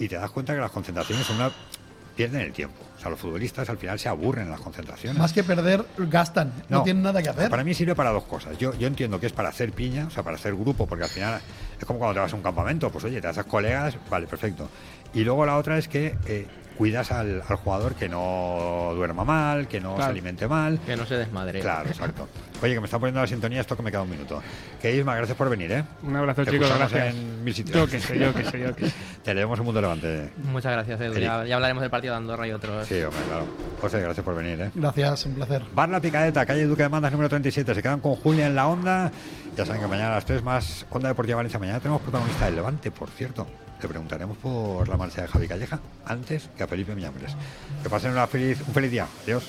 y 0.00 0.08
te 0.08 0.16
das 0.16 0.30
cuenta 0.30 0.54
que 0.54 0.60
las 0.60 0.70
concentraciones 0.70 1.26
son 1.26 1.36
una 1.36 1.52
pierden 2.16 2.40
el 2.40 2.52
tiempo. 2.52 2.82
O 2.96 3.00
sea, 3.00 3.10
los 3.10 3.20
futbolistas 3.20 3.68
al 3.70 3.78
final 3.78 3.98
se 3.98 4.08
aburren 4.08 4.44
en 4.46 4.50
las 4.50 4.60
concentraciones. 4.60 5.18
Más 5.18 5.32
que 5.32 5.44
perder, 5.44 5.84
gastan. 5.96 6.52
No, 6.68 6.82
tienen 6.82 7.02
nada 7.02 7.22
que 7.22 7.28
hacer. 7.28 7.48
Para 7.48 7.64
mí 7.64 7.72
sirve 7.72 7.94
para 7.94 8.10
dos 8.10 8.24
cosas. 8.24 8.58
Yo, 8.58 8.76
yo 8.76 8.86
entiendo 8.88 9.20
que 9.20 9.26
es 9.26 9.32
para 9.32 9.48
hacer 9.48 9.72
piña, 9.72 10.06
o 10.06 10.10
sea, 10.10 10.22
para 10.22 10.36
hacer 10.36 10.54
grupo, 10.54 10.86
porque 10.86 11.04
al 11.04 11.10
final 11.10 11.40
es 11.78 11.84
como 11.84 11.98
cuando 11.98 12.14
te 12.14 12.20
vas 12.20 12.32
a 12.32 12.36
un 12.36 12.42
campamento, 12.42 12.90
pues 12.90 13.04
oye, 13.04 13.20
te 13.20 13.28
haces 13.28 13.44
colegas, 13.44 13.96
vale, 14.10 14.26
perfecto. 14.26 14.68
Y 15.14 15.24
luego 15.24 15.46
la 15.46 15.56
otra 15.56 15.78
es 15.78 15.88
que 15.88 16.16
eh, 16.26 16.46
cuidas 16.76 17.10
al, 17.10 17.42
al 17.46 17.56
jugador 17.56 17.94
que 17.94 18.08
no 18.08 18.92
duerma 18.94 19.24
mal, 19.24 19.68
que 19.68 19.80
no 19.80 19.96
se 19.96 20.02
alimente 20.02 20.46
mal. 20.46 20.78
Que 20.80 20.96
no 20.96 21.06
se 21.06 21.14
desmadre. 21.16 21.60
Claro, 21.60 21.88
exacto. 21.88 22.28
Oye, 22.62 22.74
que 22.74 22.80
me 22.80 22.84
está 22.86 22.98
poniendo 22.98 23.20
la 23.20 23.26
sintonía, 23.26 23.60
esto 23.60 23.76
que 23.76 23.82
me 23.82 23.90
queda 23.90 24.02
un 24.02 24.10
minuto. 24.10 24.42
Que 24.80 24.94
Isma, 24.94 25.16
gracias 25.16 25.36
por 25.36 25.48
venir, 25.48 25.72
¿eh? 25.72 25.84
Un 26.02 26.14
abrazo, 26.16 26.44
Te 26.44 26.50
chicos, 26.50 26.68
gracias. 26.68 27.14
en 27.14 27.42
mil 27.44 27.54
sitios. 27.54 27.76
Yo 27.76 27.86
que 27.88 28.00
sé, 28.00 28.18
yo 28.18 28.34
que 28.34 28.44
sé, 28.44 28.60
yo 28.60 28.76
que 28.76 28.88
sé. 28.90 28.94
Te 29.24 29.34
leemos 29.34 29.58
en 29.58 29.64
Mundo 29.64 29.80
Levante. 29.80 30.30
Muchas 30.44 30.72
gracias, 30.72 31.00
Edu. 31.00 31.18
Ya 31.18 31.54
hablaremos 31.54 31.80
del 31.80 31.90
partido 31.90 32.12
de 32.14 32.18
Andorra 32.18 32.46
y 32.46 32.52
otros. 32.52 32.86
Sí, 32.86 33.02
hombre, 33.02 33.22
claro. 33.26 33.46
José, 33.80 34.00
gracias 34.00 34.24
por 34.24 34.34
venir, 34.34 34.60
¿eh? 34.60 34.70
Gracias, 34.74 35.26
un 35.26 35.34
placer. 35.34 35.62
Bar 35.74 35.88
La 35.88 36.00
Picadeta, 36.00 36.44
calle 36.44 36.66
Duque 36.66 36.82
de 36.82 36.88
Mandas, 36.88 37.12
número 37.12 37.28
37. 37.28 37.74
Se 37.74 37.82
quedan 37.82 38.00
con 38.00 38.14
Julia 38.16 38.46
en 38.46 38.54
la 38.54 38.66
onda. 38.68 39.10
Ya 39.56 39.64
saben 39.64 39.80
que 39.80 39.88
mañana 39.88 40.12
a 40.12 40.14
las 40.16 40.26
3 40.26 40.42
más 40.42 40.86
Onda 40.90 41.08
Deportiva 41.08 41.36
Valencia. 41.36 41.58
Mañana 41.58 41.80
tenemos 41.80 42.02
protagonista 42.02 42.44
del 42.44 42.56
Levante, 42.56 42.90
por 42.90 43.08
cierto. 43.10 43.46
Le 43.80 43.88
preguntaremos 43.88 44.36
por 44.36 44.86
la 44.88 44.98
marcha 44.98 45.22
de 45.22 45.28
Javi 45.28 45.48
Calleja 45.48 45.80
antes 46.04 46.50
que 46.56 46.62
a 46.62 46.66
Felipe 46.66 46.94
Miñambres. 46.94 47.34
Que 47.82 47.88
pasen 47.88 48.12
una 48.12 48.26
feliz, 48.26 48.60
un 48.68 48.74
feliz 48.74 48.90
día. 48.90 49.06
Adiós. 49.24 49.44